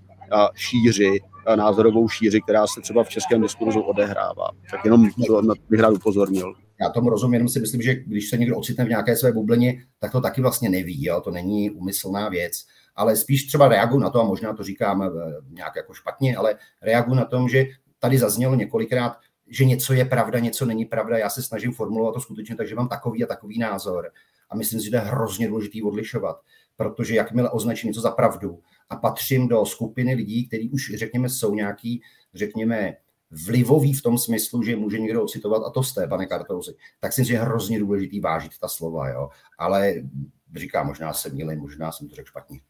šíři, 0.54 1.20
názorovou 1.54 2.08
šíři, 2.08 2.40
která 2.40 2.66
se 2.66 2.80
třeba 2.80 3.04
v 3.04 3.08
českém 3.08 3.42
diskurzu 3.42 3.80
odehrává. 3.80 4.48
Tak 4.70 4.84
jenom 4.84 5.10
to 5.26 5.42
bych 5.70 5.80
rád 5.80 5.90
upozornil. 5.90 6.54
Já 6.80 6.88
tomu 6.88 7.10
rozumím, 7.10 7.34
jenom 7.34 7.48
si 7.48 7.60
myslím, 7.60 7.82
že 7.82 7.94
když 7.94 8.28
se 8.28 8.36
někdo 8.36 8.56
ocitne 8.56 8.84
v 8.84 8.88
nějaké 8.88 9.16
své 9.16 9.32
bublině, 9.32 9.82
tak 9.98 10.12
to 10.12 10.20
taky 10.20 10.40
vlastně 10.40 10.68
neví, 10.68 11.04
jo? 11.04 11.20
to 11.20 11.30
není 11.30 11.70
umyslná 11.70 12.28
věc 12.28 12.52
ale 12.96 13.16
spíš 13.16 13.46
třeba 13.46 13.68
reaguju 13.68 14.00
na 14.00 14.10
to, 14.10 14.20
a 14.20 14.24
možná 14.24 14.52
to 14.52 14.64
říkám 14.64 15.02
eh, 15.02 15.08
nějak 15.50 15.76
jako 15.76 15.94
špatně, 15.94 16.36
ale 16.36 16.54
reaguju 16.82 17.16
na 17.16 17.24
tom, 17.24 17.48
že 17.48 17.66
tady 17.98 18.18
zaznělo 18.18 18.54
několikrát, 18.54 19.16
že 19.50 19.64
něco 19.64 19.92
je 19.92 20.04
pravda, 20.04 20.38
něco 20.38 20.66
není 20.66 20.84
pravda. 20.84 21.18
Já 21.18 21.30
se 21.30 21.42
snažím 21.42 21.72
formulovat 21.72 22.12
to 22.12 22.20
skutečně 22.20 22.56
tak, 22.56 22.68
že 22.68 22.74
mám 22.74 22.88
takový 22.88 23.24
a 23.24 23.26
takový 23.26 23.58
názor. 23.58 24.10
A 24.50 24.56
myslím 24.56 24.80
si, 24.80 24.84
že 24.84 24.90
to 24.90 24.96
je 24.96 25.02
hrozně 25.02 25.48
důležité 25.48 25.78
odlišovat, 25.84 26.40
protože 26.76 27.14
jakmile 27.14 27.50
označím 27.50 27.88
něco 27.88 28.00
za 28.00 28.10
pravdu 28.10 28.60
a 28.90 28.96
patřím 28.96 29.48
do 29.48 29.66
skupiny 29.66 30.14
lidí, 30.14 30.48
kteří 30.48 30.70
už, 30.70 30.92
řekněme, 30.94 31.28
jsou 31.28 31.54
nějaký, 31.54 32.02
řekněme, 32.34 32.94
vlivový 33.30 33.92
v 33.92 34.02
tom 34.02 34.18
smyslu, 34.18 34.62
že 34.62 34.76
může 34.76 34.98
někdo 34.98 35.24
ocitovat, 35.24 35.62
a 35.66 35.70
to 35.70 35.82
jste, 35.82 36.06
pane 36.06 36.26
Kartouzi, 36.26 36.74
tak 37.00 37.12
si 37.12 37.20
myslím, 37.20 37.32
že 37.32 37.34
je 37.34 37.44
hrozně 37.44 37.78
důležitý 37.78 38.20
vážit 38.20 38.52
ta 38.60 38.68
slova, 38.68 39.08
jo. 39.08 39.28
Ale 39.58 39.94
říkám, 40.56 40.86
možná 40.86 41.12
se 41.12 41.30
mýlím, 41.30 41.58
možná 41.58 41.92
jsem 41.92 42.08
to 42.08 42.14
řekl 42.14 42.28
špatně. 42.28 42.60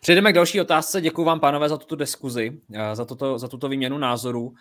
Přejdeme 0.00 0.32
k 0.32 0.34
další 0.34 0.60
otázce. 0.60 1.00
Děkuji 1.00 1.24
vám, 1.24 1.40
pánové, 1.40 1.68
za 1.68 1.76
tuto 1.76 1.96
diskuzi, 1.96 2.60
eh, 2.74 2.96
za, 2.96 3.04
toto, 3.04 3.38
za 3.38 3.48
tuto 3.48 3.68
výměnu 3.68 3.98
názorů. 3.98 4.54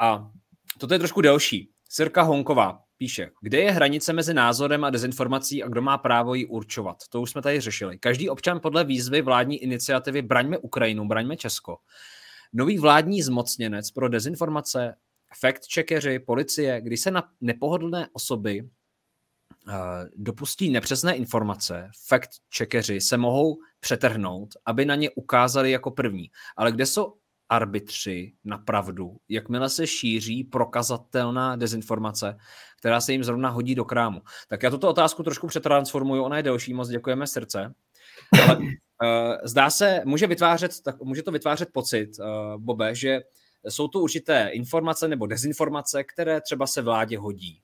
A 0.00 0.30
toto 0.78 0.94
je 0.94 0.98
trošku 0.98 1.20
delší. 1.20 1.70
Sirka 1.88 2.22
Honková 2.22 2.80
píše, 2.98 3.30
kde 3.40 3.58
je 3.58 3.70
hranice 3.70 4.12
mezi 4.12 4.34
názorem 4.34 4.84
a 4.84 4.90
dezinformací 4.90 5.62
a 5.62 5.68
kdo 5.68 5.82
má 5.82 5.98
právo 5.98 6.34
ji 6.34 6.46
určovat. 6.46 6.96
To 7.08 7.20
už 7.20 7.30
jsme 7.30 7.42
tady 7.42 7.60
řešili. 7.60 7.98
Každý 7.98 8.28
občan 8.28 8.60
podle 8.60 8.84
výzvy 8.84 9.22
vládní 9.22 9.62
iniciativy 9.62 10.22
Braňme 10.22 10.58
Ukrajinu, 10.58 11.08
braňme 11.08 11.36
Česko. 11.36 11.76
Nový 12.52 12.78
vládní 12.78 13.22
zmocněnec 13.22 13.90
pro 13.90 14.08
dezinformace 14.08 14.94
fact-checkeři, 15.42 16.18
policie, 16.18 16.80
když 16.80 17.00
se 17.00 17.10
na 17.10 17.28
nepohodlné 17.40 18.08
osoby 18.12 18.68
dopustí 20.16 20.70
nepřesné 20.70 21.14
informace, 21.14 21.90
fact-checkeři 22.10 22.96
se 22.96 23.16
mohou 23.16 23.56
přetrhnout, 23.80 24.48
aby 24.66 24.84
na 24.84 24.94
ně 24.94 25.10
ukázali 25.10 25.70
jako 25.70 25.90
první. 25.90 26.30
Ale 26.56 26.72
kde 26.72 26.86
jsou 26.86 27.14
arbitři 27.56 28.32
na 28.44 28.58
pravdu, 28.58 29.16
jakmile 29.28 29.68
se 29.68 29.86
šíří 29.86 30.44
prokazatelná 30.44 31.56
dezinformace, 31.56 32.36
která 32.78 33.00
se 33.00 33.12
jim 33.12 33.24
zrovna 33.24 33.48
hodí 33.48 33.74
do 33.74 33.84
krámu. 33.84 34.22
Tak 34.48 34.62
já 34.62 34.70
tuto 34.70 34.88
otázku 34.88 35.22
trošku 35.22 35.46
přetransformuju, 35.46 36.22
ona 36.22 36.36
je 36.36 36.42
delší, 36.42 36.74
moc 36.74 36.88
děkujeme 36.88 37.26
srdce. 37.26 37.74
Ale 38.44 38.58
uh, 38.58 38.66
zdá 39.44 39.70
se, 39.70 40.02
může, 40.04 40.26
vytvářet, 40.26 40.82
tak, 40.82 41.02
může 41.02 41.22
to 41.22 41.32
vytvářet 41.32 41.68
pocit, 41.72 42.10
uh, 42.18 42.62
Bobe, 42.62 42.94
že 42.94 43.20
jsou 43.68 43.88
tu 43.88 44.00
určité 44.00 44.48
informace 44.48 45.08
nebo 45.08 45.26
dezinformace, 45.26 46.04
které 46.04 46.40
třeba 46.40 46.66
se 46.66 46.82
vládě 46.82 47.18
hodí. 47.18 47.60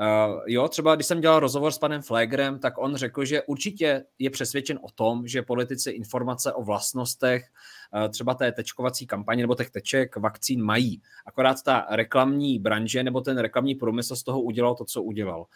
Uh, 0.00 0.40
jo, 0.46 0.68
třeba 0.68 0.94
když 0.94 1.06
jsem 1.06 1.20
dělal 1.20 1.40
rozhovor 1.40 1.72
s 1.72 1.78
panem 1.78 2.02
Flagrem, 2.02 2.58
tak 2.58 2.78
on 2.78 2.96
řekl, 2.96 3.24
že 3.24 3.42
určitě 3.42 4.04
je 4.18 4.30
přesvědčen 4.30 4.78
o 4.82 4.90
tom, 4.90 5.26
že 5.26 5.42
politici 5.42 5.90
informace 5.90 6.52
o 6.52 6.62
vlastnostech 6.62 7.44
uh, 7.94 8.08
třeba 8.08 8.34
té 8.34 8.52
tečkovací 8.52 9.06
kampaně 9.06 9.42
nebo 9.42 9.54
těch 9.54 9.70
teček 9.70 10.16
vakcín 10.16 10.62
mají. 10.62 11.02
Akorát 11.26 11.62
ta 11.62 11.86
reklamní 11.90 12.58
branže 12.58 13.02
nebo 13.02 13.20
ten 13.20 13.38
reklamní 13.38 13.74
průmysl 13.74 14.16
z 14.16 14.22
toho 14.22 14.40
udělal 14.40 14.74
to, 14.74 14.84
co 14.84 15.02
udělal. 15.02 15.40
Uh, 15.40 15.46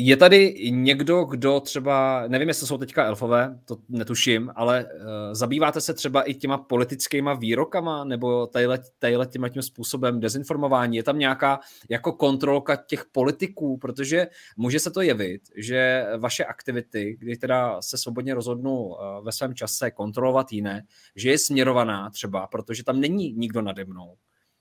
je 0.00 0.16
tady 0.16 0.70
někdo, 0.70 1.24
kdo 1.24 1.60
třeba, 1.60 2.24
nevím, 2.28 2.48
jestli 2.48 2.66
jsou 2.66 2.78
teďka 2.78 3.04
elfové, 3.04 3.58
to 3.64 3.76
netuším, 3.88 4.52
ale 4.54 4.84
uh, 4.84 5.00
zabýváte 5.32 5.80
se 5.80 5.94
třeba 5.94 6.22
i 6.22 6.34
těma 6.34 6.58
politickýma 6.58 7.34
výrokama 7.34 8.04
nebo 8.04 8.46
tadyhle, 8.46 8.78
tadyhle 8.98 9.26
tím 9.26 9.62
způsobem 9.62 10.20
dezinformování? 10.20 10.96
Je 10.96 11.02
tam 11.02 11.18
nějaká 11.18 11.60
jako 11.88 12.12
kontrolka 12.12 12.76
těch 12.76 13.04
politiků, 13.12 13.78
protože 13.78 14.26
může 14.56 14.80
se 14.80 14.90
to 14.90 15.00
jevit, 15.00 15.42
že 15.56 16.06
vaše 16.18 16.44
aktivity, 16.44 17.16
kdy 17.18 17.36
teda 17.36 17.82
se 17.82 17.98
svobodně 17.98 18.34
rozhodnu 18.34 18.84
uh, 18.84 18.96
ve 19.24 19.32
svém 19.32 19.54
čase 19.54 19.90
kontrolovat 19.90 20.52
jiné, 20.52 20.82
že 21.16 21.30
je 21.30 21.38
směrovaná 21.38 22.10
třeba, 22.10 22.46
protože 22.46 22.84
tam 22.84 23.00
není 23.00 23.32
nikdo 23.32 23.62
nade 23.62 23.84
mnou 23.84 24.16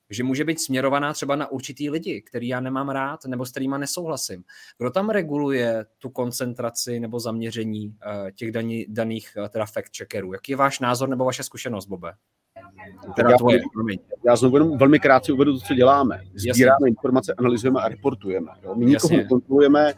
že 0.10 0.24
může 0.24 0.43
být 0.43 0.62
směrovaná 0.62 1.14
třeba 1.14 1.36
na 1.36 1.51
určitý 1.51 1.89
lidi, 1.89 2.22
který 2.22 2.47
já 2.47 2.60
nemám 2.60 2.89
rád 2.89 3.26
nebo 3.26 3.45
s 3.45 3.51
kterými 3.51 3.76
nesouhlasím. 3.78 4.43
Kdo 4.78 4.89
tam 4.89 5.10
reguluje 5.10 5.86
tu 5.97 6.10
koncentraci 6.10 6.99
nebo 6.99 7.20
zaměření 7.20 7.88
uh, 7.88 8.32
těch 8.32 8.51
daní, 8.51 8.86
daných 8.89 9.38
uh, 9.38 9.47
teda 9.47 9.66
fact-checkerů? 9.66 10.34
Jaký 10.34 10.51
je 10.51 10.55
váš 10.55 10.80
názor 10.80 11.10
nebo 11.10 11.26
vaše 11.26 11.43
zkušenost, 11.43 11.86
Bobe? 11.86 12.14
Teda 13.16 13.30
já, 13.32 13.38
tvoje, 13.38 13.60
já 14.26 14.36
znovu 14.36 14.55
jenom 14.55 14.78
velmi 14.78 14.99
krátce 14.99 15.34
uvedu 15.34 15.53
to, 15.53 15.60
co 15.60 15.74
děláme. 15.74 16.22
Sbíráme 16.36 16.74
Jasně. 16.74 16.88
informace, 16.88 17.34
analyzujeme 17.38 17.82
a 17.82 17.88
reportujeme. 17.89 18.51
Jo? 18.64 18.76
My 18.76 18.86
nikoho 18.86 19.18
nekontrolujeme, 19.18 19.93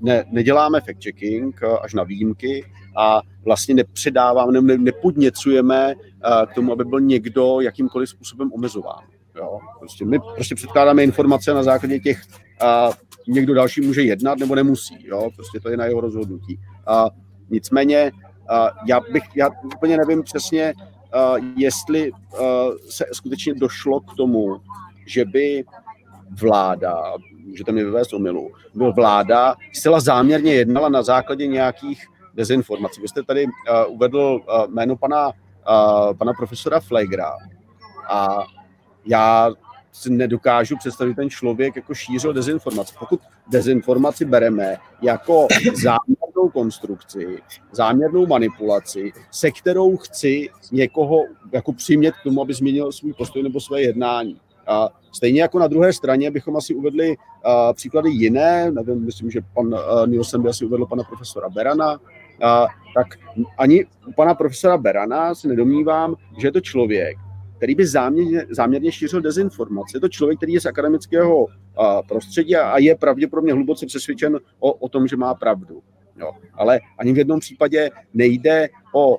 ne, 0.00 0.24
neděláme 0.30 0.78
fact-checking 0.78 1.52
až 1.82 1.94
na 1.94 2.02
výjimky 2.02 2.64
a 2.96 3.20
vlastně 3.44 3.74
nepředáváme, 3.74 4.60
ne, 4.60 4.78
nepodněcujeme 4.78 5.94
k 6.50 6.54
tomu, 6.54 6.72
aby 6.72 6.84
byl 6.84 7.00
někdo 7.00 7.60
jakýmkoliv 7.60 8.08
způsobem 8.08 8.52
omezován. 8.52 9.04
Jo? 9.36 9.58
Prostě 9.78 10.04
my 10.04 10.18
prostě 10.34 10.54
předkládáme 10.54 11.04
informace 11.04 11.54
na 11.54 11.62
základě 11.62 11.98
těch, 11.98 12.22
a 12.60 12.90
někdo 13.28 13.54
další 13.54 13.80
může 13.80 14.02
jednat 14.02 14.38
nebo 14.38 14.54
nemusí. 14.54 15.06
Jo? 15.06 15.30
Prostě 15.36 15.60
to 15.60 15.68
je 15.68 15.76
na 15.76 15.84
jeho 15.84 16.00
rozhodnutí. 16.00 16.60
A 16.86 17.06
nicméně 17.50 18.12
a 18.48 18.70
já 18.86 19.00
bych, 19.00 19.22
já 19.34 19.50
úplně 19.64 19.96
nevím 19.96 20.22
přesně, 20.22 20.74
a 21.12 21.34
jestli 21.56 22.12
a 22.12 22.66
se 22.88 23.04
skutečně 23.12 23.54
došlo 23.54 24.00
k 24.00 24.14
tomu, 24.16 24.60
že 25.06 25.24
by 25.24 25.64
vláda, 26.40 27.02
můžete 27.46 27.72
mi 27.72 27.84
vyvést 27.84 28.14
omilu, 28.14 28.50
byl 28.74 28.92
vláda 28.92 29.56
zcela 29.72 30.00
záměrně 30.00 30.54
jednala 30.54 30.88
na 30.88 31.02
základě 31.02 31.46
nějakých 31.46 32.06
dezinformací. 32.34 33.00
Vy 33.00 33.08
jste 33.08 33.22
tady 33.22 33.44
uh, 33.44 33.50
uvedl 33.94 34.18
uh, 34.18 34.70
jméno 34.70 34.96
pana, 34.96 35.26
uh, 35.28 36.14
pana 36.18 36.32
profesora 36.32 36.80
Flegra 36.80 37.32
a 38.08 38.44
já 39.04 39.50
si 39.92 40.10
nedokážu 40.10 40.76
představit, 40.76 41.14
ten 41.14 41.30
člověk 41.30 41.76
jako 41.76 41.94
šířil 41.94 42.32
dezinformaci. 42.32 42.94
Pokud 42.98 43.20
dezinformaci 43.50 44.24
bereme 44.24 44.76
jako 45.02 45.46
záměrnou 45.74 46.48
konstrukci, 46.52 47.38
záměrnou 47.72 48.26
manipulaci, 48.26 49.12
se 49.30 49.50
kterou 49.50 49.96
chci 49.96 50.48
někoho 50.72 51.24
jako 51.52 51.72
přimět 51.72 52.14
k 52.14 52.22
tomu, 52.22 52.42
aby 52.42 52.54
změnil 52.54 52.92
svůj 52.92 53.12
postoj 53.12 53.42
nebo 53.42 53.60
své 53.60 53.82
jednání. 53.82 54.40
A 54.66 54.88
stejně 55.12 55.42
jako 55.42 55.58
na 55.58 55.66
druhé 55.66 55.92
straně 55.92 56.30
bychom 56.30 56.56
asi 56.56 56.74
uvedli 56.74 57.08
uh, 57.08 57.72
příklady 57.72 58.10
jiné, 58.10 58.70
nevím, 58.70 59.04
myslím, 59.04 59.30
že 59.30 59.40
pan 59.54 59.66
uh, 59.66 60.06
Nielsen 60.06 60.42
by 60.42 60.48
asi 60.48 60.64
uvedl 60.64 60.86
pana 60.86 61.04
profesora 61.04 61.48
Berana, 61.48 61.92
uh, 61.92 61.98
tak 62.94 63.06
ani 63.58 63.84
u 64.06 64.12
pana 64.12 64.34
profesora 64.34 64.76
Berana 64.76 65.34
se 65.34 65.48
nedomnívám, 65.48 66.14
že 66.38 66.46
je 66.46 66.52
to 66.52 66.60
člověk, 66.60 67.18
který 67.62 67.74
by 67.74 67.86
záměrně, 67.86 68.46
záměrně 68.50 68.92
šířil 68.92 69.20
dezinformace. 69.20 69.96
Je 69.96 70.00
to 70.00 70.08
člověk, 70.08 70.38
který 70.38 70.52
je 70.52 70.60
z 70.60 70.66
akademického 70.66 71.46
prostředí 72.08 72.56
a 72.56 72.78
je 72.78 72.96
pravděpodobně 72.96 73.52
hluboce 73.52 73.86
přesvědčen 73.86 74.38
o, 74.60 74.72
o 74.72 74.88
tom, 74.88 75.06
že 75.06 75.16
má 75.16 75.34
pravdu. 75.34 75.82
Jo. 76.16 76.32
Ale 76.54 76.80
ani 76.98 77.12
v 77.12 77.18
jednom 77.18 77.40
případě 77.40 77.90
nejde 78.14 78.68
o 78.94 79.18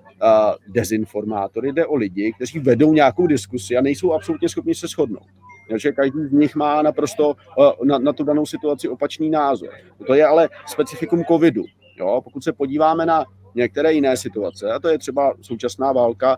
dezinformátory, 0.68 1.72
jde 1.72 1.86
o 1.86 1.96
lidi, 1.96 2.34
kteří 2.34 2.60
vedou 2.60 2.94
nějakou 2.94 3.28
diskusi 3.28 3.78
a 3.78 3.82
nejsou 3.82 4.14
absolutně 4.14 4.50
schopni 4.50 4.76
se 4.76 4.88
shodnout. 4.88 5.28
Takže 5.70 5.92
každý 5.92 6.20
z 6.26 6.32
nich 6.32 6.56
má 6.56 6.82
naprosto 6.82 7.36
na, 7.84 7.98
na 7.98 8.14
tu 8.14 8.24
danou 8.24 8.46
situaci 8.46 8.90
opačný 8.90 9.30
názor. 9.30 9.70
To 10.08 10.14
je 10.14 10.26
ale 10.26 10.50
specifikum 10.68 11.24
covidu. 11.26 11.64
Jo. 12.00 12.22
Pokud 12.24 12.44
se 12.44 12.54
podíváme 12.54 13.06
na 13.06 13.26
některé 13.56 13.94
jiné 13.94 14.18
situace, 14.18 14.72
a 14.72 14.80
to 14.80 14.88
je 14.88 14.98
třeba 14.98 15.34
současná 15.42 15.92
válka 15.92 16.38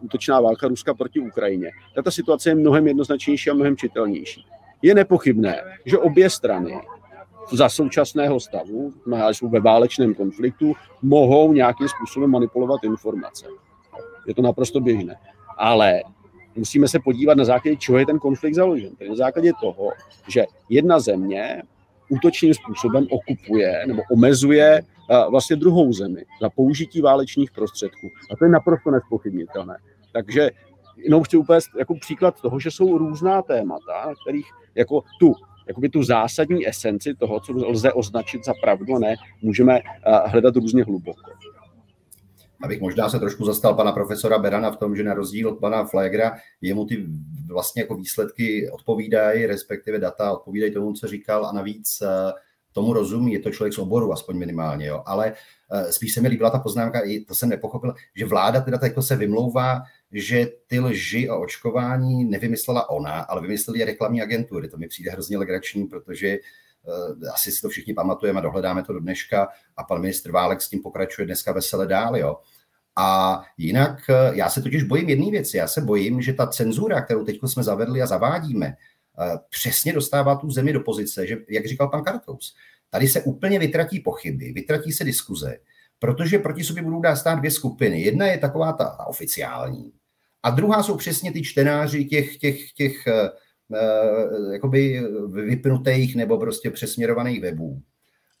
útočná 0.00 0.40
válka 0.40 0.68
Ruska 0.68 0.94
proti 0.94 1.20
Ukrajině, 1.20 1.70
tak 1.94 2.04
ta 2.04 2.10
situace 2.10 2.50
je 2.50 2.54
mnohem 2.54 2.86
jednoznačnější 2.86 3.50
a 3.50 3.54
mnohem 3.54 3.76
čitelnější. 3.76 4.46
Je 4.82 4.94
nepochybné, 4.94 5.62
že 5.86 5.98
obě 5.98 6.30
strany 6.30 6.80
za 7.52 7.68
současného 7.68 8.40
stavu, 8.40 8.92
jsou 9.28 9.48
ve 9.48 9.60
válečném 9.60 10.14
konfliktu, 10.14 10.72
mohou 11.02 11.52
nějakým 11.52 11.88
způsobem 11.88 12.30
manipulovat 12.30 12.84
informace. 12.84 13.46
Je 14.26 14.34
to 14.34 14.42
naprosto 14.42 14.80
běžné. 14.80 15.16
Ale 15.56 16.02
musíme 16.56 16.88
se 16.88 16.98
podívat 16.98 17.36
na 17.36 17.44
základě, 17.44 17.76
čeho 17.76 17.98
je 17.98 18.06
ten 18.06 18.18
konflikt 18.18 18.54
založen. 18.54 18.90
na 19.08 19.14
základě 19.14 19.52
toho, 19.60 19.90
že 20.28 20.44
jedna 20.68 21.00
země 21.00 21.62
útočným 22.08 22.54
způsobem 22.54 23.06
okupuje 23.10 23.84
nebo 23.86 24.02
omezuje 24.10 24.82
vlastně 25.30 25.56
druhou 25.56 25.92
zemi 25.92 26.24
za 26.40 26.50
použití 26.50 27.00
válečných 27.00 27.50
prostředků. 27.50 28.08
A 28.32 28.36
to 28.36 28.44
je 28.44 28.50
naprosto 28.50 28.90
nespochybnitelné. 28.90 29.76
Takže 30.12 30.50
jenom 30.96 31.22
chci 31.22 31.36
uvést 31.36 31.68
jako 31.78 31.94
příklad 31.94 32.40
toho, 32.40 32.60
že 32.60 32.70
jsou 32.70 32.98
různá 32.98 33.42
témata, 33.42 34.14
kterých 34.22 34.46
jako 34.74 35.02
tu 35.20 35.34
jakoby 35.68 35.88
tu 35.88 36.02
zásadní 36.02 36.68
esenci 36.68 37.14
toho, 37.14 37.40
co 37.40 37.52
lze 37.52 37.92
označit 37.92 38.44
za 38.44 38.52
pravdu, 38.62 38.98
ne, 38.98 39.14
můžeme 39.42 39.80
hledat 40.26 40.56
různě 40.56 40.84
hluboko. 40.84 41.30
Abych 42.62 42.80
možná 42.80 43.08
se 43.08 43.18
trošku 43.18 43.44
zastal 43.44 43.74
pana 43.74 43.92
profesora 43.92 44.38
Berana 44.38 44.70
v 44.70 44.76
tom, 44.76 44.96
že 44.96 45.02
na 45.02 45.14
rozdíl 45.14 45.48
od 45.48 45.58
pana 45.58 45.84
Flegra 45.84 46.36
jemu 46.60 46.86
ty 46.86 47.06
vlastně 47.48 47.82
jako 47.82 47.94
výsledky 47.94 48.70
odpovídají, 48.70 49.46
respektive 49.46 49.98
data 49.98 50.32
odpovídají 50.32 50.72
tomu, 50.72 50.92
co 50.92 51.06
říkal 51.06 51.46
a 51.46 51.52
navíc 51.52 52.02
tomu 52.72 52.92
rozumí, 52.92 53.32
je 53.32 53.38
to 53.38 53.50
člověk 53.50 53.74
z 53.74 53.78
oboru, 53.78 54.12
aspoň 54.12 54.36
minimálně, 54.36 54.86
jo. 54.86 55.02
ale 55.06 55.32
uh, 55.72 55.90
spíš 55.90 56.14
se 56.14 56.20
mi 56.20 56.28
líbila 56.28 56.50
ta 56.50 56.58
poznámka, 56.58 57.00
i 57.00 57.20
to 57.20 57.34
jsem 57.34 57.48
nepochopil, 57.48 57.94
že 58.16 58.26
vláda 58.26 58.60
teda 58.60 58.78
jako 58.82 59.02
se 59.02 59.16
vymlouvá, 59.16 59.82
že 60.12 60.46
ty 60.66 60.80
lži 60.80 61.30
o 61.30 61.40
očkování 61.40 62.24
nevymyslela 62.24 62.90
ona, 62.90 63.20
ale 63.20 63.42
vymysleli 63.42 63.78
je 63.78 63.84
reklamní 63.84 64.22
agentury. 64.22 64.68
To 64.68 64.76
mi 64.76 64.88
přijde 64.88 65.10
hrozně 65.10 65.38
legrační, 65.38 65.86
protože 65.86 66.38
uh, 66.38 67.28
asi 67.34 67.52
si 67.52 67.62
to 67.62 67.68
všichni 67.68 67.94
pamatujeme 67.94 68.38
a 68.38 68.42
dohledáme 68.42 68.82
to 68.82 68.92
do 68.92 69.00
dneška 69.00 69.48
a 69.76 69.84
pan 69.84 70.00
ministr 70.00 70.30
Válek 70.30 70.62
s 70.62 70.68
tím 70.68 70.82
pokračuje 70.82 71.26
dneska 71.26 71.52
vesele 71.52 71.86
dál, 71.86 72.16
jo. 72.16 72.36
A 72.96 73.42
jinak 73.58 74.00
uh, 74.08 74.36
já 74.36 74.48
se 74.48 74.62
totiž 74.62 74.82
bojím 74.82 75.08
jedné 75.08 75.30
věci. 75.30 75.56
Já 75.56 75.68
se 75.68 75.80
bojím, 75.80 76.22
že 76.22 76.32
ta 76.32 76.46
cenzura, 76.46 77.00
kterou 77.02 77.24
teď 77.24 77.38
jsme 77.46 77.62
zavedli 77.62 78.02
a 78.02 78.06
zavádíme, 78.06 78.76
Eh, 78.76 78.89
přesně 79.50 79.92
dostává 79.92 80.36
tu 80.36 80.50
zemi 80.50 80.72
do 80.72 80.80
pozice, 80.80 81.26
že, 81.26 81.36
jak 81.48 81.66
říkal 81.66 81.88
pan 81.88 82.04
Kartous, 82.04 82.54
tady 82.90 83.08
se 83.08 83.22
úplně 83.22 83.58
vytratí 83.58 84.00
pochyby, 84.00 84.52
vytratí 84.52 84.92
se 84.92 85.04
diskuze, 85.04 85.58
protože 85.98 86.38
proti 86.38 86.64
sobě 86.64 86.82
budou 86.82 87.00
dát 87.00 87.16
stát 87.16 87.38
dvě 87.38 87.50
skupiny. 87.50 88.02
Jedna 88.02 88.26
je 88.26 88.38
taková 88.38 88.72
ta, 88.72 88.84
ta 88.84 89.06
oficiální, 89.06 89.92
a 90.42 90.50
druhá 90.50 90.82
jsou 90.82 90.96
přesně 90.96 91.32
ty 91.32 91.42
čtenáři 91.42 92.04
těch, 92.04 92.36
těch, 92.36 92.72
těch 92.72 92.94
uh, 93.06 94.52
jakoby 94.52 95.02
vypnutých 95.28 96.16
nebo 96.16 96.38
prostě 96.38 96.70
přesměrovaných 96.70 97.40
webů. 97.40 97.82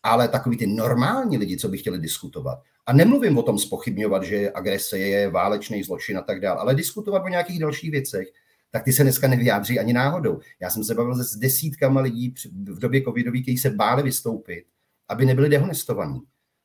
Ale 0.02 0.28
takový 0.28 0.56
ty 0.56 0.66
normální 0.66 1.38
lidi, 1.38 1.56
co 1.56 1.68
by 1.68 1.78
chtěli 1.78 1.98
diskutovat. 1.98 2.58
A 2.86 2.92
nemluvím 2.92 3.38
o 3.38 3.42
tom 3.42 3.58
spochybňovat, 3.58 4.22
že 4.22 4.50
agrese 4.54 4.98
je 4.98 5.30
válečný 5.30 5.82
zločin 5.82 6.18
a 6.18 6.22
tak 6.22 6.40
dále, 6.40 6.60
ale 6.60 6.74
diskutovat 6.74 7.22
o 7.24 7.28
nějakých 7.28 7.60
dalších 7.60 7.90
věcech, 7.90 8.28
tak 8.70 8.84
ty 8.84 8.92
se 8.92 9.02
dneska 9.02 9.28
nevyjádří 9.28 9.78
ani 9.78 9.92
náhodou. 9.92 10.38
Já 10.60 10.70
jsem 10.70 10.84
se 10.84 10.94
bavil 10.94 11.14
s 11.24 11.36
desítkama 11.36 12.00
lidí 12.00 12.34
v 12.52 12.78
době 12.78 13.02
covidových, 13.02 13.42
kteří 13.42 13.58
se 13.58 13.70
báli 13.70 14.02
vystoupit, 14.02 14.64
aby 15.08 15.26
nebyli 15.26 15.48
dehonestovaní. 15.48 16.20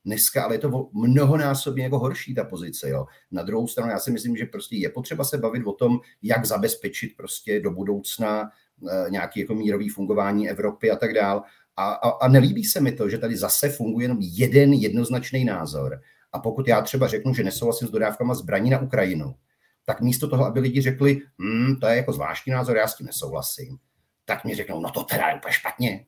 Dneska 0.06 0.44
ale 0.44 0.56
je 0.56 0.60
to 0.60 0.90
mnohonásobně 0.94 1.84
jako 1.84 2.00
horší 2.00 2.36
ta 2.36 2.44
pozice. 2.44 2.90
Jo. 2.90 3.06
Na 3.32 3.44
druhou 3.44 3.68
stranu 3.68 3.92
já 3.92 4.00
si 4.00 4.12
myslím, 4.12 4.38
že 4.38 4.46
prostě 4.46 4.76
je 4.76 4.90
potřeba 4.90 5.24
se 5.24 5.38
bavit 5.38 5.64
o 5.66 5.74
tom, 5.74 6.00
jak 6.22 6.46
zabezpečit 6.46 7.18
prostě 7.18 7.60
do 7.60 7.72
budoucna 7.72 8.50
e, 8.90 9.10
nějaký 9.10 9.40
jako 9.40 9.56
mírový 9.56 9.90
fungování 9.90 10.50
Evropy 10.50 10.92
a 10.92 10.96
tak 10.96 11.14
dál. 11.14 11.44
A, 11.76 11.94
a, 11.94 12.10
a 12.10 12.28
nelíbí 12.28 12.64
se 12.64 12.82
mi 12.82 12.92
to, 12.92 13.10
že 13.10 13.18
tady 13.18 13.38
zase 13.38 13.70
funguje 13.70 14.04
jenom 14.04 14.18
jeden 14.22 14.74
jednoznačný 14.74 15.46
názor. 15.46 16.02
A 16.32 16.40
pokud 16.40 16.68
já 16.68 16.82
třeba 16.82 17.08
řeknu, 17.08 17.34
že 17.34 17.44
nesouhlasím 17.44 17.88
s 17.88 17.92
dodávkama 17.92 18.34
zbraní 18.34 18.70
na 18.70 18.80
Ukrajinu, 18.80 19.36
tak 19.86 20.02
místo 20.02 20.30
toho, 20.30 20.46
aby 20.46 20.60
lidi 20.60 20.82
řekli, 20.82 21.22
hm, 21.42 21.76
to 21.76 21.88
je 21.88 21.96
jako 21.96 22.14
zvláštní 22.14 22.54
názor, 22.54 22.78
já 22.78 22.88
s 22.88 22.98
tím 22.98 23.06
nesouhlasím, 23.06 23.78
tak 24.26 24.46
mi 24.46 24.56
řeknou, 24.56 24.82
no 24.82 24.92
to 24.92 25.04
teda 25.04 25.28
je 25.28 25.36
úplně 25.36 25.54
špatně. 25.54 26.06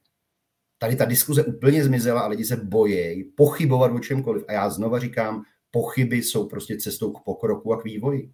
Tady 0.77 0.95
ta 0.95 1.05
diskuze 1.05 1.43
úplně 1.43 1.83
zmizela 1.83 2.21
a 2.21 2.27
lidi 2.27 2.45
se 2.45 2.55
bojí 2.55 3.23
pochybovat 3.23 3.91
o 3.91 3.99
čemkoliv. 3.99 4.43
A 4.47 4.51
já 4.51 4.69
znova 4.69 4.99
říkám, 4.99 5.43
pochyby 5.71 6.23
jsou 6.23 6.47
prostě 6.47 6.77
cestou 6.77 7.11
k 7.11 7.23
pokroku 7.23 7.73
a 7.73 7.81
k 7.81 7.83
vývoji. 7.83 8.31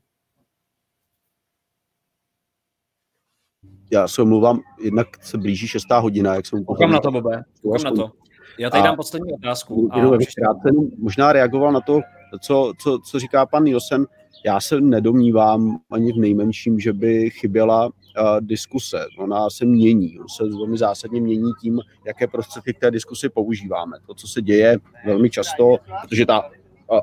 Já 3.91 4.07
se 4.07 4.21
omluvám, 4.21 4.59
jednak 4.83 5.23
se 5.23 5.37
blíží 5.37 5.67
šestá 5.67 5.99
hodina, 5.99 6.35
jak 6.35 6.45
jsem 6.45 6.65
Koukám 6.65 6.91
na 6.91 6.99
to, 6.99 7.11
Bobe, 7.11 7.43
koukám 7.61 7.83
na 7.83 7.91
to. 7.91 8.11
Já 8.59 8.69
tady 8.69 8.81
a 8.81 8.85
dám 8.85 8.95
poslední 8.95 9.33
otázku. 9.33 9.89
A 9.91 9.97
jenom 9.97 10.19
možná 10.97 11.33
reagoval 11.33 11.71
na 11.71 11.81
to, 11.81 12.01
co, 12.41 12.73
co, 12.79 12.99
co 12.99 13.19
říká 13.19 13.45
pan 13.45 13.67
Josen. 13.67 14.05
Já 14.45 14.61
se 14.61 14.81
nedomnívám 14.81 15.77
ani 15.91 16.13
v 16.13 16.17
nejmenším, 16.17 16.79
že 16.79 16.93
by 16.93 17.29
chyběla 17.29 17.85
uh, 17.85 17.91
diskuse. 18.39 19.05
Ona 19.17 19.49
se 19.49 19.65
mění, 19.65 20.19
ona 20.19 20.27
se 20.27 20.43
velmi 20.43 20.77
zásadně 20.77 21.21
mění 21.21 21.51
tím, 21.61 21.79
jaké 22.07 22.27
prostředky 22.27 22.73
k 22.73 22.79
té 22.79 22.91
diskusi 22.91 23.29
používáme. 23.29 23.97
To, 24.07 24.13
co 24.13 24.27
se 24.27 24.41
děje 24.41 24.77
velmi 25.05 25.29
často, 25.29 25.77
protože 26.01 26.25
ta 26.25 26.49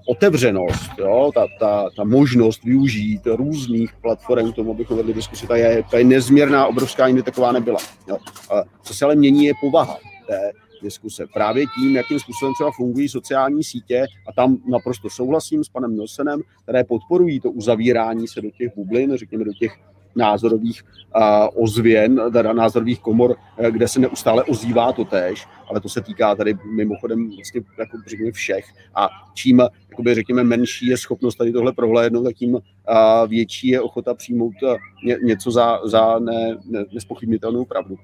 otevřenost, 0.06 0.90
jo, 0.98 1.30
ta, 1.34 1.46
ta, 1.60 1.90
ta 1.96 2.04
možnost 2.04 2.64
využít 2.64 3.20
různých 3.26 3.90
platform 4.02 4.52
k 4.52 4.54
tomu, 4.54 4.70
abychom 4.70 4.96
vedli 4.96 5.14
diskusi, 5.14 5.46
ta 5.46 5.56
je, 5.56 5.82
ta 5.90 5.98
je 5.98 6.04
nezměrná, 6.04 6.66
obrovská, 6.66 7.08
nikdy 7.08 7.22
taková 7.22 7.52
nebyla. 7.52 7.78
Jo. 8.08 8.16
Co 8.82 8.94
se 8.94 9.04
ale 9.04 9.14
mění, 9.14 9.44
je 9.44 9.52
povaha 9.60 9.98
té 10.26 10.52
diskuse. 10.82 11.26
Právě 11.34 11.64
tím, 11.66 11.96
jakým 11.96 12.18
způsobem 12.18 12.54
třeba 12.54 12.70
fungují 12.76 13.08
sociální 13.08 13.64
sítě, 13.64 14.06
a 14.28 14.32
tam 14.32 14.56
naprosto 14.70 15.10
souhlasím 15.10 15.64
s 15.64 15.68
panem 15.68 15.94
Nilsenem, 15.94 16.40
které 16.62 16.84
podporují 16.84 17.40
to 17.40 17.50
uzavírání 17.50 18.28
se 18.28 18.40
do 18.40 18.50
těch 18.50 18.74
bublin, 18.76 19.16
řekněme 19.16 19.44
do 19.44 19.52
těch 19.52 19.72
názorových 20.16 20.82
uh, 21.16 21.64
ozvěn, 21.64 22.20
teda 22.32 22.52
názorových 22.52 23.00
komor, 23.00 23.36
eh, 23.58 23.70
kde 23.70 23.88
se 23.88 24.00
neustále 24.00 24.44
ozývá 24.44 24.92
to 24.92 25.04
též, 25.04 25.46
ale 25.68 25.80
to 25.80 25.88
se 25.88 26.00
týká 26.00 26.34
tady 26.34 26.54
mimochodem 26.76 27.30
vlastně 27.30 27.62
jako 27.78 27.98
řekněme 28.06 28.32
všech 28.32 28.64
a 28.94 29.08
čím 29.34 29.62
jakoby, 29.90 30.14
řekněme 30.14 30.44
menší 30.44 30.86
je 30.86 30.96
schopnost 30.96 31.34
tady 31.34 31.52
tohle 31.52 31.72
prohlédnout, 31.72 32.24
tak 32.24 32.34
tím 32.34 32.54
uh, 32.54 32.60
větší 33.28 33.68
je 33.68 33.80
ochota 33.80 34.14
přijmout 34.14 34.54
ně, 35.04 35.16
něco 35.22 35.50
za, 35.50 35.80
za 35.84 36.18
ne, 36.18 36.56
ne, 36.64 36.84
nespochybnitelnou 36.92 37.64
pravdu. 37.64 37.96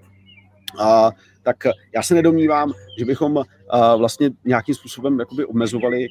A 0.79 1.11
tak 1.47 1.57
já 1.95 2.03
se 2.03 2.15
nedomnívám, 2.15 2.73
že 2.99 3.05
bychom 3.05 3.43
vlastně 3.99 4.31
nějakým 4.45 4.75
způsobem 4.75 5.19
jakoby 5.19 5.45
omezovali, 5.45 6.07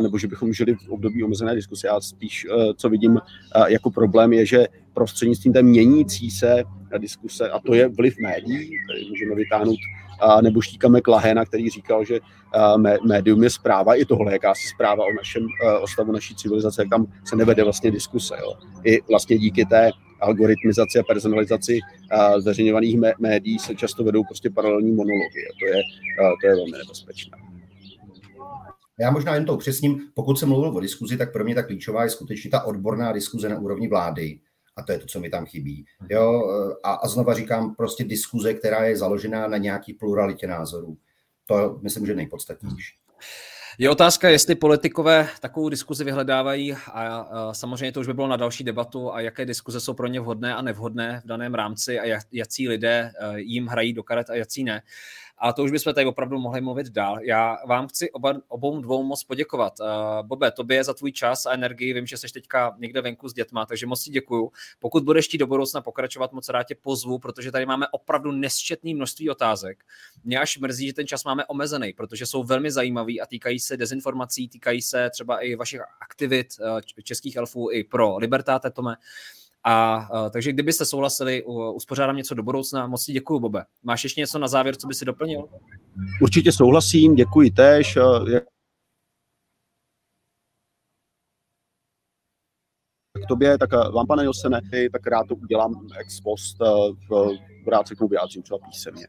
nebo 0.00 0.18
že 0.18 0.26
bychom 0.26 0.52
žili 0.52 0.74
v 0.74 0.88
období 0.88 1.24
omezené 1.24 1.54
diskuse. 1.54 1.86
Já 1.86 2.00
spíš, 2.00 2.46
co 2.76 2.88
vidím 2.88 3.20
jako 3.68 3.90
problém, 3.90 4.32
je, 4.32 4.46
že 4.46 4.66
prostřednictvím 4.94 5.52
té 5.52 5.62
měnící 5.62 6.30
se 6.30 6.64
diskuse, 6.98 7.50
a 7.50 7.60
to 7.60 7.74
je 7.74 7.88
vliv 7.88 8.14
médií, 8.22 8.70
tady 8.88 9.04
můžeme 9.10 9.34
vytáhnout 9.34 9.78
nebo 10.42 10.60
štíkame 10.60 11.00
Klahena, 11.00 11.44
který 11.44 11.70
říkal, 11.70 12.04
že 12.04 12.20
médium 13.06 13.42
je 13.42 13.50
zpráva, 13.50 13.94
i 13.94 14.04
tohle 14.04 14.32
jakási 14.32 14.68
zpráva 14.74 15.04
o 15.04 15.12
našem 15.16 15.46
o 15.82 15.88
stavu 15.88 16.12
naší 16.12 16.34
civilizace, 16.34 16.82
jak 16.82 16.90
tam 16.90 17.06
se 17.24 17.36
nevede 17.36 17.64
vlastně 17.64 17.90
diskuse. 17.90 18.34
Jo. 18.40 18.52
I 18.84 19.02
vlastně 19.08 19.38
díky 19.38 19.64
té 19.64 19.90
algoritmizaci 20.20 20.98
a 20.98 21.02
personalizaci 21.02 21.78
zveřejňovaných 22.38 22.96
médií 23.18 23.58
se 23.58 23.74
často 23.74 24.04
vedou 24.04 24.24
prostě 24.24 24.50
paralelní 24.50 24.92
monology. 24.92 25.46
To 25.60 25.66
je, 25.66 25.82
to 26.40 26.46
je 26.46 26.54
velmi 26.54 26.78
nebezpečné. 26.78 27.38
Já 29.00 29.10
možná 29.10 29.34
jen 29.34 29.44
to 29.44 29.54
upřesním, 29.54 30.00
pokud 30.14 30.38
jsem 30.38 30.48
mluvil 30.48 30.76
o 30.76 30.80
diskuzi, 30.80 31.16
tak 31.16 31.32
pro 31.32 31.44
mě 31.44 31.54
ta 31.54 31.62
klíčová 31.62 32.04
je 32.04 32.10
skutečně 32.10 32.50
ta 32.50 32.62
odborná 32.62 33.12
diskuze 33.12 33.48
na 33.48 33.58
úrovni 33.58 33.88
vlády. 33.88 34.40
A 34.76 34.82
to 34.82 34.92
je 34.92 34.98
to, 34.98 35.06
co 35.06 35.20
mi 35.20 35.30
tam 35.30 35.46
chybí. 35.46 35.84
Jo? 36.08 36.42
A, 36.82 36.92
a 36.92 37.08
znova 37.08 37.34
říkám, 37.34 37.74
prostě 37.74 38.04
diskuze, 38.04 38.54
která 38.54 38.84
je 38.84 38.96
založená 38.96 39.48
na 39.48 39.56
nějaký 39.56 39.94
pluralitě 39.94 40.46
názorů. 40.46 40.96
To 41.46 41.78
myslím, 41.82 42.06
že 42.06 42.14
nejpodstatnější. 42.14 42.94
Je 43.78 43.90
otázka, 43.90 44.28
jestli 44.28 44.54
politikové 44.54 45.28
takovou 45.40 45.68
diskuzi 45.68 46.04
vyhledávají 46.04 46.72
a, 46.72 47.26
samozřejmě 47.52 47.92
to 47.92 48.00
už 48.00 48.06
by 48.06 48.14
bylo 48.14 48.28
na 48.28 48.36
další 48.36 48.64
debatu 48.64 49.14
a 49.14 49.20
jaké 49.20 49.44
diskuze 49.44 49.80
jsou 49.80 49.94
pro 49.94 50.06
ně 50.06 50.20
vhodné 50.20 50.54
a 50.54 50.62
nevhodné 50.62 51.20
v 51.24 51.28
daném 51.28 51.54
rámci 51.54 52.00
a 52.00 52.20
jací 52.32 52.68
lidé 52.68 53.12
eh, 53.20 53.40
jim 53.40 53.66
hrají 53.66 53.92
do 53.92 54.02
karet 54.02 54.30
a 54.30 54.34
jací 54.34 54.64
ne. 54.64 54.82
A 55.40 55.52
to 55.52 55.62
už 55.62 55.70
bychom 55.70 55.94
tady 55.94 56.06
opravdu 56.06 56.38
mohli 56.38 56.60
mluvit 56.60 56.86
dál. 56.86 57.20
Já 57.22 57.58
vám 57.66 57.88
chci 57.88 58.10
oba, 58.10 58.34
obou 58.48 58.80
dvou 58.80 59.02
moc 59.02 59.24
poděkovat. 59.24 59.72
Uh, 59.80 59.86
Bobe, 60.26 60.50
tobě 60.50 60.84
za 60.84 60.94
tvůj 60.94 61.12
čas 61.12 61.46
a 61.46 61.52
energii. 61.52 61.92
Vím, 61.92 62.06
že 62.06 62.16
jsi 62.16 62.32
teďka 62.32 62.76
někde 62.78 63.00
venku 63.00 63.28
s 63.28 63.32
dětma, 63.32 63.66
takže 63.66 63.86
moc 63.86 64.02
ti 64.02 64.10
děkuju. 64.10 64.52
Pokud 64.78 65.04
budeš 65.04 65.26
chtít 65.26 65.38
do 65.38 65.46
budoucna 65.46 65.80
pokračovat, 65.80 66.32
moc 66.32 66.48
rád 66.48 66.62
tě 66.62 66.74
pozvu, 66.74 67.18
protože 67.18 67.52
tady 67.52 67.66
máme 67.66 67.88
opravdu 67.88 68.32
nesčetný 68.32 68.94
množství 68.94 69.30
otázek. 69.30 69.84
Mě 70.24 70.38
až 70.38 70.58
mrzí, 70.58 70.86
že 70.86 70.92
ten 70.94 71.06
čas 71.06 71.24
máme 71.24 71.46
omezený, 71.46 71.92
protože 71.92 72.26
jsou 72.26 72.44
velmi 72.44 72.70
zajímavý 72.70 73.20
a 73.20 73.26
týkají 73.26 73.60
se 73.60 73.76
dezinformací, 73.76 74.48
týkají 74.48 74.82
se 74.82 75.10
třeba 75.10 75.38
i 75.38 75.54
vašich 75.54 75.80
aktivit 76.00 76.46
uh, 76.60 76.80
českých 77.02 77.36
elfů 77.36 77.70
i 77.70 77.84
pro 77.84 78.16
Libertáte 78.16 78.70
Tome. 78.70 78.96
A 79.64 80.08
uh, 80.12 80.30
takže 80.30 80.52
kdybyste 80.52 80.84
souhlasili, 80.84 81.44
uh, 81.44 81.76
uspořádám 81.76 82.16
něco 82.16 82.34
do 82.34 82.42
budoucna. 82.42 82.86
Moc 82.86 83.04
ti 83.04 83.12
děkuji, 83.12 83.40
Bobe. 83.40 83.64
Máš 83.82 84.04
ještě 84.04 84.20
něco 84.20 84.38
na 84.38 84.48
závěr, 84.48 84.76
co 84.76 84.86
by 84.86 84.94
si 84.94 85.04
doplnil? 85.04 85.48
Určitě 86.22 86.52
souhlasím, 86.52 87.14
děkuji 87.14 87.50
též. 87.50 87.98
k 93.24 93.26
tobě, 93.28 93.58
tak 93.58 93.72
vám, 93.72 94.06
pane 94.06 94.24
Josene, 94.24 94.60
tak 94.92 95.06
rád 95.06 95.28
to 95.28 95.34
udělám 95.34 95.86
ex 96.00 96.20
post, 96.20 96.56
rád 97.66 97.88
se 97.88 97.94
k 97.94 97.98
tomu 97.98 98.08
vyjádřím 98.08 98.42
třeba 98.42 98.58
písemně. 98.58 99.06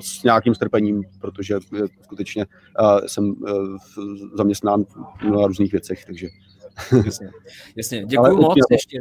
S 0.00 0.22
nějakým 0.22 0.54
strpením, 0.54 1.02
protože 1.20 1.58
skutečně 2.02 2.46
jsem 3.06 3.34
zaměstnán 4.34 4.84
na 5.30 5.46
různých 5.46 5.72
věcech, 5.72 6.04
takže 6.04 6.26
Jasně, 7.04 7.30
jasně. 7.76 8.04
Děkuji 8.04 8.36
moc 8.36 8.58
ještě. 8.70 9.00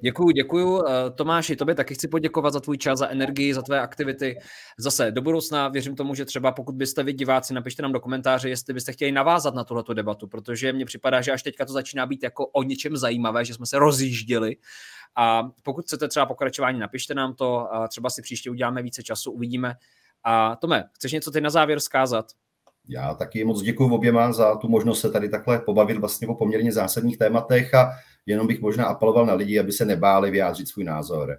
Děkuji, 0.00 0.30
děkuji. 0.30 0.82
Eh, 0.88 1.10
Tomáši, 1.10 1.56
tobě 1.56 1.74
taky 1.74 1.94
chci 1.94 2.08
poděkovat 2.08 2.52
za 2.52 2.60
tvůj 2.60 2.78
čas, 2.78 2.98
za 2.98 3.08
energii, 3.08 3.54
za 3.54 3.62
tvé 3.62 3.80
aktivity. 3.80 4.38
Zase 4.78 5.10
do 5.10 5.22
budoucna 5.22 5.68
věřím 5.68 5.96
tomu, 5.96 6.14
že 6.14 6.24
třeba 6.24 6.52
pokud 6.52 6.74
byste 6.74 7.02
vy 7.02 7.12
diváci, 7.12 7.54
napište 7.54 7.82
nám 7.82 7.92
do 7.92 8.00
komentáře, 8.00 8.48
jestli 8.48 8.74
byste 8.74 8.92
chtěli 8.92 9.12
navázat 9.12 9.54
na 9.54 9.64
tuhleto 9.64 9.94
debatu, 9.94 10.26
protože 10.26 10.72
mně 10.72 10.84
připadá, 10.84 11.20
že 11.20 11.32
až 11.32 11.42
teďka 11.42 11.64
to 11.64 11.72
začíná 11.72 12.06
být 12.06 12.22
jako 12.22 12.46
o 12.46 12.62
něčem 12.62 12.96
zajímavé, 12.96 13.44
že 13.44 13.54
jsme 13.54 13.66
se 13.66 13.78
rozjížděli. 13.78 14.56
A 15.16 15.42
pokud 15.62 15.84
chcete 15.84 16.08
třeba 16.08 16.26
pokračování, 16.26 16.78
napište 16.78 17.14
nám 17.14 17.34
to, 17.34 17.68
třeba 17.88 18.10
si 18.10 18.22
příště 18.22 18.50
uděláme 18.50 18.82
více 18.82 19.02
času, 19.02 19.32
uvidíme. 19.32 19.74
A 20.24 20.56
Tome, 20.56 20.84
chceš 20.92 21.12
něco 21.12 21.30
ty 21.30 21.40
na 21.40 21.50
závěr 21.50 21.80
zkázat? 21.80 22.26
Já 22.88 23.14
taky 23.14 23.44
moc 23.44 23.62
děkuji 23.62 23.94
oběma 23.94 24.32
za 24.32 24.56
tu 24.56 24.68
možnost 24.68 25.00
se 25.00 25.10
tady 25.10 25.28
takhle 25.28 25.58
pobavit 25.58 25.98
vlastně 25.98 26.28
o 26.28 26.34
poměrně 26.34 26.72
zásadních 26.72 27.18
tématech 27.18 27.74
a 27.74 27.90
jenom 28.26 28.46
bych 28.46 28.60
možná 28.60 28.86
apeloval 28.86 29.26
na 29.26 29.34
lidi, 29.34 29.58
aby 29.58 29.72
se 29.72 29.84
nebáli 29.84 30.30
vyjádřit 30.30 30.68
svůj 30.68 30.84
názor 30.84 31.38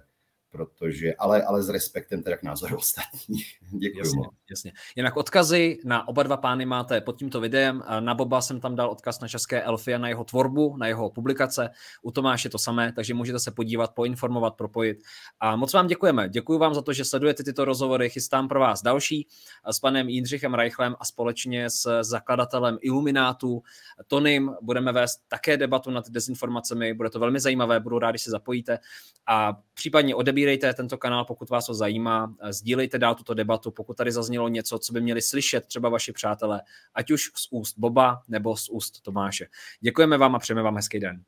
protože, 0.50 1.14
ale, 1.14 1.42
ale 1.42 1.62
s 1.62 1.68
respektem 1.68 2.22
teda 2.22 2.36
k 2.36 2.42
názoru 2.42 2.76
ostatních. 2.78 3.58
Děkuji 3.78 3.98
jasně, 3.98 4.22
jasně. 4.50 4.72
Jinak 4.96 5.16
odkazy 5.16 5.78
na 5.84 6.08
oba 6.08 6.22
dva 6.22 6.36
pány 6.36 6.66
máte 6.66 7.00
pod 7.00 7.18
tímto 7.18 7.40
videem. 7.40 7.82
Na 8.00 8.14
Boba 8.14 8.42
jsem 8.42 8.60
tam 8.60 8.74
dal 8.74 8.90
odkaz 8.90 9.20
na 9.20 9.28
České 9.28 9.62
Elfy 9.62 9.94
a 9.94 9.98
na 9.98 10.08
jeho 10.08 10.24
tvorbu, 10.24 10.76
na 10.76 10.86
jeho 10.86 11.10
publikace. 11.10 11.70
U 12.02 12.10
Tomáše 12.10 12.48
to 12.48 12.58
samé, 12.58 12.92
takže 12.92 13.14
můžete 13.14 13.40
se 13.40 13.50
podívat, 13.50 13.94
poinformovat, 13.94 14.54
propojit. 14.56 14.98
A 15.40 15.56
moc 15.56 15.72
vám 15.72 15.86
děkujeme. 15.86 16.28
Děkuji 16.28 16.58
vám 16.58 16.74
za 16.74 16.82
to, 16.82 16.92
že 16.92 17.04
sledujete 17.04 17.44
tyto 17.44 17.64
rozhovory. 17.64 18.10
Chystám 18.10 18.48
pro 18.48 18.60
vás 18.60 18.82
další 18.82 19.26
s 19.70 19.78
panem 19.78 20.08
Jindřichem 20.08 20.54
Reichlem 20.54 20.96
a 21.00 21.04
společně 21.04 21.70
s 21.70 22.02
zakladatelem 22.02 22.78
Iluminátu 22.80 23.62
Tonym 24.06 24.54
budeme 24.62 24.92
vést 24.92 25.20
také 25.28 25.56
debatu 25.56 25.90
nad 25.90 26.10
dezinformacemi. 26.10 26.94
Bude 26.94 27.10
to 27.10 27.18
velmi 27.18 27.40
zajímavé, 27.40 27.80
budu 27.80 27.98
rád, 27.98 28.10
když 28.10 28.22
se 28.22 28.30
zapojíte. 28.30 28.78
A 29.26 29.58
případně 29.74 30.14
odebí 30.14 30.39
odebírejte 30.40 30.74
tento 30.74 30.98
kanál, 30.98 31.24
pokud 31.24 31.50
vás 31.50 31.66
to 31.66 31.74
zajímá, 31.74 32.34
sdílejte 32.50 32.98
dál 32.98 33.14
tuto 33.14 33.34
debatu, 33.34 33.70
pokud 33.70 33.96
tady 33.96 34.12
zaznělo 34.12 34.48
něco, 34.48 34.78
co 34.78 34.92
by 34.92 35.00
měli 35.00 35.22
slyšet 35.22 35.66
třeba 35.66 35.88
vaši 35.88 36.12
přátelé, 36.12 36.62
ať 36.94 37.10
už 37.10 37.22
z 37.22 37.48
úst 37.50 37.78
Boba 37.78 38.22
nebo 38.28 38.56
z 38.56 38.68
úst 38.68 39.02
Tomáše. 39.02 39.46
Děkujeme 39.80 40.18
vám 40.18 40.34
a 40.34 40.38
přejeme 40.38 40.62
vám 40.62 40.76
hezký 40.76 41.00
den. 41.00 41.22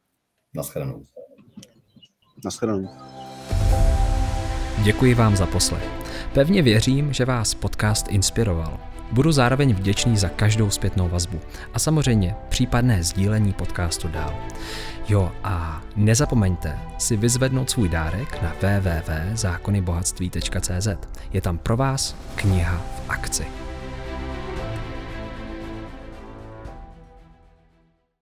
Naschledanou. 0.54 1.04
Naschledanou. 2.44 2.88
Děkuji 4.84 5.14
vám 5.14 5.36
za 5.36 5.46
poslech. 5.46 5.84
Pevně 6.34 6.62
věřím, 6.62 7.12
že 7.12 7.24
vás 7.24 7.54
podcast 7.54 8.08
inspiroval. 8.08 8.91
Budu 9.12 9.32
zároveň 9.32 9.74
vděčný 9.74 10.16
za 10.16 10.28
každou 10.28 10.70
zpětnou 10.70 11.08
vazbu 11.08 11.40
a 11.74 11.78
samozřejmě 11.78 12.34
případné 12.48 13.02
sdílení 13.02 13.52
podcastu 13.52 14.08
dál. 14.08 14.34
Jo 15.08 15.32
a 15.44 15.82
nezapomeňte 15.96 16.78
si 16.98 17.16
vyzvednout 17.16 17.70
svůj 17.70 17.88
dárek 17.88 18.42
na 18.42 18.52
www.zákonybohatství.cz. 18.60 20.88
Je 21.32 21.40
tam 21.40 21.58
pro 21.58 21.76
vás 21.76 22.16
kniha 22.34 22.76
v 22.76 23.02
akci. 23.08 23.46